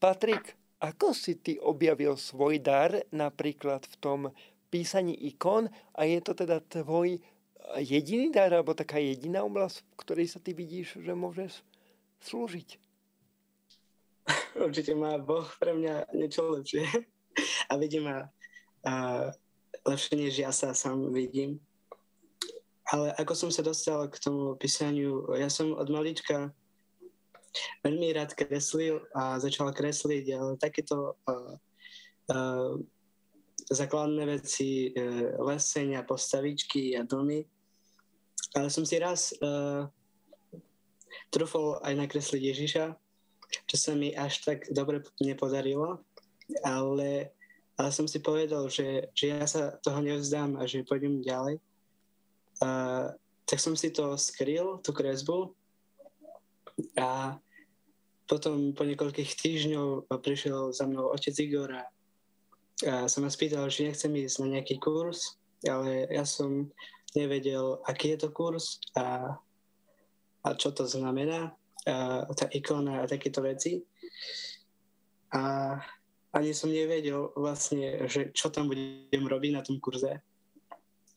Patrik, 0.00 0.56
ako 0.80 1.14
si 1.16 1.36
ty 1.38 1.56
objavil 1.60 2.16
svoj 2.18 2.60
dar 2.60 3.06
napríklad 3.14 3.84
v 3.88 3.96
tom 4.00 4.20
písaní 4.72 5.12
ikon 5.28 5.68
a 5.92 6.08
je 6.08 6.24
to 6.24 6.32
teda 6.32 6.64
tvoj 6.64 7.20
jediný 7.76 8.32
dar 8.32 8.48
alebo 8.56 8.72
taká 8.72 8.96
jediná 8.96 9.44
oblasť, 9.44 9.84
v 9.84 9.98
ktorej 10.00 10.26
sa 10.32 10.40
ty 10.40 10.56
vidíš, 10.56 10.96
že 10.96 11.12
môžeš 11.12 11.60
slúžiť? 12.24 12.80
Určite 14.56 14.96
má 14.96 15.20
Boh 15.20 15.44
pre 15.60 15.76
mňa 15.76 16.16
niečo 16.16 16.48
lepšie 16.56 16.88
a 17.70 17.72
vidím 17.76 18.08
ma 18.08 18.32
lepšie, 19.84 20.16
než 20.16 20.34
ja 20.40 20.50
sa 20.50 20.72
sám 20.72 21.12
vidím. 21.12 21.60
Ale 22.92 23.14
ako 23.16 23.32
som 23.32 23.50
sa 23.52 23.64
dostal 23.64 24.08
k 24.08 24.20
tomu 24.20 24.56
písaniu, 24.56 25.24
ja 25.36 25.48
som 25.48 25.72
od 25.72 25.88
malička 25.88 26.52
veľmi 27.84 28.12
rád 28.12 28.36
kreslil 28.36 29.00
a 29.16 29.40
začal 29.40 29.72
kresliť, 29.72 30.24
ale 30.36 30.60
takéto 30.60 31.16
uh, 31.28 31.56
základné 33.72 34.38
veci, 34.38 34.92
uh, 34.92 35.40
lesenia, 35.40 36.04
postavičky 36.04 36.96
a 36.96 37.02
domy. 37.02 37.42
Ale 38.52 38.68
som 38.68 38.84
si 38.84 39.00
raz 39.00 39.32
uh, 39.40 39.88
trúfol 41.32 41.80
aj 41.80 41.96
nakresliť 41.96 42.42
Ježiša, 42.52 42.84
čo 43.68 43.76
sa 43.76 43.92
mi 43.96 44.12
až 44.12 44.44
tak 44.44 44.68
dobre 44.72 45.04
nepodarilo, 45.20 46.00
ale, 46.64 47.32
ale 47.76 47.88
som 47.92 48.08
si 48.08 48.20
povedal, 48.20 48.68
že, 48.68 49.12
že 49.16 49.32
ja 49.32 49.44
sa 49.48 49.76
toho 49.80 50.00
nevzdám 50.00 50.56
a 50.60 50.68
že 50.68 50.84
pôjdem 50.84 51.24
ďalej. 51.24 51.60
A, 52.60 52.68
tak 53.44 53.58
som 53.60 53.76
si 53.76 53.92
to 53.92 54.16
skryl, 54.16 54.80
tú 54.80 54.96
kresbu 54.96 55.52
a 56.96 57.36
potom 58.24 58.72
po 58.72 58.88
niekoľkých 58.88 59.36
týždňov 59.36 60.08
prišiel 60.24 60.72
za 60.72 60.88
mnou 60.88 61.12
otec 61.12 61.36
Igor 61.36 61.68
a, 61.68 61.84
a 62.86 63.06
som 63.06 63.24
ma 63.24 63.30
spýtal, 63.30 63.70
či 63.70 63.88
nechcem 63.88 64.12
ísť 64.12 64.42
na 64.42 64.58
nejaký 64.58 64.78
kurz, 64.82 65.38
ale 65.66 66.10
ja 66.10 66.26
som 66.26 66.70
nevedel, 67.14 67.78
aký 67.86 68.16
je 68.16 68.26
to 68.26 68.28
kurz 68.34 68.82
a, 68.98 69.36
a 70.42 70.48
čo 70.58 70.74
to 70.74 70.88
znamená, 70.88 71.54
a, 71.86 72.26
tá 72.34 72.46
ikona 72.50 73.02
a 73.02 73.10
takéto 73.10 73.42
veci. 73.42 73.82
A 75.32 75.74
ani 76.32 76.52
som 76.56 76.72
nevedel 76.72 77.32
vlastne, 77.36 78.08
že 78.08 78.32
čo 78.32 78.48
tam 78.48 78.68
budem 78.68 79.24
robiť 79.24 79.50
na 79.52 79.62
tom 79.62 79.76
kurze 79.78 80.20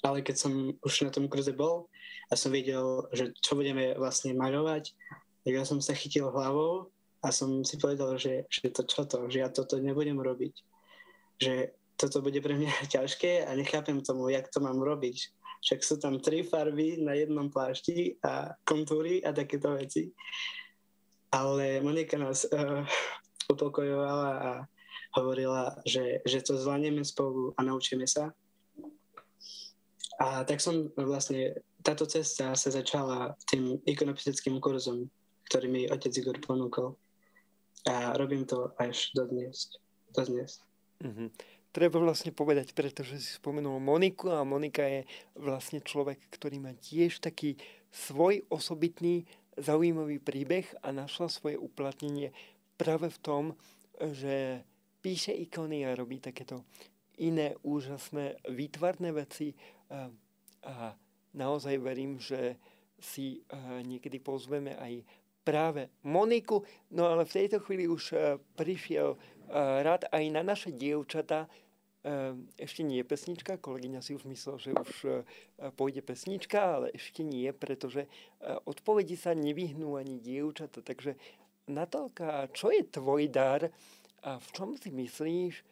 ale 0.05 0.21
keď 0.21 0.35
som 0.37 0.53
už 0.85 1.09
na 1.09 1.11
tom 1.11 1.25
kurze 1.25 1.49
bol 1.49 1.89
a 2.29 2.37
som 2.37 2.53
videl, 2.53 3.09
že 3.09 3.33
čo 3.41 3.57
budeme 3.57 3.97
vlastne 3.97 4.37
maľovať, 4.37 4.93
tak 5.41 5.51
ja 5.51 5.65
som 5.65 5.81
sa 5.81 5.97
chytil 5.97 6.29
hlavou 6.29 6.93
a 7.25 7.33
som 7.33 7.65
si 7.65 7.81
povedal, 7.81 8.13
že, 8.21 8.45
že 8.53 8.69
to 8.69 8.85
čo 8.85 9.09
to, 9.09 9.25
že 9.33 9.41
ja 9.41 9.49
toto 9.49 9.81
nebudem 9.81 10.21
robiť. 10.21 10.53
Že 11.41 11.75
toto 11.95 12.19
bude 12.21 12.39
pre 12.43 12.55
mňa 12.55 12.71
ťažké 12.95 13.47
a 13.47 13.55
nechápem 13.55 13.99
tomu, 14.03 14.29
jak 14.29 14.47
to 14.51 14.59
mám 14.59 14.79
robiť. 14.79 15.17
Však 15.65 15.79
sú 15.81 15.95
tam 15.97 16.21
tri 16.21 16.45
farby 16.45 17.01
na 17.01 17.17
jednom 17.17 17.49
plášti 17.49 18.21
a 18.21 18.53
kontúry 18.67 19.25
a 19.25 19.33
takéto 19.33 19.73
veci. 19.73 20.13
Ale 21.33 21.81
Monika 21.81 22.21
nás 22.21 22.45
uh, 22.45 22.85
upokojovala 23.49 24.31
a 24.37 24.51
hovorila, 25.17 25.73
že, 25.87 26.21
že 26.27 26.43
to 26.45 26.59
zvládneme 26.59 27.01
spolu 27.01 27.55
a 27.57 27.63
naučíme 27.63 28.05
sa. 28.05 28.29
A 30.19 30.43
tak 30.47 30.61
som 30.63 30.91
vlastne, 30.95 31.59
táto 31.83 32.07
cesta 32.07 32.55
sa 32.55 32.69
začala 32.71 33.35
tým 33.51 33.79
ikonopistickým 33.83 34.61
kurzom, 34.63 35.11
ktorý 35.51 35.67
mi 35.67 35.81
otec 35.91 36.11
Igor 36.15 36.37
ponúkol. 36.39 36.95
A 37.89 38.15
robím 38.17 38.47
to 38.47 38.71
až 38.79 39.11
do 39.13 39.27
dnes. 39.27 39.69
Do 40.15 40.23
dnes. 40.23 40.64
Mm-hmm. 41.03 41.27
treba 41.75 41.99
vlastne 41.99 42.31
povedať, 42.31 42.71
pretože 42.71 43.19
si 43.19 43.35
spomenul 43.35 43.83
Moniku 43.83 44.31
a 44.31 44.47
Monika 44.47 44.87
je 44.87 45.03
vlastne 45.35 45.83
človek, 45.83 46.23
ktorý 46.31 46.63
má 46.63 46.71
tiež 46.71 47.19
taký 47.19 47.59
svoj 47.91 48.47
osobitný 48.47 49.27
zaujímavý 49.59 50.19
príbeh 50.23 50.67
a 50.83 50.95
našla 50.95 51.27
svoje 51.27 51.59
uplatnenie 51.59 52.31
práve 52.79 53.11
v 53.11 53.19
tom, 53.19 53.43
že 53.99 54.63
píše 54.99 55.31
ikony 55.31 55.87
a 55.87 55.95
robí 55.95 56.19
takéto 56.19 56.63
iné 57.19 57.55
úžasné 57.63 58.39
výtvarné 58.51 59.15
veci 59.15 59.55
a, 59.87 60.11
a 60.67 60.73
naozaj 61.35 61.79
verím, 61.79 62.19
že 62.19 62.59
si 62.99 63.43
niekedy 63.83 64.19
pozveme 64.19 64.75
aj 64.75 65.03
práve 65.45 65.93
Moniku, 66.03 66.65
no 66.91 67.05
ale 67.05 67.23
v 67.23 67.35
tejto 67.37 67.61
chvíli 67.61 67.85
už 67.85 68.17
prišiel 68.57 69.13
rád 69.51 70.09
aj 70.09 70.23
na 70.33 70.41
naše 70.41 70.73
dievčata, 70.73 71.49
ešte 72.61 72.85
nie 72.85 73.01
je 73.01 73.09
pesnička, 73.09 73.57
kolegyňa 73.57 73.97
si 74.05 74.13
už 74.13 74.29
myslela, 74.29 74.61
že 74.61 74.71
už 74.77 74.95
pôjde 75.73 76.05
pesnička, 76.05 76.77
ale 76.77 76.93
ešte 76.93 77.25
nie, 77.25 77.49
pretože 77.49 78.05
odpovedi 78.69 79.17
sa 79.17 79.33
nevyhnú 79.33 79.97
ani 79.97 80.21
dievčata. 80.21 80.85
Takže 80.85 81.17
Natálka, 81.65 82.45
čo 82.53 82.69
je 82.69 82.85
tvoj 82.85 83.25
dar 83.33 83.73
a 84.21 84.37
v 84.37 84.47
čom 84.53 84.77
si 84.77 84.93
myslíš, 84.93 85.65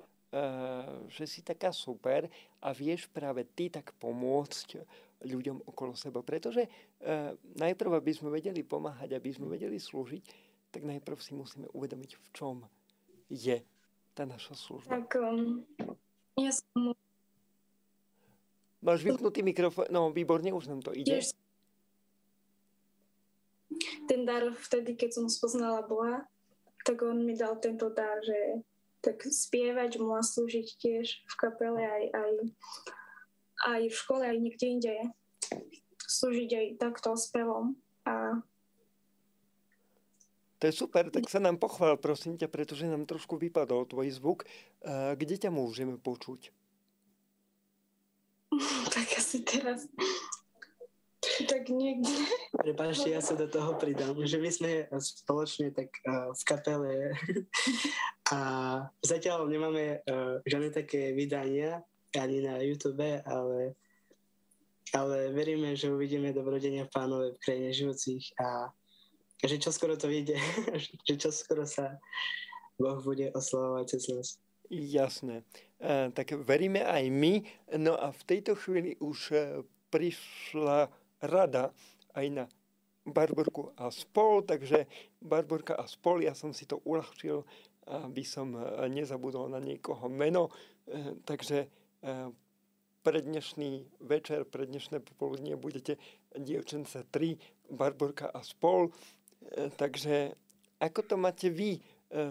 že 1.14 1.26
si 1.30 1.46
taká 1.46 1.70
super 1.70 2.26
a 2.66 2.74
vieš 2.74 3.06
práve 3.14 3.46
ty 3.46 3.70
tak 3.70 3.94
pomôcť 4.02 4.82
ľuďom 5.22 5.70
okolo 5.70 5.94
seba. 5.94 6.26
Pretože 6.26 6.66
najprv, 7.62 7.94
aby 7.94 8.10
sme 8.10 8.34
vedeli 8.34 8.66
pomáhať, 8.66 9.14
aby 9.14 9.30
sme 9.30 9.46
vedeli 9.46 9.78
slúžiť, 9.78 10.24
tak 10.74 10.82
najprv 10.82 11.18
si 11.22 11.38
musíme 11.38 11.70
uvedomiť, 11.78 12.18
v 12.18 12.28
čom 12.34 12.66
je 13.34 13.58
tá 14.14 14.30
naša 14.30 14.54
služba. 14.54 14.94
Tak 14.94 15.18
um, 15.18 15.66
ja 16.38 16.54
som... 16.54 16.94
Máš 18.84 19.02
vypnutý 19.02 19.42
mikrofón? 19.42 19.90
No, 19.90 20.14
výborne, 20.14 20.54
už 20.54 20.70
nám 20.70 20.86
to 20.86 20.94
ide. 20.94 21.24
Ten 24.06 24.28
dar 24.28 24.54
vtedy, 24.54 24.94
keď 24.94 25.18
som 25.18 25.26
spoznala 25.26 25.82
Boha, 25.82 26.30
tak 26.86 27.02
on 27.02 27.26
mi 27.26 27.34
dal 27.34 27.58
tento 27.58 27.90
dar, 27.90 28.22
že 28.22 28.62
tak 29.02 29.24
spievať 29.24 29.98
mu 29.98 30.14
a 30.14 30.22
slúžiť 30.22 30.68
tiež 30.78 31.26
v 31.26 31.34
kapele 31.40 31.82
aj, 31.82 32.04
aj 32.12 32.32
aj 33.64 33.82
v 33.88 33.96
škole, 33.96 34.24
aj 34.28 34.38
niekde 34.40 34.66
inde 34.68 34.96
slúžiť 36.04 36.52
aj 36.52 36.68
takto 36.78 37.16
spevom. 37.16 37.80
A... 38.04 38.44
To 40.64 40.72
je 40.72 40.80
super, 40.80 41.12
tak 41.12 41.28
sa 41.28 41.44
nám 41.44 41.60
pochvál, 41.60 42.00
prosím 42.00 42.40
ťa, 42.40 42.48
pretože 42.48 42.88
nám 42.88 43.04
trošku 43.04 43.36
vypadol 43.36 43.84
tvoj 43.84 44.08
zvuk. 44.16 44.48
Kde 45.20 45.36
ťa 45.36 45.52
môžeme 45.52 46.00
počuť? 46.00 46.56
tak 48.96 49.08
asi 49.20 49.44
teraz 49.44 49.92
tak 51.52 51.68
niekde. 51.68 52.16
Prepáčte, 52.56 53.12
ja 53.12 53.20
sa 53.20 53.36
do 53.36 53.44
toho 53.52 53.76
pridám, 53.76 54.16
že 54.24 54.40
my 54.40 54.50
sme 54.56 54.72
spoločne 55.04 55.76
tak 55.76 55.92
uh, 56.08 56.32
v 56.32 56.42
kapele 56.48 57.12
a 58.36 58.40
zatiaľ 59.04 59.52
nemáme 59.52 60.00
uh, 60.00 60.40
žiadne 60.48 60.72
také 60.72 61.12
vydania, 61.12 61.84
ani 62.16 62.40
na 62.40 62.64
YouTube, 62.64 63.20
ale, 63.28 63.76
ale 64.96 65.18
veríme, 65.36 65.76
že 65.76 65.92
uvidíme 65.92 66.32
dobrodenia 66.32 66.88
pánové 66.88 67.36
v 67.36 67.42
krajine 67.42 67.70
žijúcich 67.74 68.38
a 68.38 68.72
že 69.42 69.58
čo 69.58 69.74
skoro 69.74 69.98
to 69.98 70.12
vyjde, 70.12 70.38
že 71.08 71.14
čo 71.18 71.34
skoro 71.34 71.66
sa 71.66 71.98
Boh 72.78 73.00
bude 73.02 73.30
oslavovať 73.34 73.86
cez 73.90 74.04
nás. 74.10 74.28
Jasné. 74.74 75.46
E, 75.78 76.10
tak 76.10 76.34
veríme 76.34 76.82
aj 76.82 77.04
my. 77.14 77.34
No 77.78 77.94
a 77.94 78.10
v 78.10 78.22
tejto 78.26 78.58
chvíli 78.58 78.98
už 78.98 79.20
e, 79.30 79.38
prišla 79.94 80.90
rada 81.22 81.70
aj 82.18 82.26
na 82.34 82.46
Barborku 83.04 83.76
a 83.78 83.92
spol, 83.92 84.42
takže 84.48 84.88
Barborka 85.22 85.76
a 85.76 85.86
spol, 85.86 86.24
ja 86.24 86.34
som 86.34 86.56
si 86.56 86.64
to 86.66 86.80
uľahčil, 86.88 87.44
aby 88.08 88.24
som 88.26 88.56
e, 88.56 88.90
nezabudol 88.90 89.52
na 89.52 89.62
niekoho 89.62 90.10
meno, 90.10 90.50
e, 90.88 91.20
takže 91.28 91.70
pre 93.04 93.20
dnešný 93.24 94.00
večer, 94.04 94.44
pre 94.44 94.68
dnešné 94.68 95.00
popoludnie 95.00 95.56
budete 95.56 95.96
dievčence 96.36 97.04
3, 97.12 97.40
Barborka 97.72 98.28
a 98.28 98.44
spol. 98.44 98.92
E, 99.52 99.70
takže 99.76 100.36
ako 100.80 101.00
to 101.04 101.16
máte 101.20 101.52
vy 101.52 101.78
e, 101.78 101.82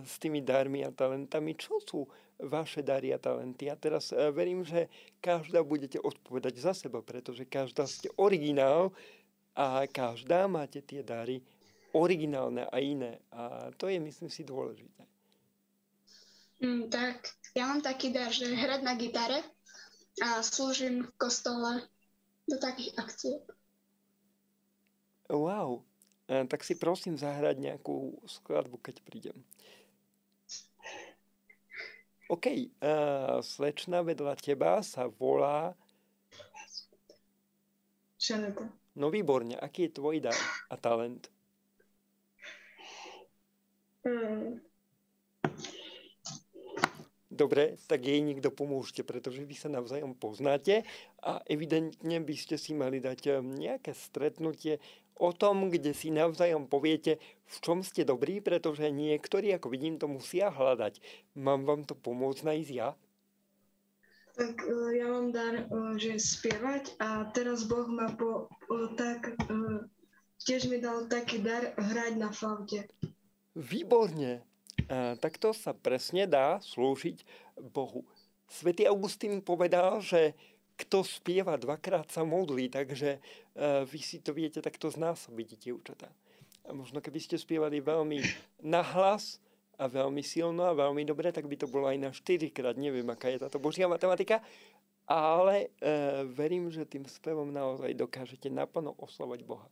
s 0.05 0.17
tými 0.17 0.41
darmi 0.41 0.85
a 0.85 0.95
talentami? 0.95 1.57
Čo 1.57 1.81
sú 1.85 2.01
vaše 2.41 2.81
dary 2.81 3.13
a 3.13 3.19
talenty? 3.21 3.69
A 3.69 3.77
teraz 3.77 4.13
e, 4.13 4.31
verím, 4.33 4.65
že 4.65 4.89
každá 5.21 5.61
budete 5.61 6.01
odpovedať 6.01 6.55
za 6.59 6.73
seba, 6.73 7.05
pretože 7.05 7.45
každá 7.45 7.85
ste 7.85 8.09
originál 8.17 8.93
a 9.53 9.85
každá 9.89 10.49
máte 10.49 10.81
tie 10.81 11.05
dary 11.05 11.45
originálne 11.93 12.65
a 12.73 12.77
iné. 12.81 13.21
A 13.33 13.69
to 13.77 13.89
je, 13.89 14.01
myslím 14.01 14.33
si, 14.33 14.49
dôležité. 14.49 15.05
Mm, 16.63 16.89
tak, 16.89 17.37
ja 17.53 17.69
mám 17.69 17.85
taký 17.85 18.15
dar, 18.15 18.33
že 18.33 18.49
hrať 18.49 18.81
na 18.81 18.95
gitare 18.97 19.45
a 20.25 20.41
slúžim 20.41 21.05
v 21.05 21.13
kostole 21.19 21.85
do 22.49 22.57
takých 22.57 22.97
akcií. 22.97 23.37
Wow, 25.33 25.85
tak 26.27 26.61
si 26.62 26.79
prosím 26.79 27.18
zahrať 27.18 27.59
nejakú 27.59 28.20
skladbu, 28.25 28.79
keď 28.79 28.97
prídem. 29.03 29.39
OK, 32.31 32.49
uh, 32.49 33.45
slečna 33.45 34.01
vedľa 34.01 34.39
teba 34.41 34.81
sa 34.81 35.05
volá... 35.05 35.77
Žaneta. 38.16 38.70
No 38.97 39.12
výborne, 39.12 39.59
aký 39.59 39.91
je 39.91 39.97
tvoj 39.99 40.23
dar 40.23 40.39
a 40.70 40.77
talent? 40.81 41.29
Mm, 44.07 44.62
Dobre, 47.33 47.81
tak 47.89 48.05
jej 48.05 48.20
niekto 48.20 48.53
pomôžte, 48.53 49.01
pretože 49.01 49.41
vy 49.41 49.57
sa 49.57 49.73
navzájom 49.73 50.12
poznáte 50.12 50.85
a 51.25 51.41
evidentne 51.49 52.20
by 52.20 52.37
ste 52.37 52.61
si 52.61 52.77
mali 52.77 53.01
dať 53.01 53.20
eh, 53.25 53.41
nejaké 53.41 53.97
stretnutie 53.97 54.77
o 55.17 55.31
tom, 55.33 55.69
kde 55.69 55.93
si 55.93 56.09
navzájom 56.11 56.69
poviete, 56.69 57.21
v 57.47 57.57
čom 57.61 57.85
ste 57.85 58.07
dobrí, 58.07 58.41
pretože 58.41 58.89
niektorí, 58.89 59.53
ako 59.53 59.69
vidím, 59.69 60.01
to 60.01 60.09
musia 60.09 60.49
hľadať. 60.49 60.99
Mám 61.37 61.69
vám 61.69 61.83
to 61.85 61.93
pomôcť 61.93 62.43
nájsť 62.43 62.71
ja? 62.73 62.97
Tak 64.33 64.57
eh, 64.65 64.91
ja 64.97 65.07
mám 65.13 65.29
dar, 65.31 65.55
eh, 65.65 65.95
že 66.01 66.17
spievať 66.17 66.97
a 66.99 67.29
teraz 67.37 67.69
Boh 67.69 67.87
ma 67.87 68.09
po, 68.17 68.49
po 68.65 68.89
tak, 68.97 69.37
tiež 70.43 70.73
mi 70.73 70.81
dal 70.81 71.07
taký 71.07 71.45
dar 71.45 71.77
hrať 71.77 72.13
na 72.19 72.33
flaute. 72.33 72.89
Výborne. 73.53 74.41
Takto 74.93 75.57
sa 75.57 75.73
presne 75.73 76.29
dá 76.29 76.61
slúžiť 76.61 77.25
Bohu. 77.73 78.05
Svetý 78.53 78.85
Augustín 78.85 79.41
povedal, 79.41 80.05
že 80.05 80.37
kto 80.77 81.05
spieva 81.05 81.57
dvakrát 81.61 82.09
sa 82.09 82.25
modlí, 82.27 82.73
takže 82.73 83.18
uh, 83.18 83.85
vy 83.85 84.01
si 84.01 84.20
to 84.25 84.33
viete 84.33 84.59
takto 84.59 84.89
znásobiť, 84.89 85.49
dievčatá. 85.61 86.09
A 86.66 86.70
možno 86.73 87.03
keby 87.03 87.18
ste 87.18 87.37
spievali 87.37 87.83
veľmi 87.83 88.23
nahlas 88.62 89.43
a 89.77 89.91
veľmi 89.91 90.23
silno 90.23 90.68
a 90.68 90.77
veľmi 90.77 91.03
dobre, 91.03 91.35
tak 91.35 91.51
by 91.51 91.57
to 91.59 91.66
bolo 91.66 91.91
aj 91.91 91.99
na 91.99 92.11
4 92.14 92.55
krát. 92.55 92.79
Neviem, 92.79 93.07
aká 93.11 93.29
je 93.33 93.43
táto 93.43 93.59
božia 93.59 93.91
matematika, 93.91 94.41
ale 95.07 95.75
uh, 95.83 96.23
verím, 96.31 96.70
že 96.70 96.87
tým 96.87 97.05
spevom 97.05 97.51
naozaj 97.51 97.93
dokážete 97.99 98.49
naplno 98.49 98.95
oslovať 98.97 99.43
Boha. 99.43 99.66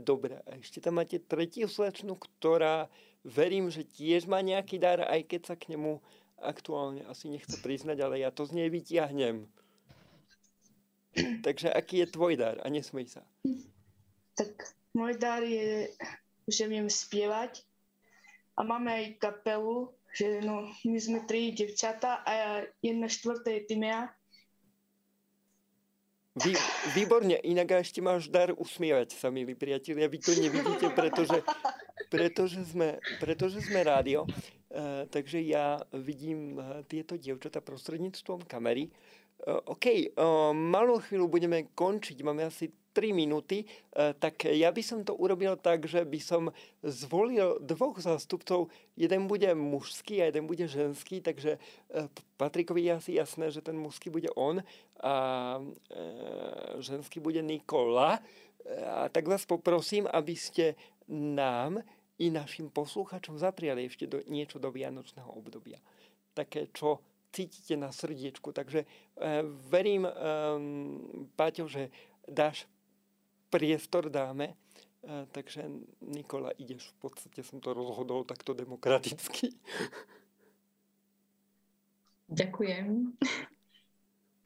Dobre, 0.00 0.40
a 0.48 0.56
ešte 0.58 0.80
tam 0.80 0.96
máte 0.96 1.20
tretiu 1.20 1.68
slečnu, 1.68 2.16
ktorá 2.16 2.88
verím, 3.22 3.68
že 3.68 3.84
tiež 3.84 4.24
má 4.26 4.40
nejaký 4.40 4.80
dar, 4.80 5.04
aj 5.06 5.28
keď 5.28 5.40
sa 5.44 5.54
k 5.54 5.76
nemu 5.76 6.00
aktuálne 6.40 7.04
asi 7.08 7.30
nechce 7.32 7.56
priznať, 7.62 8.00
ale 8.04 8.20
ja 8.20 8.28
to 8.28 8.44
z 8.44 8.58
nej 8.58 8.68
vytiahnem. 8.68 9.48
Takže 11.46 11.70
aký 11.70 12.04
je 12.04 12.06
tvoj 12.10 12.34
dar? 12.38 12.56
A 12.62 12.68
nesmej 12.68 13.06
sa. 13.06 13.22
Tak 14.34 14.50
môj 14.94 15.14
dar 15.18 15.42
je, 15.46 15.90
že 16.50 16.64
viem 16.66 16.90
spievať 16.90 17.62
a 18.58 18.66
máme 18.66 18.90
aj 18.90 19.04
kapelu, 19.22 19.90
že 20.14 20.42
no, 20.42 20.70
my 20.86 20.98
sme 20.98 21.18
tri 21.26 21.54
devčata 21.54 22.22
a 22.22 22.62
jedna 22.82 23.06
štvrtá 23.10 23.50
je 23.50 23.62
Timea. 23.66 24.10
Vy, 26.34 26.58
výborne, 26.98 27.38
inak 27.46 27.78
ešte 27.86 28.02
máš 28.02 28.26
dar 28.26 28.50
usmievať 28.50 29.14
sa, 29.14 29.30
milí 29.30 29.54
priatelia. 29.54 30.10
Vy 30.10 30.18
to 30.18 30.34
nevidíte, 30.34 30.90
pretože 30.90 31.38
pretože 32.14 32.62
sme, 32.70 33.02
pretože 33.18 33.58
sme 33.58 33.82
rádio, 33.82 34.22
uh, 34.22 35.02
takže 35.10 35.42
ja 35.42 35.82
vidím 35.90 36.58
uh, 36.58 36.86
tieto 36.86 37.18
dievčatá 37.18 37.58
prostredníctvom 37.58 38.46
kamery. 38.46 38.94
OK, 39.44 40.16
malú 40.56 41.04
chvíľu 41.04 41.28
budeme 41.28 41.68
končiť, 41.76 42.16
máme 42.24 42.48
asi 42.48 42.72
3 42.94 43.10
minúty, 43.12 43.66
tak 43.92 44.46
ja 44.48 44.70
by 44.70 44.78
som 44.80 45.02
to 45.02 45.18
urobil 45.18 45.58
tak, 45.58 45.84
že 45.84 46.06
by 46.06 46.20
som 46.22 46.54
zvolil 46.80 47.58
dvoch 47.58 47.98
zástupcov, 47.98 48.70
jeden 48.94 49.26
bude 49.26 49.50
mužský 49.52 50.22
a 50.22 50.30
jeden 50.30 50.46
bude 50.46 50.64
ženský, 50.70 51.18
takže 51.20 51.58
Patrikovi 52.38 52.86
je 52.86 52.92
asi 52.94 53.10
jasné, 53.18 53.50
že 53.50 53.66
ten 53.66 53.74
mužský 53.74 54.14
bude 54.14 54.30
on 54.38 54.62
a 55.02 55.14
ženský 56.78 57.18
bude 57.18 57.42
Nikola. 57.42 58.22
A 58.86 59.10
tak 59.12 59.28
vás 59.28 59.44
poprosím, 59.44 60.08
aby 60.08 60.38
ste 60.38 60.78
nám 61.10 61.82
i 62.22 62.30
našim 62.30 62.70
posluchačom 62.70 63.36
zapriali 63.36 63.90
ešte 63.90 64.06
do, 64.06 64.22
niečo 64.30 64.62
do 64.62 64.70
Vianočného 64.70 65.34
obdobia. 65.34 65.82
Také, 66.30 66.70
čo 66.70 67.02
cítite 67.34 67.74
na 67.74 67.90
srdiečku. 67.90 68.54
Takže 68.54 68.86
e, 68.86 68.86
verím, 69.66 70.06
e, 70.06 70.12
Páťo, 71.34 71.66
že 71.66 71.90
dáš 72.30 72.70
priestor, 73.50 74.06
dáme. 74.06 74.54
E, 75.02 75.26
takže 75.34 75.66
Nikola, 75.98 76.54
ideš. 76.54 76.94
V 76.94 77.10
podstate 77.10 77.42
som 77.42 77.58
to 77.58 77.74
rozhodol 77.74 78.22
takto 78.22 78.54
demokraticky. 78.54 79.50
Ďakujem. 82.30 83.18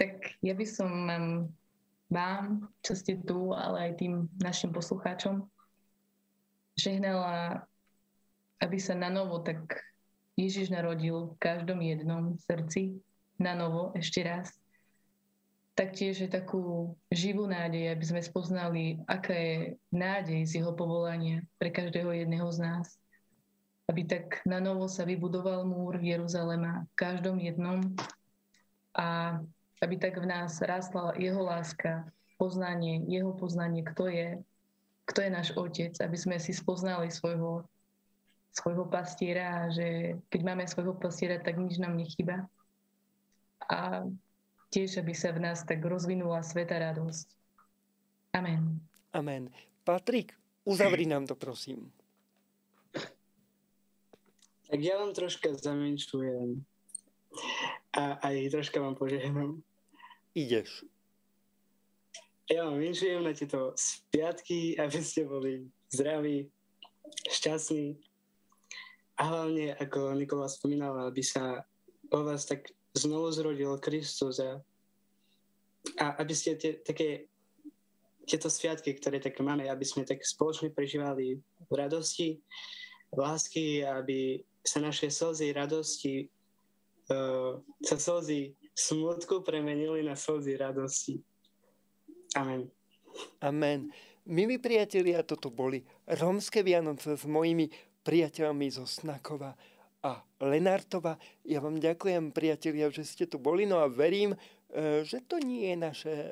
tak 0.00 0.34
ja 0.42 0.54
by 0.54 0.66
som 0.66 0.90
vám, 2.08 2.68
čo 2.80 2.96
ste 2.96 3.20
tu, 3.22 3.52
ale 3.52 3.92
aj 3.92 3.92
tým 4.00 4.26
našim 4.40 4.72
poslucháčom, 4.72 5.44
žehnala, 6.78 7.66
aby 8.62 8.78
sa 8.80 8.96
na 8.96 9.12
novo 9.12 9.42
tak 9.44 9.82
Ježiš 10.38 10.70
narodil 10.70 11.34
v 11.34 11.38
každom 11.42 11.82
jednom 11.82 12.38
srdci, 12.38 13.02
na 13.38 13.54
novo 13.54 13.94
ešte 13.94 14.20
raz. 14.26 14.50
Taktiež 15.78 16.18
je 16.26 16.30
takú 16.30 16.94
živú 17.06 17.46
nádej, 17.46 17.94
aby 17.94 18.04
sme 18.06 18.18
spoznali, 18.18 18.98
aká 19.06 19.30
je 19.30 19.56
nádej 19.94 20.42
z 20.42 20.52
jeho 20.62 20.74
povolania 20.74 21.46
pre 21.54 21.70
každého 21.70 22.10
jedného 22.10 22.50
z 22.50 22.58
nás. 22.58 22.86
Aby 23.86 24.04
tak 24.04 24.42
na 24.42 24.58
novo 24.58 24.90
sa 24.90 25.06
vybudoval 25.06 25.62
múr 25.62 26.02
Jeruzalema 26.02 26.82
v 26.82 26.94
každom 26.98 27.38
jednom 27.38 27.94
a 28.98 29.38
aby 29.78 29.94
tak 30.02 30.18
v 30.18 30.26
nás 30.26 30.58
rástla 30.58 31.14
jeho 31.14 31.38
láska, 31.46 32.10
poznanie, 32.42 33.06
jeho 33.06 33.30
poznanie, 33.38 33.86
kto 33.86 34.10
je, 34.10 34.28
kto 35.06 35.18
je 35.22 35.30
náš 35.30 35.48
otec, 35.54 35.94
aby 36.02 36.18
sme 36.18 36.36
si 36.42 36.50
spoznali 36.50 37.06
svojho, 37.06 37.62
svojho 38.58 38.90
pastiera 38.90 39.66
a 39.66 39.70
že 39.70 40.18
keď 40.26 40.40
máme 40.42 40.64
svojho 40.66 40.98
pastiera, 40.98 41.38
tak 41.38 41.54
nič 41.62 41.78
nám 41.78 41.94
nechyba. 41.94 42.50
A 43.70 44.02
tiež, 44.74 44.98
aby 44.98 45.14
sa 45.14 45.30
v 45.30 45.46
nás 45.46 45.62
tak 45.62 45.78
rozvinula 45.78 46.42
sveta 46.42 46.78
radosť. 46.78 47.26
Amen. 48.34 48.82
Amen. 49.14 49.54
Patrik, 49.86 50.34
uzavri 50.66 51.06
nám 51.06 51.30
to, 51.30 51.38
prosím. 51.38 51.94
Tak 54.68 54.80
ja 54.84 55.00
vám 55.00 55.16
troška 55.16 55.56
zamenšujem 55.56 56.60
a 57.96 58.20
aj 58.20 58.52
troška 58.52 58.76
vám 58.82 58.98
požehnám. 59.00 59.64
Ideš 60.36 60.84
ja 62.48 62.64
vám 62.64 62.80
vinšujem 62.80 63.20
na 63.20 63.32
tieto 63.36 63.76
sviatky, 63.76 64.80
aby 64.80 65.00
ste 65.04 65.28
boli 65.28 65.68
zdraví, 65.92 66.48
šťastní 67.28 68.00
a 69.18 69.22
hlavne, 69.26 69.74
ako 69.74 70.14
Nikola 70.14 70.46
spomínal, 70.46 70.94
aby 71.10 71.22
sa 71.26 71.66
o 72.14 72.18
vás 72.22 72.46
tak 72.46 72.70
znovu 72.94 73.34
zrodil 73.34 73.74
Kristus 73.82 74.38
a, 74.38 74.62
a 75.98 76.06
aby 76.22 76.34
ste 76.34 76.54
tie, 76.54 76.78
také 76.78 77.26
tieto 78.28 78.46
sviatky, 78.46 78.94
ktoré 78.94 79.18
tak 79.18 79.40
máme, 79.42 79.66
aby 79.66 79.82
sme 79.82 80.06
tak 80.06 80.22
spoločne 80.22 80.70
prežívali 80.70 81.40
v 81.40 81.72
radosti, 81.72 82.38
lásky, 83.10 83.82
aby 83.82 84.44
sa 84.60 84.84
naše 84.84 85.08
slzy 85.08 85.56
radosti, 85.56 86.28
uh, 87.08 87.56
sa 87.80 87.96
slzy 87.96 88.52
smutku 88.76 89.40
premenili 89.42 90.04
na 90.04 90.12
slzy 90.12 90.60
radosti. 90.60 91.18
Amen. 92.36 92.68
Amen. 93.40 93.88
Milí 94.28 94.60
priatelia, 94.60 95.24
toto 95.24 95.48
boli 95.48 95.80
Rómske 96.04 96.60
Vianoce 96.60 97.16
s 97.16 97.24
mojimi 97.24 97.72
priateľmi 98.08 98.72
zo 98.72 98.88
Snakova 98.88 99.52
a 100.00 100.24
Lenartova. 100.40 101.20
Ja 101.44 101.60
vám 101.60 101.76
ďakujem, 101.76 102.32
priatelia, 102.32 102.88
že 102.88 103.04
ste 103.04 103.28
tu 103.28 103.36
boli, 103.36 103.68
no 103.68 103.84
a 103.84 103.92
verím, 103.92 104.32
e, 104.32 105.04
že 105.04 105.20
to 105.28 105.36
nie 105.36 105.68
je 105.68 105.76
naše 105.76 106.14
e, 106.16 106.28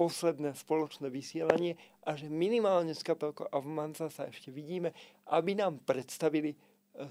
posledné 0.00 0.56
spoločné 0.56 1.12
vysielanie 1.12 1.76
a 2.08 2.16
že 2.16 2.32
minimálne 2.32 2.96
s 2.96 3.04
kapelkou 3.04 3.52
Avmanza 3.52 4.08
sa 4.08 4.32
ešte 4.32 4.48
vidíme, 4.48 4.96
aby 5.28 5.52
nám 5.52 5.84
predstavili 5.84 6.56
e, 6.56 6.58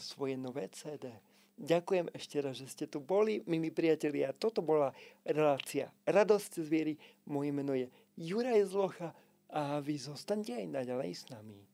svoje 0.02 0.42
nové 0.42 0.74
CD. 0.74 1.14
Ďakujem 1.54 2.10
ešte 2.18 2.42
raz, 2.42 2.58
že 2.58 2.66
ste 2.66 2.86
tu 2.90 2.98
boli, 2.98 3.46
milí 3.46 3.70
priatelia. 3.70 4.34
Toto 4.34 4.66
bola 4.66 4.90
relácia 5.22 5.94
Radosť 6.10 6.66
zviery. 6.66 6.98
Moje 7.30 7.54
meno 7.54 7.78
je 7.78 7.94
Juraj 8.18 8.74
Zlocha 8.74 9.14
a 9.54 9.78
vy 9.86 10.02
zostanete 10.02 10.58
aj 10.58 10.82
naďalej 10.82 11.14
s 11.14 11.30
nami. 11.30 11.73